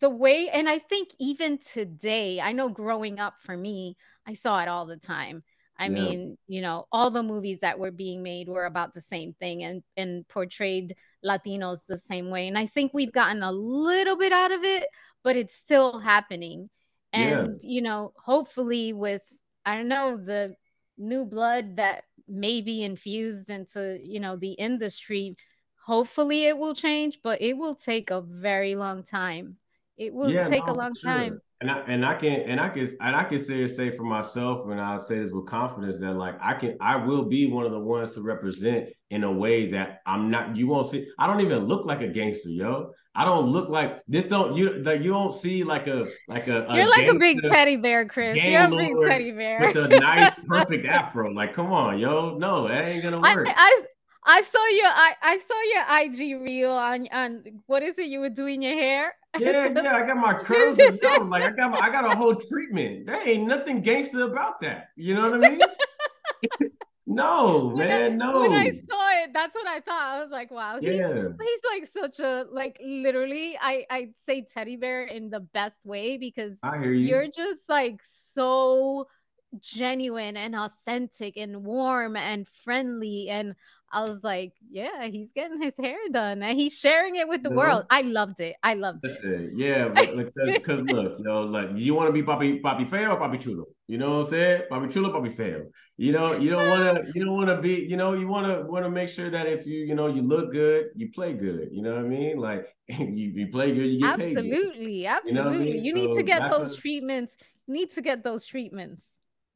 the 0.00 0.10
way 0.10 0.48
and 0.48 0.68
i 0.68 0.78
think 0.78 1.08
even 1.18 1.58
today 1.72 2.40
i 2.40 2.52
know 2.52 2.68
growing 2.68 3.18
up 3.18 3.34
for 3.42 3.56
me 3.56 3.96
i 4.26 4.34
saw 4.34 4.60
it 4.60 4.68
all 4.68 4.86
the 4.86 4.96
time 4.96 5.42
I 5.80 5.84
yeah. 5.84 5.88
mean, 5.88 6.38
you 6.46 6.60
know, 6.60 6.86
all 6.92 7.10
the 7.10 7.22
movies 7.22 7.60
that 7.62 7.78
were 7.78 7.90
being 7.90 8.22
made 8.22 8.48
were 8.48 8.66
about 8.66 8.92
the 8.92 9.00
same 9.00 9.32
thing 9.40 9.64
and 9.64 9.82
and 9.96 10.28
portrayed 10.28 10.94
Latinos 11.24 11.78
the 11.88 11.96
same 11.96 12.28
way. 12.28 12.48
And 12.48 12.58
I 12.58 12.66
think 12.66 12.92
we've 12.92 13.12
gotten 13.12 13.42
a 13.42 13.50
little 13.50 14.18
bit 14.18 14.30
out 14.30 14.52
of 14.52 14.62
it, 14.62 14.86
but 15.24 15.36
it's 15.36 15.54
still 15.54 15.98
happening. 15.98 16.68
And 17.14 17.58
yeah. 17.62 17.68
you 17.68 17.80
know, 17.80 18.12
hopefully 18.22 18.92
with 18.92 19.22
I 19.64 19.74
don't 19.74 19.88
know 19.88 20.18
the 20.18 20.54
new 20.98 21.24
blood 21.24 21.76
that 21.76 22.04
may 22.28 22.60
be 22.60 22.84
infused 22.84 23.48
into, 23.48 23.98
you 24.04 24.20
know, 24.20 24.36
the 24.36 24.52
industry, 24.52 25.34
hopefully 25.84 26.46
it 26.46 26.56
will 26.56 26.74
change, 26.74 27.20
but 27.22 27.40
it 27.42 27.56
will 27.56 27.74
take 27.74 28.10
a 28.10 28.20
very 28.20 28.74
long 28.74 29.02
time. 29.02 29.56
It 29.96 30.14
will 30.14 30.30
yeah, 30.30 30.46
take 30.48 30.66
no, 30.66 30.72
a 30.72 30.74
long 30.74 30.94
sure. 30.94 31.10
time 31.10 31.40
and 31.60 31.70
I 31.70 31.80
and 31.80 32.06
I 32.06 32.14
can 32.14 32.40
and 32.40 32.58
I 32.58 32.70
can 32.70 32.88
and 33.00 33.14
I 33.14 33.24
can 33.24 33.38
say 33.38 33.66
say 33.66 33.90
for 33.94 34.04
myself, 34.04 34.66
and 34.70 34.80
I'll 34.80 35.02
say 35.02 35.18
this 35.18 35.30
with 35.30 35.46
confidence 35.46 36.00
that 36.00 36.14
like 36.14 36.36
I 36.40 36.54
can 36.54 36.76
I 36.80 36.96
will 36.96 37.26
be 37.26 37.46
one 37.46 37.66
of 37.66 37.72
the 37.72 37.78
ones 37.78 38.14
to 38.14 38.22
represent 38.22 38.88
in 39.10 39.24
a 39.24 39.32
way 39.32 39.70
that 39.72 40.00
I'm 40.06 40.30
not. 40.30 40.56
You 40.56 40.68
won't 40.68 40.86
see. 40.86 41.06
I 41.18 41.26
don't 41.26 41.40
even 41.42 41.66
look 41.66 41.84
like 41.84 42.00
a 42.00 42.08
gangster, 42.08 42.48
yo. 42.48 42.92
I 43.14 43.26
don't 43.26 43.48
look 43.48 43.68
like 43.68 44.00
this. 44.08 44.24
Don't 44.24 44.56
you? 44.56 44.82
Like 44.82 45.02
you 45.02 45.10
don't 45.10 45.34
see 45.34 45.62
like 45.62 45.86
a 45.86 46.06
like 46.28 46.48
a. 46.48 46.66
You're 46.72 46.86
a 46.86 46.88
like 46.88 47.08
a 47.08 47.18
big 47.18 47.42
teddy 47.42 47.76
bear, 47.76 48.06
Cris. 48.06 48.42
You're 48.42 48.64
a 48.64 48.70
big 48.70 48.94
teddy 49.06 49.32
bear 49.32 49.60
with 49.60 49.76
a 49.76 49.88
nice, 49.88 50.32
perfect 50.46 50.86
afro. 50.86 51.30
Like, 51.30 51.52
come 51.52 51.72
on, 51.72 51.98
yo. 51.98 52.38
No, 52.38 52.68
that 52.68 52.86
ain't 52.86 53.02
gonna 53.02 53.20
work. 53.36 53.48
I, 53.48 53.52
I 53.54 53.82
I 54.24 54.42
saw 54.42 54.66
your 54.66 54.86
I, 54.86 55.12
I 55.22 55.38
saw 55.38 56.08
your 56.12 56.34
IG 56.34 56.42
reel 56.42 56.72
on 56.72 57.08
on 57.12 57.62
what 57.66 57.82
is 57.82 57.98
it 57.98 58.06
you 58.06 58.20
were 58.20 58.30
doing 58.30 58.62
your 58.62 58.74
hair? 58.74 59.14
Yeah, 59.38 59.68
yeah, 59.82 59.96
I 59.96 60.06
got 60.06 60.16
my 60.16 60.34
curls 60.34 60.78
and 60.78 60.98
yo, 61.02 61.22
like 61.24 61.42
I 61.42 61.50
got 61.50 61.70
my, 61.70 61.78
I 61.78 61.90
got 61.90 62.04
a 62.04 62.16
whole 62.16 62.34
treatment. 62.34 63.06
There 63.06 63.26
ain't 63.26 63.46
nothing 63.46 63.80
gangster 63.80 64.22
about 64.22 64.60
that. 64.60 64.88
You 64.96 65.14
know 65.14 65.30
what 65.30 65.44
I 65.44 65.48
mean? 65.50 65.60
no, 67.06 67.72
when 67.74 67.88
man, 67.88 68.02
I, 68.02 68.08
no. 68.08 68.40
When 68.40 68.52
I 68.52 68.70
saw 68.70 69.22
it, 69.22 69.30
that's 69.32 69.54
what 69.54 69.66
I 69.66 69.80
thought. 69.80 70.16
I 70.16 70.20
was 70.20 70.30
like, 70.30 70.50
wow, 70.50 70.78
he's, 70.80 70.90
yeah. 70.90 71.14
he's 71.14 71.60
like 71.72 71.90
such 71.96 72.20
a 72.20 72.44
like 72.50 72.78
literally. 72.84 73.56
I 73.60 73.86
I 73.88 74.08
say 74.26 74.42
teddy 74.42 74.76
bear 74.76 75.04
in 75.04 75.30
the 75.30 75.40
best 75.40 75.86
way 75.86 76.18
because 76.18 76.58
I 76.62 76.78
hear 76.78 76.92
you. 76.92 77.08
You're 77.08 77.28
just 77.28 77.62
like 77.68 78.02
so 78.34 79.06
genuine 79.58 80.36
and 80.36 80.54
authentic 80.54 81.36
and 81.36 81.64
warm 81.64 82.16
and 82.16 82.46
friendly 82.64 83.28
and 83.28 83.54
I 83.92 84.04
was 84.04 84.22
like, 84.22 84.52
yeah, 84.70 85.06
he's 85.06 85.32
getting 85.32 85.60
his 85.60 85.76
hair 85.76 85.98
done 86.12 86.42
and 86.42 86.58
he's 86.58 86.78
sharing 86.78 87.16
it 87.16 87.28
with 87.28 87.42
the 87.42 87.50
world. 87.50 87.86
I 87.90 88.02
loved 88.02 88.40
it. 88.40 88.54
I 88.62 88.74
loved 88.74 89.00
Listen, 89.02 89.50
it. 89.52 89.58
Yeah, 89.58 89.88
because 90.46 90.80
look, 90.82 91.18
you 91.18 91.24
know, 91.24 91.42
like 91.42 91.70
you 91.74 91.94
want 91.94 92.08
to 92.08 92.12
be 92.12 92.22
Papi 92.22 92.62
Papi 92.62 92.88
Feo 92.88 93.16
or 93.16 93.20
Papi 93.20 93.40
Chulo? 93.40 93.64
You 93.88 93.98
know 93.98 94.18
what 94.18 94.26
I'm 94.26 94.30
saying? 94.30 94.62
Papi 94.70 94.92
Chulo, 94.92 95.12
Papi 95.12 95.32
Feo. 95.32 95.64
You 95.96 96.12
know, 96.12 96.34
you 96.36 96.50
don't 96.50 96.68
want 96.68 97.04
to, 97.04 97.12
you 97.14 97.24
don't 97.24 97.34
want 97.34 97.48
to 97.48 97.60
be, 97.60 97.84
you 97.88 97.96
know, 97.96 98.12
you 98.12 98.28
want 98.28 98.46
to 98.46 98.70
want 98.70 98.84
to 98.84 98.90
make 98.90 99.08
sure 99.08 99.28
that 99.28 99.46
if 99.46 99.66
you, 99.66 99.80
you 99.80 99.96
know, 99.96 100.06
you 100.06 100.22
look 100.22 100.52
good, 100.52 100.90
you 100.94 101.10
play 101.12 101.32
good. 101.32 101.70
You 101.72 101.82
know 101.82 101.96
what 101.96 102.04
I 102.04 102.08
mean? 102.08 102.38
Like 102.38 102.68
you, 102.88 103.06
you 103.34 103.48
play 103.48 103.72
good, 103.72 103.86
you 103.86 104.00
get 104.00 104.20
absolutely, 104.20 104.42
paid. 104.42 105.06
Absolutely, 105.06 105.06
absolutely. 105.06 105.32
You, 105.32 105.34
know 105.34 105.50
I 105.50 105.72
mean? 105.72 105.84
you 105.84 105.90
so 105.90 105.96
need 105.96 106.16
to 106.16 106.22
get 106.22 106.50
those 106.50 106.74
a, 106.74 106.80
treatments. 106.80 107.36
You 107.66 107.74
need 107.74 107.90
to 107.90 108.02
get 108.02 108.22
those 108.22 108.46
treatments. 108.46 109.04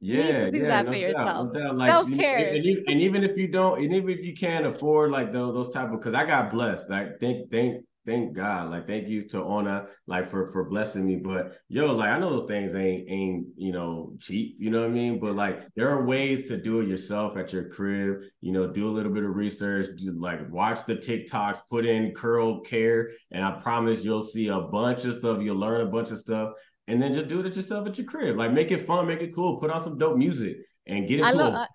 Yeah, 0.04 0.16
you 0.16 0.22
need 0.24 0.32
to 0.32 0.50
do 0.50 0.58
yeah, 0.58 0.68
that 0.68 0.84
no 0.84 0.92
for 0.92 0.98
yourself. 0.98 1.52
no 1.54 1.70
like, 1.72 1.88
Self 1.88 2.12
care, 2.12 2.48
and, 2.48 2.66
and, 2.66 2.84
and, 2.88 3.00
even 3.00 3.24
if 3.24 3.38
you 3.38 3.48
don't, 3.48 3.80
and 3.80 3.90
even 3.94 4.10
if 4.10 4.22
you 4.22 4.34
can't 4.34 4.66
afford 4.66 5.10
like 5.10 5.32
those 5.32 5.54
those 5.54 5.72
type 5.72 5.90
of, 5.90 5.98
because 5.98 6.14
I 6.14 6.26
got 6.26 6.50
blessed. 6.50 6.90
Like 6.90 7.18
thank 7.20 7.50
thank 7.50 7.82
thank 8.04 8.34
God. 8.34 8.70
Like 8.70 8.86
thank 8.86 9.08
you 9.08 9.26
to 9.28 9.42
Ona 9.42 9.86
like 10.06 10.28
for 10.28 10.50
for 10.52 10.64
blessing 10.64 11.06
me. 11.06 11.16
But 11.16 11.56
yo, 11.68 11.94
like 11.94 12.10
I 12.10 12.18
know 12.18 12.28
those 12.28 12.46
things 12.46 12.74
ain't 12.74 13.08
ain't 13.08 13.46
you 13.56 13.72
know 13.72 14.14
cheap. 14.20 14.56
You 14.58 14.68
know 14.68 14.80
what 14.80 14.90
I 14.90 14.92
mean? 14.92 15.18
But 15.18 15.36
like 15.36 15.62
there 15.74 15.88
are 15.88 16.04
ways 16.04 16.48
to 16.48 16.58
do 16.58 16.80
it 16.80 16.88
yourself 16.88 17.38
at 17.38 17.54
your 17.54 17.70
crib. 17.70 18.24
You 18.42 18.52
know, 18.52 18.70
do 18.70 18.88
a 18.88 18.92
little 18.92 19.12
bit 19.12 19.24
of 19.24 19.34
research. 19.34 19.86
Do 19.96 20.12
like 20.18 20.50
watch 20.50 20.84
the 20.86 20.96
TikToks. 20.96 21.60
Put 21.70 21.86
in 21.86 22.12
curl 22.12 22.60
care, 22.60 23.12
and 23.30 23.42
I 23.42 23.52
promise 23.52 24.04
you'll 24.04 24.22
see 24.22 24.48
a 24.48 24.60
bunch 24.60 25.06
of 25.06 25.14
stuff. 25.14 25.38
You'll 25.40 25.56
learn 25.56 25.80
a 25.80 25.86
bunch 25.86 26.10
of 26.10 26.18
stuff, 26.18 26.52
and 26.88 27.00
then 27.00 27.14
just 27.14 27.28
do 27.28 27.40
it 27.40 27.46
at 27.46 27.56
yourself 27.56 27.86
at 27.86 27.98
your 27.98 28.06
crib. 28.06 28.36
Like 28.36 28.52
make 28.52 28.70
it 28.70 28.86
fun, 28.86 29.06
make 29.06 29.20
it 29.20 29.34
cool. 29.34 29.58
Put 29.58 29.70
on 29.70 29.82
some 29.82 29.98
dope 29.98 30.16
music 30.16 30.58
and 30.86 31.08
get 31.08 31.20
into 31.20 31.30
I 31.30 31.32
love, 31.32 31.68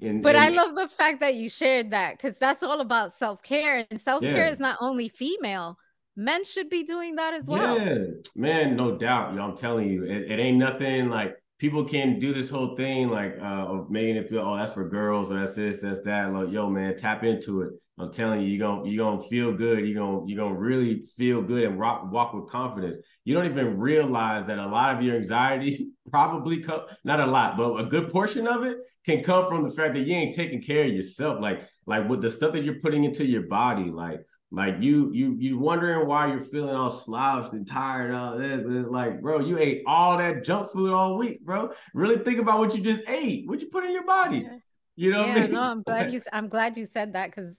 and, 0.00 0.22
but 0.22 0.36
and, 0.36 0.44
I 0.44 0.48
love 0.48 0.74
the 0.76 0.88
fact 0.88 1.20
that 1.20 1.34
you 1.34 1.48
shared 1.48 1.90
that 1.90 2.16
because 2.16 2.36
that's 2.38 2.62
all 2.62 2.80
about 2.80 3.18
self 3.18 3.42
care, 3.42 3.84
and 3.90 4.00
self 4.00 4.22
care 4.22 4.46
yeah. 4.46 4.52
is 4.52 4.58
not 4.58 4.78
only 4.80 5.08
female. 5.08 5.76
Men 6.14 6.44
should 6.44 6.68
be 6.68 6.84
doing 6.84 7.16
that 7.16 7.32
as 7.32 7.44
well. 7.46 7.80
Yeah, 7.80 7.96
man, 8.36 8.76
no 8.76 8.98
doubt. 8.98 9.34
Yo, 9.34 9.42
I'm 9.42 9.56
telling 9.56 9.88
you, 9.88 10.04
it, 10.04 10.30
it 10.30 10.38
ain't 10.38 10.58
nothing 10.58 11.08
like 11.08 11.41
people 11.62 11.84
can 11.84 12.18
do 12.18 12.34
this 12.34 12.50
whole 12.50 12.74
thing 12.74 13.08
like 13.08 13.36
uh 13.40 13.66
of 13.72 13.88
making 13.88 14.16
it 14.16 14.28
feel 14.28 14.40
oh 14.40 14.56
that's 14.56 14.72
for 14.72 14.88
girls 14.88 15.30
or 15.30 15.38
that's 15.38 15.54
this 15.54 15.80
that's 15.80 16.02
that. 16.02 16.32
Like 16.32 16.50
yo 16.50 16.68
man 16.68 16.96
tap 16.96 17.22
into 17.22 17.62
it. 17.62 17.70
I'm 18.00 18.12
telling 18.12 18.42
you 18.42 18.48
you're 18.48 18.66
gonna 18.66 18.90
you're 18.90 19.04
gonna 19.04 19.22
feel 19.28 19.52
good. 19.52 19.86
You're 19.86 20.04
gonna 20.04 20.26
you're 20.26 20.38
gonna 20.44 20.58
really 20.58 21.04
feel 21.16 21.40
good 21.40 21.62
and 21.62 21.78
rock, 21.78 22.10
walk 22.10 22.34
with 22.34 22.48
confidence. 22.48 22.96
You 23.24 23.34
don't 23.34 23.46
even 23.46 23.78
realize 23.78 24.44
that 24.48 24.58
a 24.58 24.66
lot 24.66 24.96
of 24.96 25.02
your 25.02 25.14
anxiety 25.14 25.90
probably 26.10 26.60
come 26.60 26.80
not 27.04 27.20
a 27.20 27.26
lot 27.26 27.56
but 27.56 27.76
a 27.76 27.84
good 27.84 28.10
portion 28.10 28.48
of 28.48 28.64
it 28.64 28.78
can 29.06 29.22
come 29.22 29.46
from 29.46 29.62
the 29.62 29.70
fact 29.70 29.94
that 29.94 30.04
you 30.04 30.16
ain't 30.16 30.34
taking 30.34 30.60
care 30.60 30.86
of 30.86 30.92
yourself. 30.92 31.40
Like 31.40 31.68
like 31.86 32.08
with 32.08 32.22
the 32.22 32.30
stuff 32.30 32.54
that 32.54 32.64
you're 32.64 32.80
putting 32.80 33.04
into 33.04 33.24
your 33.24 33.42
body 33.42 33.88
like 33.88 34.18
like 34.54 34.76
you, 34.80 35.10
you, 35.14 35.34
you 35.38 35.58
wondering 35.58 36.06
why 36.06 36.26
you're 36.26 36.42
feeling 36.42 36.76
all 36.76 36.90
slouched 36.90 37.54
and 37.54 37.66
tired. 37.66 38.14
All 38.14 38.36
that, 38.36 38.62
but 38.62 38.72
it's 38.76 38.88
like, 38.88 39.22
bro, 39.22 39.40
you 39.40 39.58
ate 39.58 39.82
all 39.86 40.18
that 40.18 40.44
junk 40.44 40.70
food 40.70 40.92
all 40.92 41.16
week, 41.16 41.40
bro. 41.40 41.72
Really 41.94 42.22
think 42.22 42.38
about 42.38 42.58
what 42.58 42.74
you 42.76 42.82
just 42.82 43.08
ate. 43.08 43.48
What 43.48 43.62
you 43.62 43.68
put 43.68 43.84
in 43.84 43.92
your 43.92 44.04
body. 44.04 44.46
You 44.94 45.10
know? 45.10 45.24
Yeah, 45.24 45.32
I 45.32 45.40
mean? 45.40 45.52
no, 45.52 45.60
I'm 45.62 45.82
glad 45.82 46.12
you. 46.12 46.20
I'm 46.34 46.48
glad 46.48 46.76
you 46.76 46.84
said 46.84 47.14
that 47.14 47.30
because 47.30 47.54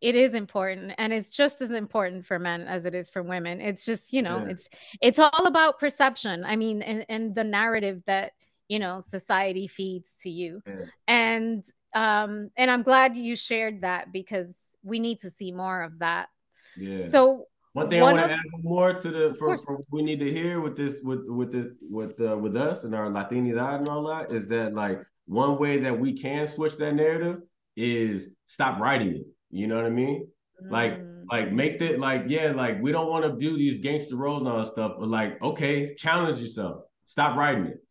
it 0.00 0.14
is 0.14 0.32
important, 0.32 0.94
and 0.96 1.12
it's 1.12 1.28
just 1.28 1.60
as 1.60 1.70
important 1.70 2.24
for 2.24 2.38
men 2.38 2.62
as 2.62 2.86
it 2.86 2.94
is 2.94 3.10
for 3.10 3.22
women. 3.22 3.60
It's 3.60 3.84
just, 3.84 4.14
you 4.14 4.22
know, 4.22 4.38
yeah. 4.38 4.52
it's 4.52 4.68
it's 5.02 5.18
all 5.18 5.46
about 5.46 5.78
perception. 5.78 6.44
I 6.44 6.56
mean, 6.56 6.80
and 6.80 7.04
and 7.10 7.34
the 7.34 7.44
narrative 7.44 8.02
that 8.06 8.32
you 8.68 8.78
know 8.78 9.02
society 9.06 9.66
feeds 9.66 10.14
to 10.22 10.30
you, 10.30 10.62
yeah. 10.66 10.86
and 11.06 11.62
um, 11.92 12.50
and 12.56 12.70
I'm 12.70 12.82
glad 12.82 13.18
you 13.18 13.36
shared 13.36 13.82
that 13.82 14.12
because 14.14 14.54
we 14.82 14.98
need 14.98 15.20
to 15.20 15.30
see 15.30 15.52
more 15.52 15.82
of 15.82 15.98
that 15.98 16.30
yeah. 16.78 17.08
So 17.08 17.44
one 17.72 17.88
thing 17.90 18.00
one 18.00 18.18
I 18.18 18.22
want 18.22 18.30
to 18.30 18.34
add 18.34 18.64
more 18.64 18.94
to 18.94 19.10
the 19.10 19.36
for, 19.38 19.58
for 19.58 19.78
we 19.90 20.02
need 20.02 20.20
to 20.20 20.32
hear 20.32 20.60
with 20.60 20.76
this 20.76 20.96
with 21.02 21.24
with 21.26 21.52
the 21.52 21.76
with 21.82 22.20
uh, 22.20 22.36
with 22.36 22.56
us 22.56 22.84
and 22.84 22.94
our 22.94 23.10
Latinidad 23.10 23.80
and 23.80 23.88
all 23.88 24.06
that 24.08 24.32
is 24.32 24.48
that 24.48 24.74
like 24.74 25.00
one 25.26 25.58
way 25.58 25.78
that 25.78 25.98
we 25.98 26.12
can 26.12 26.46
switch 26.46 26.76
that 26.78 26.94
narrative 26.94 27.40
is 27.76 28.30
stop 28.46 28.80
writing 28.80 29.16
it. 29.16 29.26
You 29.50 29.66
know 29.66 29.76
what 29.76 29.86
I 29.86 29.90
mean? 29.90 30.26
Mm. 30.64 30.70
Like 30.70 31.00
like 31.30 31.52
make 31.52 31.78
that 31.78 31.98
like 31.98 32.24
yeah 32.26 32.52
like 32.52 32.80
we 32.80 32.92
don't 32.92 33.08
want 33.08 33.24
to 33.24 33.38
do 33.38 33.56
these 33.56 33.78
gangster 33.78 34.16
roles 34.16 34.40
and 34.40 34.48
all 34.48 34.58
that 34.58 34.66
stuff 34.66 34.92
but 34.98 35.08
like 35.08 35.40
okay 35.42 35.94
challenge 35.94 36.38
yourself 36.38 36.82
stop 37.06 37.36
writing 37.36 37.66
it 37.66 37.82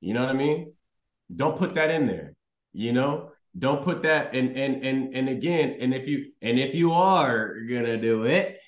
you 0.00 0.12
know 0.14 0.20
what 0.20 0.28
i 0.28 0.34
mean 0.34 0.72
don't 1.34 1.56
put 1.56 1.74
that 1.74 1.90
in 1.90 2.06
there 2.06 2.34
you 2.72 2.92
know 2.92 3.30
don't 3.58 3.82
put 3.82 4.02
that 4.02 4.34
and 4.34 4.56
and 4.56 4.84
and 4.84 5.14
and 5.14 5.28
again 5.28 5.76
and 5.80 5.92
if 5.92 6.08
you 6.08 6.32
and 6.40 6.58
if 6.58 6.74
you 6.74 6.92
are 6.92 7.54
gonna 7.68 7.96
do 7.96 8.24
it 8.24 8.58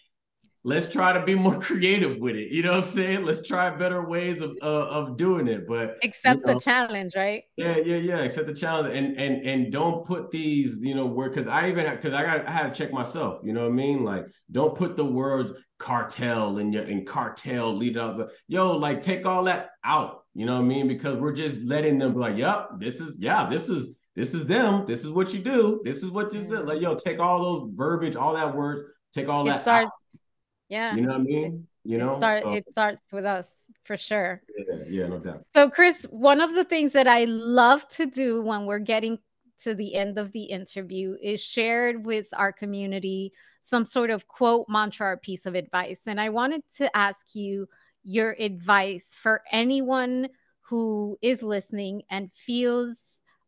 let's 0.65 0.87
try 0.87 1.13
to 1.13 1.23
be 1.25 1.35
more 1.35 1.61
creative 1.61 2.19
with 2.19 2.35
it. 2.35 2.51
You 2.51 2.63
know 2.63 2.71
what 2.71 2.79
i'm 2.79 2.85
saying? 2.85 3.25
Let's 3.25 3.47
try 3.47 3.71
better 3.71 4.07
ways 4.09 4.41
of 4.41 4.57
uh, 4.63 4.87
of 4.89 5.17
doing 5.17 5.47
it 5.47 5.69
but 5.69 5.97
accept 6.03 6.41
you 6.41 6.47
know, 6.47 6.55
the 6.55 6.61
challenge 6.61 7.15
right? 7.15 7.45
Yeah 7.57 7.77
yeah 7.77 7.97
yeah. 7.97 8.19
Accept 8.19 8.47
the 8.47 8.55
challenge 8.55 8.97
and 8.97 9.17
and 9.19 9.47
and 9.47 9.73
don't 9.73 10.05
put 10.05 10.31
these 10.31 10.79
you 10.81 10.95
know 10.95 11.07
word 11.07 11.35
because 11.35 11.47
i 11.47 11.69
even 11.69 11.89
because 11.95 12.15
i 12.15 12.23
got 12.23 12.47
i 12.47 12.51
had 12.51 12.75
to 12.75 12.79
check 12.79 12.93
myself 12.93 13.41
you 13.45 13.53
know 13.53 13.63
what 13.63 13.73
i 13.73 13.73
mean? 13.73 14.03
Like 14.05 14.27
don't 14.51 14.75
put 14.77 14.97
the 14.97 15.05
words 15.05 15.53
cartel 15.79 16.59
and 16.59 16.73
your 16.73 16.85
and 16.85 17.07
cartel 17.07 17.77
lead 17.77 17.99
out 17.99 18.31
yo 18.49 18.77
like 18.77 19.03
take 19.03 19.27
all 19.27 19.45
that 19.45 19.71
out 19.85 20.23
you 20.35 20.47
know 20.47 20.55
what 20.55 20.63
i 20.63 20.65
mean? 20.65 20.89
Because 20.89 21.17
we're 21.17 21.33
just 21.33 21.57
letting 21.57 21.99
them 21.99 22.15
be 22.15 22.19
like 22.19 22.37
yep 22.37 22.71
this 22.79 23.01
is 23.01 23.17
yeah 23.19 23.49
this 23.49 23.69
is 23.69 23.95
this 24.15 24.35
is 24.35 24.47
them. 24.47 24.87
This 24.87 25.05
is 25.05 25.11
what 25.11 25.33
you 25.33 25.41
do. 25.41 25.81
This 25.85 26.03
is 26.03 26.11
what 26.11 26.31
this 26.31 26.51
is. 26.51 26.53
Like, 26.53 26.81
yo, 26.81 26.95
take 26.95 27.19
all 27.19 27.43
those 27.43 27.77
verbiage, 27.77 28.17
all 28.17 28.35
that 28.35 28.55
words, 28.55 28.89
take 29.13 29.29
all 29.29 29.47
it 29.47 29.51
that. 29.51 29.63
Starts, 29.63 29.87
out. 29.87 30.21
Yeah. 30.69 30.95
You 30.95 31.03
know 31.03 31.09
what 31.09 31.21
I 31.21 31.25
mean? 31.25 31.67
You 31.85 31.99
know, 31.99 32.15
it, 32.15 32.17
start, 32.17 32.43
so, 32.43 32.53
it 32.53 32.65
starts 32.71 33.13
with 33.13 33.25
us 33.25 33.51
for 33.85 33.97
sure. 33.97 34.43
Yeah, 34.57 34.77
yeah, 34.89 35.07
no 35.09 35.19
doubt. 35.19 35.45
So, 35.55 35.69
Cris, 35.69 36.05
one 36.11 36.41
of 36.41 36.55
the 36.55 36.65
things 36.65 36.93
that 36.93 37.07
I 37.07 37.25
love 37.25 37.87
to 37.91 38.07
do 38.07 38.43
when 38.43 38.65
we're 38.65 38.79
getting 38.79 39.19
to 39.65 39.75
the 39.75 39.95
end 39.95 40.19
of 40.19 40.33
the 40.33 40.45
interview 40.45 41.17
is 41.23 41.43
shared 41.43 42.05
with 42.05 42.27
our 42.33 42.53
community 42.53 43.33
some 43.63 43.85
sort 43.85 44.11
of 44.11 44.29
quote, 44.29 44.67
mantra, 44.69 45.13
or 45.13 45.17
piece 45.17 45.47
of 45.47 45.55
advice. 45.55 46.03
And 46.07 46.21
I 46.21 46.29
wanted 46.29 46.63
to 46.77 46.95
ask 46.97 47.35
you 47.35 47.67
your 48.03 48.37
advice 48.39 49.17
for 49.19 49.43
anyone 49.51 50.29
who 50.61 51.19
is 51.23 51.43
listening 51.43 52.03
and 52.11 52.31
feels 52.33 52.99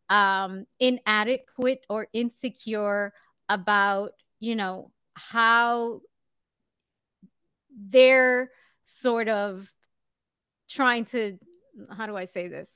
um, 0.09 0.66
inadequate 0.78 1.84
or 1.88 2.09
insecure 2.12 3.12
about, 3.48 4.12
you 4.40 4.54
know, 4.54 4.90
how 5.14 6.00
they're 7.76 8.50
sort 8.84 9.28
of 9.28 9.70
trying 10.68 11.04
to, 11.07 11.38
how 11.90 12.07
do 12.07 12.16
I 12.16 12.26
say 12.26 12.48
this? 12.48 12.70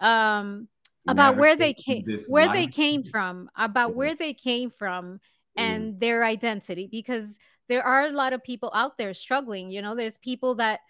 Um, 0.00 0.68
about 1.06 1.36
where 1.36 1.56
they 1.56 1.74
came 1.74 2.04
where 2.28 2.46
life. 2.46 2.54
they 2.54 2.66
came 2.66 3.02
from 3.02 3.50
about 3.56 3.94
where 3.94 4.14
they 4.14 4.32
came 4.32 4.70
from 4.70 5.20
and 5.56 5.86
yeah. 5.86 5.92
their 5.98 6.24
identity 6.24 6.88
because 6.90 7.26
there 7.68 7.82
are 7.82 8.06
a 8.06 8.12
lot 8.12 8.32
of 8.32 8.42
people 8.42 8.70
out 8.74 8.96
there 8.96 9.12
struggling 9.12 9.70
you 9.70 9.82
know 9.82 9.94
there's 9.94 10.18
people 10.18 10.54
that 10.56 10.80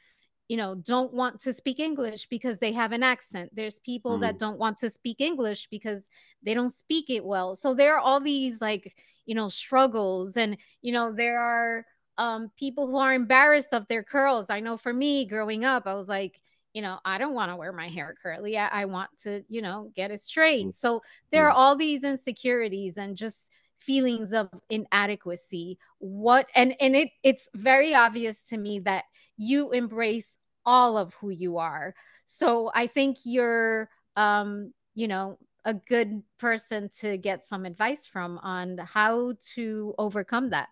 you 0.48 0.56
know 0.56 0.74
don't 0.74 1.12
want 1.12 1.40
to 1.40 1.52
speak 1.52 1.80
english 1.80 2.26
because 2.26 2.58
they 2.58 2.72
have 2.72 2.92
an 2.92 3.02
accent 3.02 3.50
there's 3.54 3.78
people 3.80 4.18
mm. 4.18 4.20
that 4.22 4.38
don't 4.38 4.58
want 4.58 4.78
to 4.78 4.90
speak 4.90 5.20
english 5.20 5.68
because 5.70 6.02
they 6.42 6.54
don't 6.54 6.72
speak 6.72 7.08
it 7.08 7.24
well 7.24 7.54
so 7.54 7.74
there 7.74 7.94
are 7.94 8.00
all 8.00 8.20
these 8.20 8.60
like 8.60 8.94
you 9.26 9.34
know 9.34 9.48
struggles 9.48 10.36
and 10.36 10.56
you 10.82 10.92
know 10.92 11.12
there 11.12 11.40
are 11.40 11.86
um 12.18 12.50
people 12.58 12.86
who 12.86 12.96
are 12.96 13.14
embarrassed 13.14 13.72
of 13.72 13.86
their 13.88 14.02
curls 14.02 14.46
i 14.50 14.60
know 14.60 14.76
for 14.76 14.92
me 14.92 15.24
growing 15.24 15.64
up 15.64 15.86
i 15.86 15.94
was 15.94 16.08
like 16.08 16.40
you 16.74 16.82
know 16.82 16.98
i 17.04 17.16
don't 17.18 17.34
want 17.34 17.50
to 17.50 17.56
wear 17.56 17.72
my 17.72 17.88
hair 17.88 18.14
curly 18.22 18.58
I, 18.58 18.82
I, 18.82 18.84
want 18.84 19.10
to 19.22 19.42
you 19.48 19.62
know 19.62 19.90
get 19.96 20.10
it 20.10 20.20
straight 20.20 20.66
mm. 20.66 20.76
so 20.76 21.02
there 21.32 21.44
mm. 21.44 21.46
are 21.46 21.52
all 21.52 21.76
these 21.76 22.04
insecurities 22.04 22.94
and 22.96 23.16
just 23.16 23.38
feelings 23.78 24.32
of 24.32 24.48
inadequacy 24.70 25.78
what 25.98 26.46
and 26.54 26.74
and 26.80 26.94
it 26.96 27.10
it's 27.22 27.48
very 27.54 27.94
obvious 27.94 28.40
to 28.48 28.56
me 28.56 28.80
that 28.80 29.04
you 29.36 29.70
embrace 29.72 30.36
all 30.66 30.96
of 30.96 31.14
who 31.14 31.30
you 31.30 31.58
are. 31.58 31.94
So 32.26 32.70
I 32.74 32.86
think 32.86 33.18
you're, 33.24 33.88
um, 34.16 34.72
you 34.94 35.08
know, 35.08 35.38
a 35.64 35.74
good 35.74 36.22
person 36.38 36.90
to 37.00 37.16
get 37.16 37.46
some 37.46 37.64
advice 37.64 38.06
from 38.06 38.38
on 38.38 38.78
how 38.78 39.34
to 39.54 39.94
overcome 39.98 40.50
that. 40.50 40.68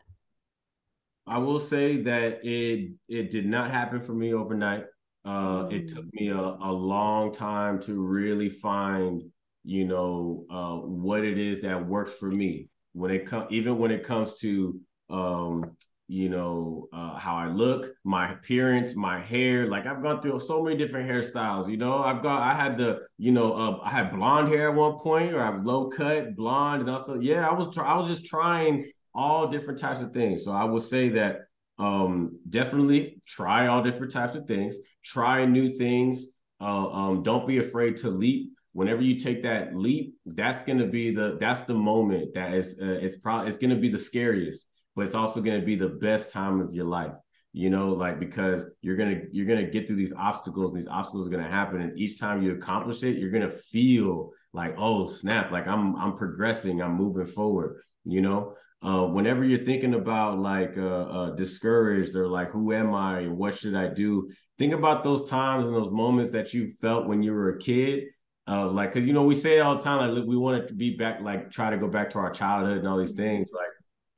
I 1.27 1.39
will 1.39 1.61
say 1.61 2.03
that 2.03 2.45
it 2.45 2.93
it 3.09 3.31
did 3.31 3.47
not 3.47 3.71
happen 3.71 4.01
for 4.01 4.13
me 4.13 4.35
overnight. 4.35 4.85
Uh, 5.25 5.65
mm. 5.65 5.73
It 5.73 5.89
took 5.89 6.05
me 6.13 6.29
a, 6.29 6.37
a 6.37 6.73
long 6.73 7.33
time 7.33 7.81
to 7.83 7.95
really 7.95 8.51
find, 8.51 9.23
you 9.65 9.85
know, 9.85 10.45
uh, 10.51 10.77
what 10.77 11.25
it 11.25 11.39
is 11.39 11.63
that 11.63 11.87
works 11.87 12.15
for 12.15 12.31
me. 12.31 12.69
When 12.93 13.11
it 13.11 13.27
comes, 13.27 13.47
even 13.51 13.79
when 13.79 13.93
it 13.93 14.05
comes 14.05 14.35
to 14.41 14.81
um, 15.09 15.77
you 16.13 16.29
know, 16.29 16.89
uh, 16.93 17.17
how 17.17 17.35
I 17.37 17.47
look, 17.47 17.95
my 18.05 18.33
appearance, 18.33 18.95
my 18.95 19.19
hair. 19.19 19.67
Like 19.67 19.87
I've 19.87 20.03
gone 20.03 20.21
through 20.21 20.41
so 20.41 20.63
many 20.63 20.77
different 20.77 21.11
hairstyles. 21.11 21.71
You 21.71 21.79
know, 21.79 22.05
I've 22.05 22.23
got 22.23 22.43
I 22.43 22.55
had 22.55 22.77
the 22.77 23.07
you 23.17 23.33
know 23.33 23.55
uh, 23.55 23.79
I 23.83 23.89
had 23.89 24.13
blonde 24.13 24.49
hair 24.49 24.69
at 24.69 24.75
one 24.75 24.99
point, 24.99 25.33
or 25.33 25.41
I 25.41 25.47
have 25.47 25.65
low 25.65 25.89
cut 25.89 26.37
blonde, 26.37 26.83
and 26.83 26.91
also 26.91 27.19
yeah, 27.19 27.49
I 27.49 27.55
was 27.55 27.77
I 27.79 27.97
was 27.97 28.09
just 28.09 28.27
trying 28.27 28.91
all 29.15 29.49
different 29.49 29.79
types 29.79 30.03
of 30.03 30.13
things. 30.13 30.45
So 30.45 30.53
I 30.53 30.65
would 30.65 30.83
say 30.83 31.09
that 31.11 31.47
um, 31.79 32.39
definitely 32.51 33.23
try 33.27 33.69
all 33.69 33.83
different 33.83 34.13
types 34.13 34.35
of 34.35 34.47
things. 34.47 34.77
Try 35.03 35.47
new 35.47 35.67
things. 35.79 36.27
Uh, 36.61 36.91
um, 36.91 37.23
don't 37.23 37.49
be 37.49 37.57
afraid 37.57 37.97
to 37.99 38.11
leap. 38.11 38.53
Whenever 38.75 39.01
you 39.01 39.19
take 39.19 39.43
that 39.45 39.75
leap, 39.75 40.15
that's 40.27 40.63
gonna 40.63 40.87
be 40.87 41.15
the 41.15 41.39
that's 41.41 41.63
the 41.63 41.75
moment 41.75 42.35
that 42.35 42.53
is 42.53 42.79
uh, 42.79 42.99
it's 43.01 43.17
probably 43.17 43.49
it's 43.49 43.57
gonna 43.57 43.77
be 43.77 43.89
the 43.89 43.99
scariest 43.99 44.67
but 44.95 45.05
it's 45.05 45.15
also 45.15 45.41
going 45.41 45.61
to 45.61 45.67
be 45.67 45.77
the 45.77 45.89
best 45.89 46.33
time 46.33 46.61
of 46.61 46.75
your 46.75 46.87
life 46.87 47.13
you 47.53 47.69
know, 47.69 47.91
like 47.91 48.19
because 48.19 48.67
you're 48.81 48.97
gonna 48.97 49.21
you're 49.31 49.47
gonna 49.47 49.69
get 49.69 49.87
through 49.87 49.97
these 49.97 50.15
obstacles, 50.15 50.73
these 50.73 50.89
obstacles 50.89 51.27
are 51.27 51.31
gonna 51.31 51.49
happen, 51.49 51.83
and 51.83 51.99
each 51.99 52.19
time 52.19 52.43
you 52.43 52.53
accomplish 52.53 53.03
it, 53.03 53.19
you're 53.19 53.31
gonna 53.31 53.51
feel 53.51 54.31
like, 54.55 54.75
oh 54.79 55.07
snap, 55.07 55.51
like 55.51 55.67
I'm 55.67 55.95
I'm 55.97 56.17
progressing, 56.17 56.81
I'm 56.81 56.95
moving 56.95 57.27
forward, 57.27 57.83
you 58.05 58.23
know. 58.23 58.55
Uh, 58.83 59.07
whenever 59.07 59.45
you're 59.45 59.65
thinking 59.65 59.95
about 59.95 60.41
like 60.41 60.77
uh, 60.77 61.03
uh, 61.03 61.31
discouraged 61.37 62.17
or 62.17 62.27
like 62.27 62.51
who 62.51 62.73
am 62.73 62.95
I 62.95 63.21
and 63.21 63.37
what 63.37 63.57
should 63.57 63.77
I 63.77 63.89
do, 63.89 64.31
think 64.59 64.73
about 64.73 65.05
those 65.05 65.29
times 65.29 65.67
and 65.67 65.77
those 65.77 65.91
moments 65.91 66.33
that 66.33 66.53
you 66.53 66.73
felt 66.81 67.07
when 67.07 67.23
you 67.23 67.33
were 67.33 67.51
a 67.51 67.59
kid. 67.59 68.05
Uh, 68.49 68.67
like, 68.69 68.93
cause 68.93 69.05
you 69.07 69.13
know 69.13 69.23
we 69.23 69.37
say 69.37 69.61
all 69.61 69.77
the 69.77 69.85
time, 69.85 70.13
like 70.13 70.27
we 70.27 70.37
want 70.37 70.67
to 70.67 70.75
be 70.75 70.97
back, 70.97 71.21
like 71.21 71.51
try 71.51 71.71
to 71.71 71.77
go 71.77 71.87
back 71.87 72.11
to 72.11 72.19
our 72.19 72.33
childhood 72.33 72.79
and 72.79 72.89
all 72.89 72.99
these 72.99 73.13
things, 73.13 73.51
like, 73.55 73.69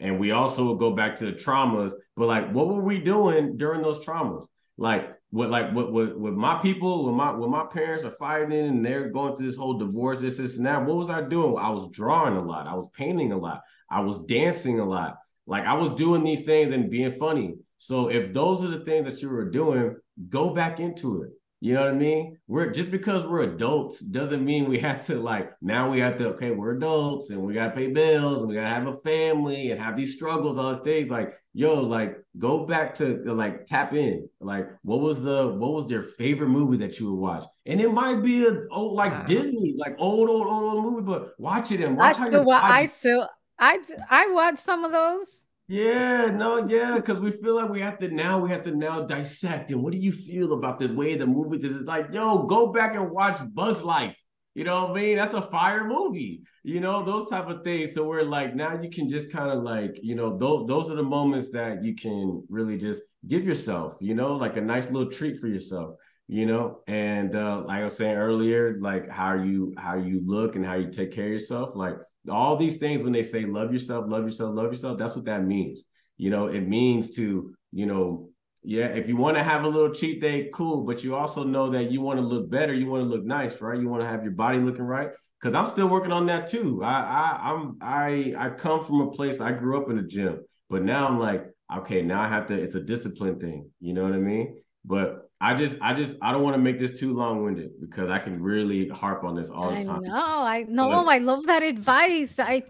and 0.00 0.18
we 0.18 0.32
also 0.32 0.74
go 0.74 0.90
back 0.90 1.16
to 1.16 1.26
the 1.26 1.32
traumas. 1.32 1.92
But 2.16 2.26
like, 2.26 2.52
what 2.52 2.68
were 2.68 2.82
we 2.82 2.98
doing 2.98 3.56
during 3.56 3.82
those 3.82 4.04
traumas? 4.04 4.46
Like, 4.76 5.10
what 5.30 5.50
like 5.50 5.72
what 5.72 5.92
with, 5.92 6.12
with 6.12 6.34
my 6.34 6.60
people, 6.60 7.06
when 7.06 7.14
my 7.14 7.32
when 7.32 7.50
my 7.50 7.64
parents 7.64 8.04
are 8.04 8.10
fighting 8.12 8.52
and 8.52 8.84
they're 8.84 9.08
going 9.08 9.36
through 9.36 9.46
this 9.46 9.56
whole 9.56 9.78
divorce, 9.78 10.20
this, 10.20 10.38
this, 10.38 10.56
and 10.56 10.66
that. 10.66 10.84
What 10.84 10.96
was 10.96 11.10
I 11.10 11.22
doing? 11.22 11.56
I 11.58 11.70
was 11.70 11.88
drawing 11.90 12.36
a 12.36 12.42
lot. 12.42 12.66
I 12.66 12.74
was 12.74 12.88
painting 12.90 13.32
a 13.32 13.38
lot. 13.38 13.62
I 13.90 14.00
was 14.00 14.18
dancing 14.26 14.80
a 14.80 14.84
lot. 14.84 15.16
Like 15.46 15.64
I 15.64 15.74
was 15.74 15.90
doing 15.90 16.22
these 16.22 16.44
things 16.44 16.72
and 16.72 16.90
being 16.90 17.12
funny. 17.12 17.56
So 17.78 18.08
if 18.10 18.32
those 18.32 18.64
are 18.64 18.68
the 18.68 18.84
things 18.84 19.06
that 19.06 19.22
you 19.22 19.28
were 19.28 19.50
doing, 19.50 19.96
go 20.28 20.50
back 20.50 20.80
into 20.80 21.22
it. 21.22 21.30
You 21.64 21.72
know 21.72 21.80
what 21.80 21.92
I 21.92 21.94
mean? 21.94 22.36
We're 22.46 22.72
just 22.72 22.90
because 22.90 23.24
we're 23.24 23.44
adults 23.44 23.98
doesn't 24.00 24.44
mean 24.44 24.68
we 24.68 24.80
have 24.80 25.00
to 25.06 25.14
like 25.14 25.50
now 25.62 25.90
we 25.90 25.98
have 26.00 26.18
to 26.18 26.28
okay, 26.34 26.50
we're 26.50 26.76
adults 26.76 27.30
and 27.30 27.40
we 27.40 27.54
gotta 27.54 27.70
pay 27.70 27.86
bills 27.86 28.40
and 28.40 28.48
we 28.48 28.54
gotta 28.54 28.68
have 28.68 28.86
a 28.86 28.98
family 28.98 29.70
and 29.70 29.80
have 29.80 29.96
these 29.96 30.14
struggles, 30.14 30.58
all 30.58 30.74
these 30.74 30.82
things. 30.82 31.08
Like, 31.08 31.32
yo, 31.54 31.80
like 31.80 32.18
go 32.38 32.66
back 32.66 32.94
to 32.96 33.16
like 33.32 33.64
tap 33.64 33.94
in. 33.94 34.28
Like, 34.40 34.68
what 34.82 35.00
was 35.00 35.22
the 35.22 35.56
what 35.56 35.72
was 35.72 35.88
their 35.88 36.02
favorite 36.02 36.50
movie 36.50 36.76
that 36.76 37.00
you 37.00 37.10
would 37.10 37.18
watch? 37.18 37.44
And 37.64 37.80
it 37.80 37.90
might 37.90 38.20
be 38.20 38.44
a 38.44 38.66
old 38.70 38.92
like 38.92 39.12
wow. 39.12 39.24
Disney, 39.24 39.74
like 39.78 39.94
old, 39.98 40.28
old, 40.28 40.46
old, 40.46 40.64
old 40.64 40.84
movie, 40.84 41.06
but 41.06 41.30
watch 41.38 41.72
it 41.72 41.80
and 41.80 41.96
watch 41.96 42.18
I 42.18 42.26
still, 42.26 42.50
I 42.52 42.86
still 42.88 43.28
I 43.58 43.78
I 44.10 44.26
watch 44.32 44.58
some 44.58 44.84
of 44.84 44.92
those. 44.92 45.28
Yeah, 45.66 46.26
no, 46.26 46.66
yeah, 46.68 46.96
because 46.96 47.18
we 47.20 47.30
feel 47.30 47.54
like 47.54 47.70
we 47.70 47.80
have 47.80 47.98
to 48.00 48.08
now 48.08 48.38
we 48.38 48.50
have 48.50 48.64
to 48.64 48.70
now 48.76 49.02
dissect. 49.06 49.70
And 49.70 49.82
what 49.82 49.92
do 49.92 49.98
you 49.98 50.12
feel 50.12 50.52
about 50.52 50.78
the 50.78 50.88
way 50.92 51.16
the 51.16 51.26
movie 51.26 51.56
is? 51.66 51.76
It's 51.76 51.84
Like, 51.86 52.12
yo, 52.12 52.42
go 52.42 52.66
back 52.70 52.94
and 52.94 53.10
watch 53.10 53.40
Bugs 53.54 53.82
Life. 53.82 54.14
You 54.54 54.64
know 54.64 54.82
what 54.84 54.90
I 54.92 54.94
mean? 55.02 55.16
That's 55.16 55.34
a 55.34 55.42
fire 55.42 55.84
movie. 55.86 56.42
You 56.62 56.80
know 56.80 57.02
those 57.02 57.28
type 57.30 57.48
of 57.48 57.64
things. 57.64 57.94
So 57.94 58.04
we're 58.06 58.22
like 58.22 58.54
now 58.54 58.80
you 58.80 58.90
can 58.90 59.08
just 59.08 59.32
kind 59.32 59.50
of 59.50 59.62
like 59.64 59.98
you 60.02 60.14
know 60.14 60.36
those 60.38 60.68
those 60.68 60.90
are 60.90 60.94
the 60.96 61.02
moments 61.02 61.50
that 61.52 61.82
you 61.82 61.94
can 61.96 62.44
really 62.48 62.78
just 62.78 63.02
give 63.26 63.44
yourself. 63.44 63.96
You 64.00 64.14
know, 64.14 64.36
like 64.36 64.56
a 64.56 64.60
nice 64.60 64.90
little 64.90 65.10
treat 65.10 65.40
for 65.40 65.48
yourself. 65.48 65.96
You 66.28 66.46
know, 66.46 66.80
and 66.86 67.34
uh, 67.34 67.62
like 67.66 67.80
I 67.80 67.84
was 67.84 67.96
saying 67.96 68.16
earlier, 68.16 68.76
like 68.80 69.08
how 69.08 69.34
you 69.34 69.74
how 69.78 69.96
you 69.96 70.22
look 70.24 70.56
and 70.56 70.64
how 70.64 70.74
you 70.74 70.88
take 70.90 71.12
care 71.12 71.26
of 71.26 71.32
yourself, 71.32 71.74
like 71.74 71.96
all 72.28 72.56
these 72.56 72.78
things 72.78 73.02
when 73.02 73.12
they 73.12 73.22
say 73.22 73.44
love 73.44 73.72
yourself, 73.72 74.04
love 74.08 74.24
yourself, 74.24 74.54
love 74.54 74.72
yourself, 74.72 74.98
that's 74.98 75.16
what 75.16 75.26
that 75.26 75.44
means. 75.44 75.84
You 76.16 76.30
know, 76.30 76.46
it 76.46 76.62
means 76.62 77.10
to, 77.16 77.54
you 77.72 77.86
know, 77.86 78.30
yeah, 78.62 78.86
if 78.86 79.08
you 79.08 79.16
want 79.16 79.36
to 79.36 79.42
have 79.42 79.64
a 79.64 79.68
little 79.68 79.94
cheat 79.94 80.20
day, 80.20 80.48
cool, 80.52 80.84
but 80.84 81.04
you 81.04 81.14
also 81.14 81.44
know 81.44 81.68
that 81.70 81.90
you 81.90 82.00
want 82.00 82.18
to 82.18 82.24
look 82.24 82.50
better, 82.50 82.72
you 82.72 82.86
want 82.86 83.02
to 83.02 83.08
look 83.08 83.24
nice, 83.24 83.60
right? 83.60 83.78
You 83.78 83.88
want 83.88 84.02
to 84.02 84.08
have 84.08 84.22
your 84.22 84.32
body 84.32 84.58
looking 84.58 84.84
right. 84.84 85.10
Cause 85.42 85.52
I'm 85.52 85.66
still 85.66 85.88
working 85.88 86.12
on 86.12 86.24
that 86.26 86.48
too. 86.48 86.82
I 86.82 87.00
I 87.02 87.52
I'm 87.52 87.76
I 87.82 88.34
I 88.38 88.48
come 88.48 88.82
from 88.82 89.02
a 89.02 89.10
place 89.10 89.42
I 89.42 89.52
grew 89.52 89.78
up 89.78 89.90
in 89.90 89.98
a 89.98 90.02
gym, 90.02 90.42
but 90.70 90.82
now 90.82 91.06
I'm 91.06 91.18
like, 91.18 91.44
okay, 91.78 92.00
now 92.00 92.22
I 92.22 92.28
have 92.28 92.46
to, 92.46 92.54
it's 92.54 92.74
a 92.74 92.80
discipline 92.80 93.38
thing. 93.38 93.70
You 93.80 93.92
know 93.92 94.04
what 94.04 94.14
I 94.14 94.18
mean? 94.18 94.56
But 94.86 95.23
I 95.40 95.54
just, 95.54 95.76
I 95.82 95.94
just, 95.94 96.16
I 96.22 96.32
don't 96.32 96.42
want 96.42 96.54
to 96.54 96.62
make 96.62 96.78
this 96.78 96.98
too 96.98 97.14
long 97.14 97.44
winded 97.44 97.80
because 97.80 98.08
I 98.08 98.18
can 98.18 98.40
really 98.42 98.88
harp 98.88 99.24
on 99.24 99.34
this 99.34 99.50
all 99.50 99.70
the 99.70 99.84
time. 99.84 100.02
No, 100.02 100.14
I 100.14 100.64
know, 100.68 101.06
I 101.08 101.18
love 101.18 101.46
that 101.46 101.62
advice. 101.62 102.34
I, 102.38 102.62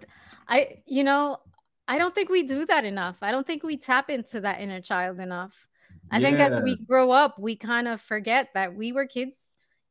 I, 0.48 0.82
you 0.86 1.04
know, 1.04 1.38
I 1.86 1.98
don't 1.98 2.14
think 2.14 2.30
we 2.30 2.44
do 2.44 2.64
that 2.66 2.84
enough. 2.84 3.16
I 3.22 3.30
don't 3.30 3.46
think 3.46 3.62
we 3.62 3.76
tap 3.76 4.10
into 4.10 4.40
that 4.40 4.60
inner 4.60 4.80
child 4.80 5.20
enough. 5.20 5.68
I 6.10 6.18
yeah. 6.18 6.26
think 6.26 6.40
as 6.40 6.62
we 6.62 6.76
grow 6.76 7.10
up, 7.10 7.38
we 7.38 7.56
kind 7.56 7.88
of 7.88 8.00
forget 8.00 8.48
that 8.54 8.74
we 8.74 8.92
were 8.92 9.06
kids. 9.06 9.36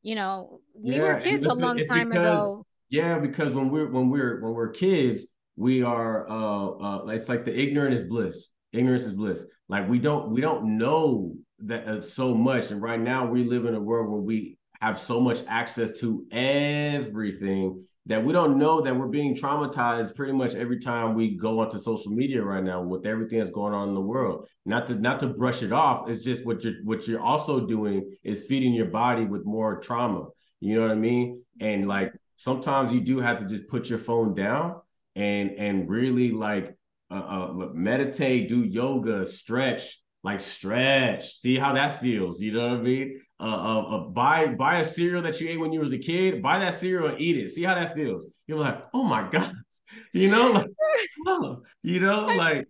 You 0.01 0.15
know, 0.15 0.59
we 0.73 0.95
yeah. 0.97 1.01
were 1.01 1.19
kids 1.19 1.45
a 1.47 1.53
long 1.53 1.85
time 1.85 2.09
because, 2.09 2.25
ago. 2.25 2.65
Yeah, 2.89 3.19
because 3.19 3.53
when 3.53 3.69
we're 3.69 3.89
when 3.89 4.09
we're 4.09 4.41
when 4.41 4.53
we're 4.53 4.69
kids, 4.71 5.25
we 5.55 5.81
are 5.83 6.29
uh 6.29 6.67
uh 6.67 7.07
it's 7.07 7.29
like 7.29 7.45
the 7.45 7.57
ignorant 7.57 7.93
is 7.93 8.03
bliss. 8.03 8.49
Ignorance 8.73 9.03
is 9.03 9.13
bliss. 9.13 9.45
Like 9.69 9.87
we 9.87 9.99
don't 9.99 10.31
we 10.31 10.41
don't 10.41 10.77
know 10.77 11.35
that 11.59 11.87
uh, 11.87 12.01
so 12.01 12.35
much. 12.35 12.71
And 12.71 12.81
right 12.81 12.99
now 12.99 13.25
we 13.25 13.43
live 13.43 13.65
in 13.65 13.75
a 13.75 13.79
world 13.79 14.11
where 14.11 14.21
we 14.21 14.57
have 14.81 14.99
so 14.99 15.19
much 15.19 15.43
access 15.47 15.99
to 15.99 16.25
everything 16.31 17.85
that 18.05 18.23
we 18.23 18.33
don't 18.33 18.57
know 18.57 18.81
that 18.81 18.95
we're 18.95 19.07
being 19.07 19.33
traumatized 19.33 20.13
pretty 20.13 20.33
much 20.33 20.55
every 20.55 20.77
time 20.77 21.13
we 21.13 21.37
go 21.37 21.59
onto 21.59 21.79
social 21.79 22.11
media 22.11 22.43
right 22.43 22.63
now 22.63 22.81
with 22.81 23.05
everything 23.05 23.39
that's 23.39 23.51
going 23.51 23.73
on 23.73 23.87
in 23.87 23.93
the 23.93 24.01
world. 24.01 24.45
Not 24.65 24.87
to 24.87 24.95
not 24.95 25.19
to 25.21 25.27
brush 25.27 25.63
it 25.63 25.71
off, 25.71 26.09
it's 26.09 26.21
just 26.21 26.45
what 26.45 26.63
you're 26.63 26.83
what 26.83 27.07
you're 27.07 27.21
also 27.21 27.65
doing 27.65 28.11
is 28.23 28.45
feeding 28.45 28.73
your 28.73 28.87
body 28.87 29.25
with 29.25 29.45
more 29.45 29.79
trauma. 29.79 30.25
You 30.59 30.75
know 30.75 30.81
what 30.81 30.91
I 30.91 30.95
mean? 30.95 31.43
And 31.61 31.87
like 31.87 32.13
sometimes 32.35 32.93
you 32.93 33.01
do 33.01 33.19
have 33.19 33.39
to 33.39 33.45
just 33.45 33.67
put 33.67 33.89
your 33.89 33.99
phone 33.99 34.35
down 34.35 34.81
and 35.15 35.51
and 35.51 35.89
really 35.89 36.31
like 36.31 36.75
uh, 37.13 37.47
uh 37.47 37.69
meditate, 37.73 38.49
do 38.49 38.63
yoga, 38.63 39.25
stretch, 39.25 39.99
like 40.23 40.41
stretch, 40.41 41.35
see 41.35 41.57
how 41.57 41.73
that 41.73 41.99
feels. 41.99 42.41
You 42.41 42.53
know 42.53 42.69
what 42.69 42.79
I 42.79 42.81
mean? 42.81 43.21
Uh, 43.39 43.43
uh, 43.43 43.81
uh, 43.81 43.99
buy 44.07 44.47
buy 44.47 44.79
a 44.79 44.85
cereal 44.85 45.21
that 45.23 45.41
you 45.41 45.49
ate 45.49 45.59
when 45.59 45.73
you 45.73 45.81
was 45.81 45.93
a 45.93 45.97
kid. 45.97 46.41
Buy 46.41 46.59
that 46.59 46.73
cereal 46.73 47.09
and 47.09 47.19
eat 47.19 47.37
it. 47.37 47.51
See 47.51 47.63
how 47.63 47.75
that 47.75 47.93
feels. 47.93 48.27
You're 48.47 48.59
like, 48.59 48.83
oh 48.93 49.03
my 49.03 49.29
god, 49.29 49.53
you 50.13 50.29
know, 50.29 50.51
like, 50.51 50.67
oh, 51.27 51.61
you 51.81 51.99
know, 51.99 52.27
like 52.27 52.67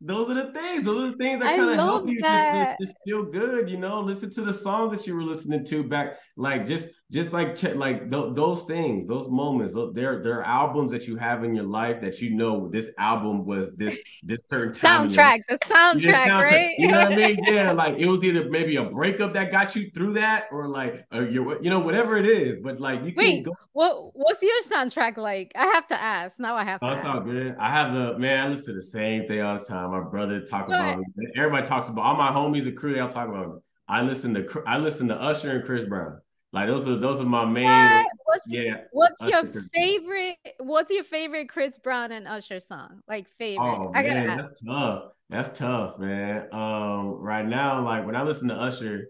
those 0.00 0.30
are 0.30 0.34
the 0.34 0.52
things. 0.52 0.84
Those 0.84 1.00
are 1.00 1.10
the 1.10 1.16
things 1.16 1.40
that 1.40 1.56
kind 1.56 1.70
of 1.70 1.76
help 1.76 2.08
you 2.08 2.20
just, 2.20 2.54
just, 2.54 2.80
just, 2.80 2.94
feel 3.04 3.24
good. 3.24 3.68
You 3.68 3.78
know, 3.78 4.00
listen 4.00 4.30
to 4.30 4.42
the 4.42 4.52
songs 4.52 4.92
that 4.92 5.06
you 5.06 5.14
were 5.14 5.24
listening 5.24 5.64
to 5.66 5.82
back, 5.82 6.18
like 6.36 6.66
just 6.66 6.90
just 7.10 7.32
like 7.32 7.62
like 7.74 8.10
th- 8.10 8.34
those 8.34 8.64
things, 8.64 9.08
those 9.08 9.28
moments. 9.28 9.74
There 9.94 10.22
there 10.22 10.40
are 10.40 10.44
albums 10.44 10.92
that 10.92 11.06
you 11.06 11.16
have 11.16 11.42
in 11.42 11.54
your 11.54 11.64
life 11.64 12.02
that 12.02 12.20
you 12.20 12.34
know 12.34 12.68
this 12.68 12.90
album 12.98 13.46
was 13.46 13.72
this 13.76 13.98
this 14.22 14.40
certain 14.46 14.74
soundtrack, 14.74 15.40
the 15.48 15.58
soundtrack, 15.60 16.28
soundtrack, 16.28 16.42
right? 16.42 16.74
You 16.76 16.88
know 16.88 17.04
what 17.04 17.12
I 17.12 17.16
mean? 17.16 17.38
Yeah, 17.48 17.72
like 17.72 17.98
it 17.98 18.06
was 18.06 18.22
either 18.24 18.50
maybe 18.50 18.76
a 18.76 18.84
breakup 18.84 19.32
that 19.32 19.50
got 19.50 19.74
you 19.74 19.90
through 19.94 20.14
that, 20.14 20.48
or 20.52 20.68
like 20.68 21.06
uh, 21.14 21.20
you 21.20 21.58
you 21.62 21.70
know 21.70 21.80
whatever 21.80 22.18
it 22.18 22.26
is. 22.26 22.58
But 22.62 22.78
like 22.78 23.02
you 23.02 23.14
Wait, 23.16 23.36
can 23.36 23.42
go. 23.44 23.52
What 23.72 24.10
what's 24.14 24.42
your 24.42 24.62
soundtrack 24.64 25.16
like? 25.16 25.52
I 25.56 25.64
have 25.64 25.88
to 25.88 26.00
ask. 26.00 26.38
Now 26.38 26.56
I 26.56 26.64
have. 26.64 26.80
To 26.80 26.86
oh, 26.86 27.10
all 27.10 27.20
good. 27.20 27.56
I 27.58 27.70
have 27.70 27.94
the 27.94 28.18
man. 28.18 28.46
I 28.46 28.48
listen 28.50 28.74
to 28.74 28.80
the 28.80 28.86
same 28.86 29.26
thing 29.26 29.40
all 29.40 29.58
the 29.58 29.64
time. 29.64 29.92
My 29.92 30.00
brother 30.00 30.42
talk 30.42 30.68
about 30.68 30.98
me. 30.98 31.04
Everybody 31.36 31.66
talks 31.66 31.88
about 31.88 32.04
all 32.04 32.16
my 32.16 32.30
homies 32.30 32.66
and 32.66 32.76
crew. 32.76 32.92
They 32.92 33.00
all 33.00 33.08
talk 33.08 33.30
about 33.30 33.48
me. 33.48 33.60
I 33.88 34.02
listen 34.02 34.34
to 34.34 34.62
I 34.66 34.76
listen 34.76 35.08
to 35.08 35.14
Usher 35.14 35.52
and 35.52 35.64
Chris 35.64 35.84
Brown. 35.84 36.20
Like 36.52 36.66
those 36.66 36.88
are 36.88 36.96
those 36.96 37.20
are 37.20 37.26
my 37.26 37.44
main. 37.44 37.64
What? 37.64 38.06
What's, 38.24 38.48
yeah. 38.48 38.76
What's 38.92 39.20
Usher, 39.20 39.30
your 39.30 39.62
favorite? 39.74 40.36
What's 40.58 40.90
your 40.90 41.04
favorite 41.04 41.48
Chris 41.48 41.78
Brown 41.78 42.10
and 42.10 42.26
Usher 42.26 42.58
song? 42.60 43.02
Like 43.06 43.26
favorite? 43.38 43.66
Oh 43.66 43.92
I 43.94 44.02
man, 44.02 44.26
gotta 44.26 44.42
that's 44.42 44.62
tough. 44.62 45.02
That's 45.28 45.58
tough, 45.58 45.98
man. 45.98 46.48
Um, 46.52 47.20
right 47.20 47.46
now, 47.46 47.84
like 47.84 48.06
when 48.06 48.16
I 48.16 48.22
listen 48.22 48.48
to 48.48 48.54
Usher, 48.54 49.08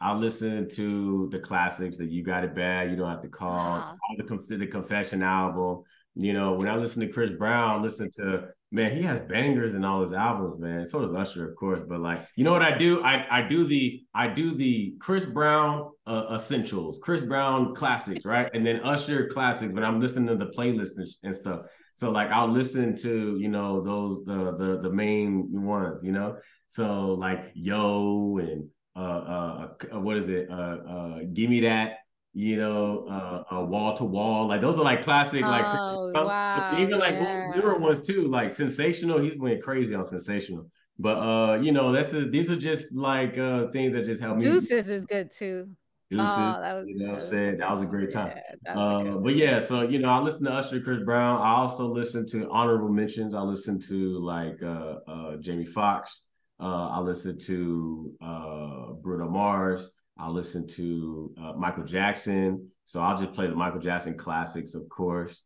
I 0.00 0.14
listen 0.14 0.66
to 0.70 1.28
the 1.30 1.38
classics 1.38 1.98
that 1.98 2.10
"You 2.10 2.22
Got 2.22 2.44
It 2.44 2.54
Bad," 2.54 2.90
"You 2.90 2.96
Don't 2.96 3.10
Have 3.10 3.22
to 3.22 3.28
Call," 3.28 3.76
uh-huh. 3.76 3.94
all 4.08 4.38
the 4.38 4.56
the 4.56 4.66
Confession 4.66 5.22
album. 5.22 5.82
You 6.14 6.32
know, 6.32 6.54
when 6.54 6.68
I 6.68 6.76
listen 6.76 7.02
to 7.02 7.12
Chris 7.12 7.30
Brown, 7.32 7.78
I 7.78 7.82
listen 7.82 8.10
to 8.12 8.48
man, 8.70 8.94
he 8.94 9.02
has 9.02 9.20
bangers 9.20 9.74
in 9.74 9.84
all 9.84 10.02
his 10.02 10.12
albums, 10.12 10.60
man. 10.60 10.86
So 10.86 11.00
does 11.00 11.12
Usher, 11.12 11.48
of 11.48 11.56
course. 11.56 11.80
But 11.88 12.00
like, 12.00 12.26
you 12.36 12.44
know 12.44 12.52
what 12.52 12.62
I 12.62 12.76
do? 12.76 13.02
I 13.02 13.26
I 13.30 13.42
do 13.42 13.66
the 13.66 14.02
I 14.14 14.28
do 14.28 14.54
the 14.54 14.94
Chris 15.00 15.24
Brown 15.24 15.90
uh, 16.06 16.26
essentials, 16.34 16.98
Chris 17.02 17.22
Brown 17.22 17.74
classics, 17.74 18.24
right? 18.24 18.50
And 18.52 18.66
then 18.66 18.80
Usher 18.80 19.28
classics. 19.28 19.72
When 19.72 19.84
I'm 19.84 20.00
listening 20.00 20.28
to 20.28 20.36
the 20.36 20.50
playlist 20.56 20.96
and, 20.96 21.08
and 21.22 21.34
stuff. 21.34 21.62
So 21.94 22.10
like, 22.10 22.30
I'll 22.30 22.50
listen 22.50 22.94
to 22.98 23.36
you 23.38 23.48
know 23.48 23.82
those 23.82 24.24
the 24.24 24.56
the 24.56 24.80
the 24.82 24.92
main 24.92 25.48
ones, 25.62 26.02
you 26.02 26.12
know. 26.12 26.36
So 26.68 27.14
like 27.14 27.50
Yo 27.54 28.38
and 28.38 28.68
uh, 28.94 28.98
uh 28.98 29.98
what 29.98 30.16
is 30.16 30.28
it? 30.28 30.48
Uh 30.50 30.54
uh 30.54 31.18
Give 31.32 31.48
me 31.48 31.60
that 31.60 31.98
you 32.34 32.56
know, 32.56 33.44
uh, 33.50 33.60
wall 33.64 33.96
to 33.96 34.04
wall. 34.04 34.46
Like 34.46 34.60
those 34.60 34.78
are 34.78 34.84
like 34.84 35.02
classic, 35.02 35.42
like 35.42 35.64
oh, 35.64 36.12
wow, 36.14 36.76
even 36.78 36.98
like 36.98 37.14
yeah. 37.14 37.52
newer 37.54 37.78
ones 37.78 38.00
too. 38.00 38.28
Like 38.28 38.52
sensational, 38.52 39.20
he's 39.20 39.38
went 39.38 39.62
crazy 39.62 39.94
on 39.94 40.04
sensational. 40.04 40.70
But 40.98 41.16
uh, 41.18 41.60
you 41.60 41.72
know, 41.72 41.92
that's 41.92 42.12
a, 42.12 42.24
these 42.24 42.50
are 42.50 42.56
just 42.56 42.94
like 42.94 43.38
uh 43.38 43.68
things 43.68 43.92
that 43.94 44.04
just 44.04 44.20
help 44.20 44.38
me. 44.38 44.44
Deuces 44.44 44.88
is 44.88 45.04
good 45.04 45.32
too. 45.32 45.68
Deuces, 46.10 46.26
oh, 46.30 46.60
that 46.60 46.74
was 46.74 46.86
you 46.88 46.98
know 46.98 47.12
what 47.12 47.22
I'm 47.22 47.28
saying? 47.28 47.58
That 47.58 47.70
was 47.70 47.82
a 47.82 47.86
great 47.86 48.10
time. 48.10 48.34
Yeah, 48.64 48.78
uh, 48.78 49.18
but 49.18 49.36
yeah, 49.36 49.58
so 49.58 49.82
you 49.82 49.98
know, 49.98 50.08
I 50.08 50.18
listen 50.20 50.46
to 50.46 50.52
Usher, 50.52 50.80
Chris 50.80 51.02
Brown. 51.04 51.40
I 51.40 51.56
also 51.56 51.86
listen 51.86 52.26
to 52.28 52.48
honorable 52.50 52.88
mentions. 52.88 53.34
I 53.34 53.40
listen 53.40 53.78
to 53.88 54.18
like 54.18 54.62
uh 54.62 54.96
uh 55.06 55.36
Jamie 55.36 55.66
Foxx. 55.66 56.22
Uh, 56.60 56.88
I 56.88 57.00
listen 57.00 57.38
to 57.38 58.12
uh, 58.20 58.92
Bruno 59.00 59.28
Mars. 59.28 59.90
I 60.18 60.28
listen 60.28 60.66
to 60.68 61.34
uh, 61.40 61.52
Michael 61.52 61.84
Jackson. 61.84 62.70
So 62.84 63.00
I'll 63.00 63.18
just 63.18 63.32
play 63.32 63.46
the 63.46 63.54
Michael 63.54 63.80
Jackson 63.80 64.16
classics, 64.16 64.74
of 64.74 64.88
course. 64.88 65.42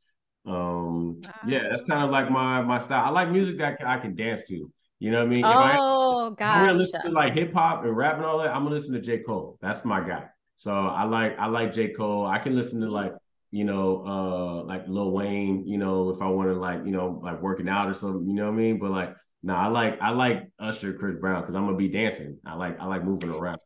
Um, 0.46 1.20
wow. 1.20 1.30
Yeah, 1.46 1.68
that's 1.68 1.82
kind 1.82 2.04
of 2.04 2.10
like 2.10 2.30
my 2.30 2.62
my 2.62 2.78
style. 2.78 3.04
I 3.04 3.10
like 3.10 3.30
music 3.30 3.58
that 3.58 3.78
I 3.86 3.98
can 3.98 4.14
dance 4.14 4.42
to. 4.48 4.70
You 4.98 5.10
know 5.10 5.18
what 5.18 5.32
I 5.32 5.34
mean? 5.34 5.44
Oh, 5.44 5.50
if 6.32 6.40
I, 6.40 6.66
gonna 6.66 6.78
listen 6.78 7.02
to 7.02 7.10
like 7.10 7.34
hip 7.34 7.52
hop 7.52 7.84
and 7.84 7.96
rap 7.96 8.16
and 8.16 8.24
all 8.24 8.38
that. 8.38 8.48
I'm 8.48 8.62
gonna 8.62 8.74
listen 8.74 8.94
to 8.94 9.00
J 9.00 9.18
Cole. 9.18 9.58
That's 9.60 9.84
my 9.84 10.00
guy. 10.00 10.26
So 10.56 10.72
I 10.72 11.04
like 11.04 11.38
I 11.38 11.46
like 11.46 11.72
J 11.72 11.88
Cole. 11.88 12.26
I 12.26 12.38
can 12.38 12.54
listen 12.54 12.80
to 12.80 12.88
like 12.88 13.12
you 13.50 13.64
know 13.64 14.04
uh 14.06 14.64
like 14.64 14.86
Lil 14.88 15.10
Wayne. 15.10 15.66
You 15.66 15.78
know 15.78 16.10
if 16.10 16.22
I 16.22 16.28
want 16.28 16.50
to 16.50 16.54
like 16.54 16.84
you 16.84 16.92
know 16.92 17.20
like 17.22 17.42
working 17.42 17.68
out 17.68 17.88
or 17.88 17.94
something. 17.94 18.26
You 18.26 18.34
know 18.34 18.46
what 18.46 18.54
I 18.54 18.58
mean? 18.58 18.78
But 18.78 18.92
like 18.92 19.16
no, 19.42 19.54
I 19.54 19.66
like 19.66 20.00
I 20.00 20.10
like 20.10 20.48
Usher, 20.58 20.92
Chris 20.92 21.16
Brown 21.20 21.40
because 21.40 21.56
I'm 21.56 21.64
gonna 21.64 21.76
be 21.76 21.88
dancing. 21.88 22.38
I 22.46 22.54
like 22.54 22.80
I 22.80 22.86
like 22.86 23.04
moving 23.04 23.30
around. 23.30 23.58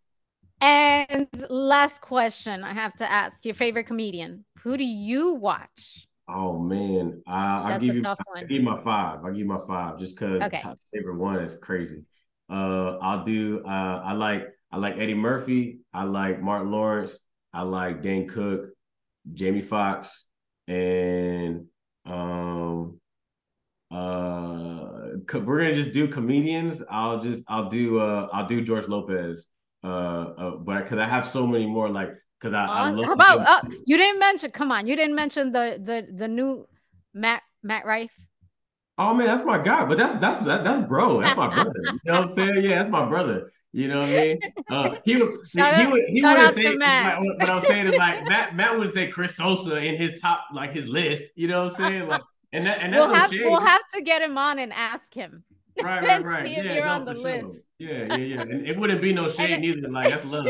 And 0.67 1.29
last 1.49 2.01
question 2.01 2.65
I 2.65 2.73
have 2.73 2.93
to 2.97 3.09
ask: 3.09 3.45
Your 3.45 3.55
favorite 3.55 3.87
comedian? 3.87 4.45
Who 4.65 4.77
do 4.77 4.83
you 4.83 5.35
watch? 5.35 6.09
Oh 6.29 6.59
man, 6.59 7.23
I'll 7.25 7.79
give 7.79 7.95
you. 7.95 8.03
i 8.05 8.43
give 8.43 8.63
my 8.65 8.77
five. 8.83 9.21
I'll 9.25 9.31
give 9.31 9.39
you 9.39 9.45
my 9.45 9.61
five 9.65 9.97
just 10.01 10.17
because 10.17 10.43
okay. 10.43 10.61
favorite 10.93 11.19
one 11.19 11.37
is 11.37 11.57
crazy. 11.63 12.03
Uh, 12.51 12.99
I'll 13.01 13.25
do. 13.25 13.63
Uh, 13.65 14.03
I 14.05 14.15
like 14.15 14.49
I 14.73 14.79
like 14.79 14.99
Eddie 14.99 15.15
Murphy. 15.15 15.83
I 15.95 16.03
like 16.03 16.43
Martin 16.43 16.73
Lawrence. 16.73 17.21
I 17.53 17.63
like 17.63 18.03
Dane 18.03 18.27
Cook, 18.27 18.71
Jamie 19.35 19.63
Foxx, 19.63 20.25
and 20.67 21.67
um, 22.07 22.99
uh, 23.93 25.15
we're 25.33 25.59
gonna 25.59 25.77
just 25.77 25.93
do 25.93 26.09
comedians. 26.09 26.83
I'll 26.91 27.21
just 27.21 27.45
I'll 27.47 27.69
do 27.69 28.01
uh 28.01 28.27
I'll 28.33 28.49
do 28.49 28.63
George 28.63 28.89
Lopez. 28.89 29.49
Uh, 29.87 30.35
uh 30.39 30.51
but 30.57 30.83
because 30.83 30.99
I 30.99 31.07
have 31.07 31.27
so 31.27 31.47
many 31.47 31.67
more 31.67 31.89
like 31.89 32.11
because 32.41 32.55
I, 32.55 32.67
I 32.67 32.91
love. 32.91 33.07
How 33.07 33.13
about 33.13 33.41
uh, 33.41 33.69
you 33.85 33.97
didn't 33.97 34.19
mention? 34.19 34.51
Come 34.51 34.73
on, 34.73 34.87
you 34.87 34.97
didn't 34.97 35.15
mention 35.15 35.53
the 35.53 35.81
the 35.83 36.07
the 36.13 36.29
new 36.29 36.67
Matt 37.15 37.43
Matt 37.63 37.87
Rife. 37.87 38.15
Oh 38.99 39.15
man, 39.15 39.27
that's 39.27 39.45
my 39.45 39.59
guy. 39.59 39.85
But 39.85 39.99
that's 39.99 40.21
that's 40.21 40.41
that, 40.47 40.65
that's 40.65 40.87
bro. 40.89 41.21
That's 41.21 41.37
my 41.37 41.53
brother. 41.53 41.73
You 41.85 41.93
know 42.05 42.13
what 42.13 42.21
I'm 42.23 42.29
saying? 42.29 42.65
Yeah, 42.65 42.79
that's 42.79 42.91
my 42.91 43.07
brother. 43.07 43.53
You 43.73 43.89
know 43.89 44.01
what 44.01 44.09
I 44.09 44.13
mean? 44.13 44.41
Uh, 44.71 44.97
he 45.05 45.17
would 45.17 45.35
he, 45.53 45.61
out, 45.61 45.77
he, 45.77 45.87
would 45.87 46.05
he 46.09 46.23
would 46.23 46.55
say 46.55 46.75
like, 46.75 47.21
what 47.21 47.51
I'm 47.51 47.61
saying 47.61 47.89
is 47.89 47.97
like 47.97 48.27
Matt 48.27 48.57
Matt 48.57 48.77
wouldn't 48.77 48.95
say 48.95 49.09
Cris 49.09 49.37
Sosa 49.37 49.77
in 49.77 49.97
his 49.97 50.19
top 50.21 50.47
like 50.53 50.73
his 50.73 50.87
list. 50.89 51.33
You 51.37 51.49
know 51.49 51.65
what 51.65 51.73
I'm 51.73 51.77
saying? 51.77 52.09
Like 52.09 52.23
and 52.53 52.67
that 52.67 52.79
and 52.81 52.95
we'll 52.95 53.13
have 53.13 53.31
we'll 53.31 53.61
have 53.61 53.87
to 53.95 54.03
get 54.03 54.23
him 54.23 54.39
on 54.39 54.59
and 54.59 54.73
ask 54.73 55.13
him. 55.13 55.45
Right, 55.83 56.03
right, 56.03 56.25
right. 56.25 56.49
yeah, 56.49 56.99
no, 56.99 57.13
for 57.13 57.21
sure. 57.21 57.53
Yeah, 57.79 58.15
yeah, 58.15 58.17
yeah. 58.17 58.41
And 58.41 58.67
it 58.67 58.79
wouldn't 58.79 59.03
be 59.03 59.13
no 59.13 59.29
shade 59.37 59.61
neither. 59.61 59.89
Like 59.91 60.11
that's 60.11 60.25
love. 60.25 60.47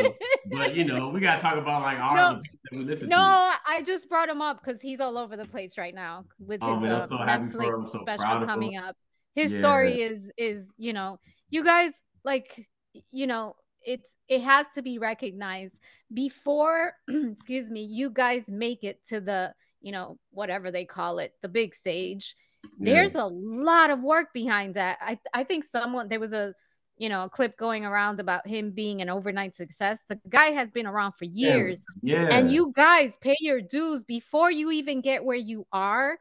but 0.53 0.77
you 0.77 0.85
know, 0.85 1.09
we 1.09 1.18
gotta 1.20 1.41
talk 1.41 1.57
about 1.57 1.83
like 1.83 1.99
our 1.99 2.16
no, 2.16 2.35
that 2.37 2.79
we 2.79 2.85
listen 2.85 3.09
no, 3.09 3.16
to. 3.16 3.20
I 3.66 3.83
just 3.85 4.09
brought 4.09 4.29
him 4.29 4.41
up 4.41 4.62
because 4.64 4.81
he's 4.81 5.01
all 5.01 5.18
over 5.18 5.37
the 5.37 5.47
place 5.47 5.77
right 5.77 5.95
now 5.95 6.27
with 6.39 6.61
oh, 6.62 6.74
his 6.74 6.83
man, 6.83 6.93
uh, 6.93 7.07
so 7.07 7.16
Netflix 7.16 7.91
so 7.91 7.99
special 8.01 8.47
coming 8.47 8.77
up. 8.77 8.97
His 9.35 9.53
yeah. 9.53 9.61
story 9.61 10.01
is 10.01 10.31
is 10.37 10.68
you 10.79 10.93
know, 10.93 11.18
you 11.51 11.64
guys 11.64 11.91
like 12.24 12.68
you 13.11 13.27
know, 13.27 13.57
it's 13.85 14.14
it 14.29 14.43
has 14.43 14.66
to 14.77 14.83
be 14.83 14.99
recognized 14.99 15.81
before 16.14 16.93
excuse 17.09 17.68
me, 17.68 17.83
you 17.83 18.11
guys 18.11 18.45
make 18.47 18.85
it 18.85 19.01
to 19.09 19.20
the 19.20 19.53
you 19.81 19.93
know, 19.93 20.18
whatever 20.31 20.70
they 20.70 20.85
call 20.85 21.18
it, 21.18 21.33
the 21.43 21.49
big 21.49 21.74
stage. 21.74 22.35
Yeah. 22.79 22.95
There's 22.95 23.15
a 23.15 23.25
lot 23.25 23.91
of 23.91 24.03
work 24.03 24.33
behind 24.33 24.75
that. 24.75 24.99
I 25.01 25.19
I 25.33 25.45
think 25.45 25.65
someone 25.65 26.09
there 26.09 26.21
was 26.21 26.33
a 26.33 26.55
you 26.99 27.09
know, 27.09 27.25
a 27.25 27.29
clip 27.29 27.57
going 27.57 27.85
around 27.85 28.21
about 28.21 28.47
him 28.47 28.71
being 28.71 29.03
an 29.03 29.11
overnight 29.11 29.55
success. 29.55 29.99
The 30.09 30.19
guy 30.29 30.47
has 30.47 30.71
been 30.71 30.87
around 30.87 31.13
for 31.13 31.27
years. 31.27 31.81
Yeah. 32.03 32.23
yeah. 32.23 32.29
And 32.37 32.51
you 32.51 32.73
guys 32.75 33.15
pay 33.21 33.37
your 33.41 33.61
dues 33.61 34.05
before 34.05 34.51
you 34.51 34.71
even 34.71 35.03
get 35.03 35.25
where 35.25 35.37
you 35.37 35.67
are. 35.73 36.19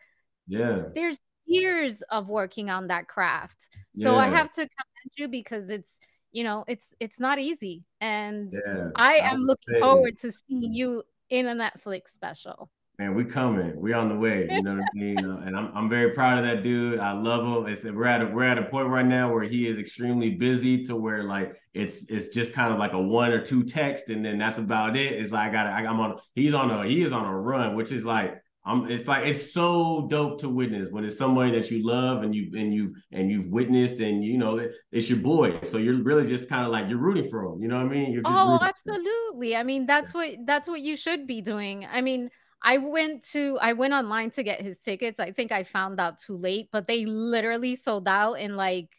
Yeah. 0.48 0.84
There's 0.94 1.18
years 1.46 2.02
of 2.10 2.28
working 2.28 2.70
on 2.70 2.88
that 2.88 3.08
craft. 3.08 3.70
So 3.96 4.12
yeah. 4.12 4.18
I 4.18 4.28
have 4.28 4.50
to 4.54 4.62
commend 4.62 5.12
you 5.16 5.28
because 5.30 5.70
it's, 5.70 5.98
you 6.34 6.44
know, 6.44 6.66
it's 6.68 6.94
it's 7.00 7.20
not 7.20 7.40
easy. 7.40 7.86
And 8.02 8.52
yeah. 8.52 8.90
I 8.96 9.16
am 9.16 9.44
looking 9.44 9.80
forward 9.80 10.20
to 10.20 10.32
seeing 10.32 10.74
you 10.74 11.04
in 11.30 11.48
a 11.48 11.56
Netflix 11.56 12.10
special 12.10 12.70
man, 12.98 13.16
we 13.16 13.26
coming. 13.26 13.80
We 13.80 13.94
on 13.94 14.10
the 14.10 14.16
way. 14.16 14.48
You 14.50 14.62
know 14.62 14.76
what 14.76 14.84
I 14.84 14.98
mean? 14.98 15.20
And 15.20 15.56
I'm 15.56 15.72
I'm 15.76 15.90
very 15.90 16.12
proud 16.12 16.38
of 16.38 16.46
that 16.46 16.64
dude. 16.64 17.00
I 17.00 17.12
love 17.12 17.46
him. 17.46 17.72
It's 17.72 17.84
we're 17.84 18.06
at 18.06 18.22
a 18.22 18.26
we're 18.28 18.44
at 18.44 18.58
a 18.58 18.64
point 18.64 18.88
right 18.88 19.06
now 19.06 19.32
where 19.32 19.44
he 19.44 19.68
is 19.68 19.78
extremely 19.78 20.32
busy 20.32 20.84
to 20.86 20.96
where 20.96 21.24
like 21.24 21.56
it's 21.74 22.06
it's 22.10 22.30
just 22.30 22.54
kind 22.54 22.74
of 22.74 22.80
like 22.80 22.94
a 22.94 23.02
one 23.02 23.32
or 23.32 23.42
two 23.42 23.64
text 23.64 24.10
and 24.10 24.24
then 24.24 24.38
that's 24.38 24.58
about 24.58 24.96
it. 24.96 25.14
It's 25.14 25.32
like 25.32 25.50
I 25.50 25.52
got 25.52 25.68
I'm 25.68 26.00
on 26.00 26.20
he's 26.34 26.54
on 26.54 26.72
a 26.72 26.86
he 26.86 27.02
is 27.02 27.12
on 27.12 27.26
a 27.26 27.38
run, 27.38 27.76
which 27.76 27.92
is 27.92 28.06
like 28.06 28.42
I'm 28.68 28.90
it's 28.90 29.08
like 29.08 29.26
it's 29.26 29.54
so 29.54 30.08
dope 30.10 30.40
to 30.40 30.50
witness 30.50 30.90
when 30.90 31.06
it's 31.06 31.18
somebody 31.18 31.52
that 31.52 31.70
you 31.70 31.86
love 31.86 32.24
and 32.24 32.34
you 32.34 32.50
and 32.58 32.74
you 32.74 32.96
and 33.12 33.30
you've 33.30 33.48
witnessed 33.48 34.00
and 34.00 34.24
you 34.24 34.38
know 34.38 34.58
it, 34.58 34.72
it's 34.92 35.08
your 35.10 35.20
boy. 35.20 35.60
So 35.64 35.78
you're 35.78 36.02
really 36.02 36.28
just 36.28 36.50
kind 36.50 36.66
of 36.66 36.72
like 36.72 36.90
you're 36.90 36.98
rooting 36.98 37.30
for 37.30 37.44
him. 37.44 37.62
You 37.62 37.68
know 37.68 37.78
what 37.78 37.86
I 37.86 37.90
mean? 37.90 38.22
oh, 38.26 38.58
absolutely. 38.62 39.56
I 39.56 39.64
mean 39.64 39.86
that's 39.86 40.14
what 40.14 40.36
that's 40.46 40.68
what 40.68 40.82
you 40.82 40.96
should 40.96 41.28
be 41.28 41.42
doing. 41.42 41.86
I 41.92 42.02
mean 42.02 42.30
I 42.62 42.78
went 42.78 43.24
to 43.32 43.58
I 43.62 43.74
went 43.74 43.94
online 43.94 44.32
to 44.32 44.44
get 44.44 44.62
his 44.62 44.80
tickets. 44.80 45.20
I 45.20 45.32
think 45.32 45.52
I 45.52 45.64
found 45.64 46.00
out 46.00 46.20
too 46.20 46.38
late, 46.38 46.70
but 46.72 46.88
they 46.88 47.06
literally 47.06 47.76
sold 47.76 48.08
out 48.08 48.34
in 48.34 48.56
like 48.56 48.90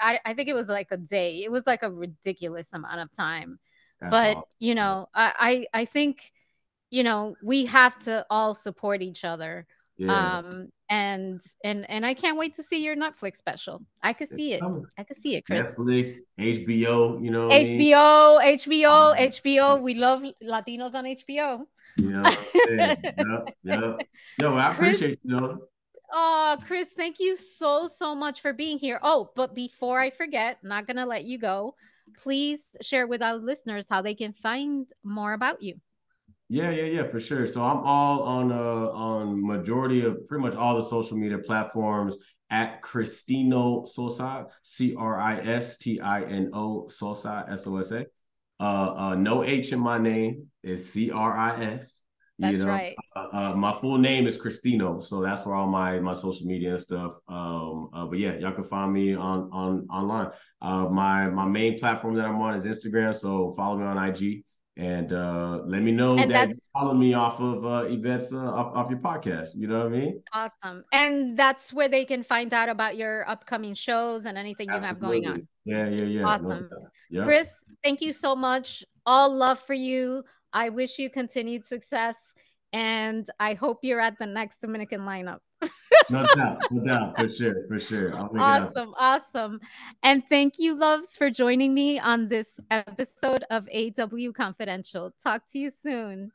I, 0.00 0.20
I 0.24 0.34
think 0.34 0.48
it 0.48 0.54
was 0.54 0.68
like 0.68 0.88
a 0.90 0.96
day. 0.96 1.42
It 1.44 1.50
was 1.50 1.66
like 1.66 1.82
a 1.82 1.90
ridiculous 1.90 2.72
amount 2.72 3.00
of 3.00 3.12
time. 3.16 3.58
That's 4.00 4.10
but 4.10 4.36
awesome. 4.36 4.42
you 4.58 4.74
know, 4.74 5.08
I, 5.14 5.66
I 5.72 5.80
I 5.80 5.84
think 5.86 6.30
you 6.90 7.02
know 7.02 7.36
we 7.42 7.66
have 7.66 7.98
to 8.00 8.26
all 8.28 8.54
support 8.54 9.02
each 9.02 9.24
other. 9.24 9.66
Yeah. 9.96 10.38
Um 10.38 10.68
and 10.90 11.40
and 11.62 11.88
and 11.88 12.04
I 12.04 12.14
can't 12.14 12.36
wait 12.36 12.54
to 12.54 12.62
see 12.62 12.84
your 12.84 12.96
Netflix 12.96 13.36
special. 13.36 13.82
I 14.02 14.12
could 14.12 14.28
see 14.36 14.52
it. 14.52 14.62
I 14.98 15.04
could 15.04 15.16
see 15.16 15.36
it, 15.36 15.46
Cris. 15.46 15.66
Netflix, 15.66 16.14
HBO, 16.38 17.24
you 17.24 17.30
know. 17.30 17.48
HBO, 17.48 18.38
I 18.40 18.50
mean? 18.50 18.58
HBO, 18.58 19.12
um, 19.12 19.16
HBO. 19.16 19.82
We 19.82 19.94
love 19.94 20.22
Latinos 20.42 20.94
on 20.94 21.04
HBO. 21.04 21.64
You 21.96 22.10
know 22.10 22.22
what 22.22 22.38
I'm 22.38 22.44
saying? 22.46 22.96
yep, 23.04 23.54
yep. 23.64 24.08
No, 24.40 24.58
I 24.58 24.72
Cris, 24.74 24.96
appreciate 24.96 25.18
you. 25.22 25.40
Know. 25.40 25.58
Oh, 26.12 26.56
Cris, 26.66 26.88
thank 26.96 27.18
you 27.18 27.36
so, 27.36 27.88
so 27.88 28.14
much 28.14 28.40
for 28.40 28.52
being 28.52 28.78
here. 28.78 29.00
Oh, 29.02 29.30
but 29.34 29.54
before 29.54 30.00
I 30.00 30.10
forget, 30.10 30.58
not 30.62 30.86
going 30.86 30.96
to 30.96 31.06
let 31.06 31.24
you 31.24 31.38
go. 31.38 31.74
Please 32.22 32.60
share 32.80 33.06
with 33.06 33.22
our 33.22 33.36
listeners 33.36 33.86
how 33.88 34.02
they 34.02 34.14
can 34.14 34.32
find 34.32 34.86
more 35.02 35.32
about 35.32 35.62
you. 35.62 35.80
Yeah, 36.48 36.70
yeah, 36.70 36.84
yeah, 36.84 37.06
for 37.06 37.18
sure. 37.20 37.46
So 37.46 37.64
I'm 37.64 37.78
all 37.78 38.22
on 38.22 38.52
uh 38.52 38.54
on 38.54 39.44
majority 39.44 40.04
of 40.04 40.26
pretty 40.26 40.42
much 40.42 40.54
all 40.54 40.76
the 40.76 40.82
social 40.82 41.16
media 41.16 41.38
platforms 41.38 42.16
at 42.50 42.82
Cristino 42.82 43.88
Sosa, 43.88 44.46
C 44.62 44.94
R 44.94 45.18
I 45.18 45.38
S 45.38 45.78
T 45.78 46.00
I 46.00 46.22
N 46.22 46.50
O 46.52 46.86
Sosa, 46.88 47.46
S 47.48 47.66
O 47.66 47.78
S 47.78 47.90
A. 47.92 48.06
Uh, 48.60 48.94
uh, 48.96 49.14
no 49.14 49.44
H 49.44 49.72
in 49.72 49.80
my 49.80 49.98
name 49.98 50.46
is 50.62 50.90
C 50.90 51.10
R 51.10 51.36
I 51.36 51.62
S. 51.62 52.04
That's 52.38 52.52
you 52.52 52.58
know? 52.66 52.72
right. 52.72 52.96
Uh, 53.14 53.28
uh, 53.32 53.54
my 53.54 53.72
full 53.72 53.98
name 53.98 54.26
is 54.26 54.36
Cristino, 54.36 55.02
so 55.02 55.22
that's 55.22 55.46
where 55.46 55.54
all 55.54 55.68
my 55.68 56.00
my 56.00 56.14
social 56.14 56.46
media 56.46 56.72
and 56.72 56.80
stuff. 56.80 57.14
Um, 57.28 57.90
uh, 57.94 58.06
but 58.06 58.18
yeah, 58.18 58.34
y'all 58.36 58.52
can 58.52 58.64
find 58.64 58.92
me 58.92 59.14
on 59.14 59.50
on 59.52 59.86
online. 59.90 60.30
Uh, 60.60 60.88
my 60.88 61.28
my 61.28 61.44
main 61.44 61.78
platform 61.78 62.14
that 62.16 62.24
I'm 62.24 62.40
on 62.40 62.54
is 62.54 62.64
Instagram, 62.64 63.14
so 63.14 63.52
follow 63.56 63.78
me 63.78 63.84
on 63.84 64.08
IG 64.08 64.44
and 64.76 65.12
uh, 65.12 65.60
let 65.66 65.82
me 65.82 65.92
know 65.92 66.16
and 66.16 66.30
that 66.30 66.50
follow 66.74 66.92
me 66.92 67.14
off 67.14 67.40
of 67.40 67.64
uh, 67.64 67.84
events 67.88 68.32
uh, 68.32 68.38
off, 68.38 68.74
off 68.74 68.90
your 68.90 68.98
podcast. 68.98 69.50
You 69.54 69.68
know 69.68 69.78
what 69.78 69.86
I 69.86 69.90
mean? 69.90 70.22
Awesome. 70.32 70.84
And 70.92 71.38
that's 71.38 71.72
where 71.72 71.88
they 71.88 72.04
can 72.04 72.24
find 72.24 72.52
out 72.52 72.68
about 72.68 72.96
your 72.96 73.26
upcoming 73.30 73.74
shows 73.74 74.24
and 74.24 74.36
anything 74.36 74.68
Absolutely. 74.68 74.86
you 74.86 74.88
have 74.88 75.00
going 75.00 75.26
on. 75.28 75.48
Yeah, 75.64 75.88
yeah, 75.88 76.04
yeah. 76.04 76.24
Awesome. 76.24 76.68
No 76.70 76.88
yeah. 77.10 77.24
Cris, 77.24 77.52
thank 77.84 78.02
you 78.02 78.12
so 78.12 78.34
much. 78.34 78.84
All 79.06 79.32
love 79.32 79.60
for 79.60 79.74
you. 79.74 80.24
I 80.52 80.68
wish 80.68 80.98
you 80.98 81.08
continued 81.08 81.64
success. 81.64 82.16
And 82.72 83.30
I 83.38 83.54
hope 83.54 83.78
you're 83.82 84.00
at 84.00 84.18
the 84.18 84.26
next 84.26 84.60
Dominican 84.60 85.02
lineup. 85.02 85.38
no 86.10 86.26
doubt, 86.34 86.58
no 86.72 86.84
doubt, 86.84 87.18
for 87.18 87.28
sure, 87.28 87.66
for 87.68 87.78
sure. 87.78 88.18
awesome, 88.36 88.92
awesome. 88.98 89.60
And 90.02 90.24
thank 90.28 90.54
you, 90.58 90.74
loves, 90.74 91.16
for 91.16 91.30
joining 91.30 91.72
me 91.72 92.00
on 92.00 92.28
this 92.28 92.58
episode 92.72 93.44
of 93.50 93.68
AW 93.72 94.32
Confidential. 94.34 95.14
Talk 95.22 95.46
to 95.52 95.58
you 95.60 95.70
soon. 95.70 96.32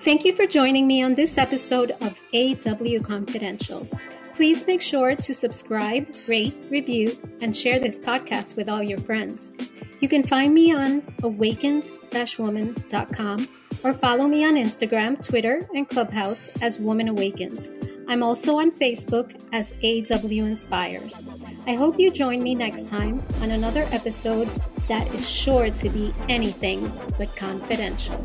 Thank 0.00 0.24
you 0.24 0.34
for 0.34 0.46
joining 0.46 0.86
me 0.86 1.02
on 1.02 1.14
this 1.14 1.36
episode 1.38 1.92
of 2.00 2.20
AW 2.34 2.98
Confidential. 3.02 3.86
Please 4.34 4.66
make 4.66 4.80
sure 4.80 5.14
to 5.14 5.34
subscribe, 5.34 6.08
rate, 6.26 6.56
review, 6.70 7.14
and 7.40 7.54
share 7.54 7.78
this 7.78 7.98
podcast 7.98 8.56
with 8.56 8.68
all 8.68 8.82
your 8.82 8.98
friends. 8.98 9.52
You 10.00 10.08
can 10.08 10.24
find 10.24 10.52
me 10.52 10.74
on 10.74 11.02
awakened-woman.com 11.22 13.48
or 13.84 13.92
follow 13.92 14.26
me 14.26 14.44
on 14.44 14.54
Instagram, 14.54 15.24
Twitter, 15.24 15.68
and 15.74 15.88
Clubhouse 15.88 16.60
as 16.60 16.80
Woman 16.80 17.06
Awakens. 17.08 17.70
I'm 18.08 18.22
also 18.22 18.58
on 18.58 18.70
Facebook 18.72 19.40
as 19.52 19.74
AW 19.84 20.44
Inspires. 20.44 21.24
I 21.66 21.74
hope 21.74 22.00
you 22.00 22.10
join 22.10 22.42
me 22.42 22.54
next 22.54 22.88
time 22.88 23.22
on 23.40 23.52
another 23.52 23.86
episode 23.92 24.50
that 24.88 25.14
is 25.14 25.28
sure 25.28 25.70
to 25.70 25.88
be 25.88 26.12
anything 26.28 26.92
but 27.16 27.34
confidential. 27.36 28.22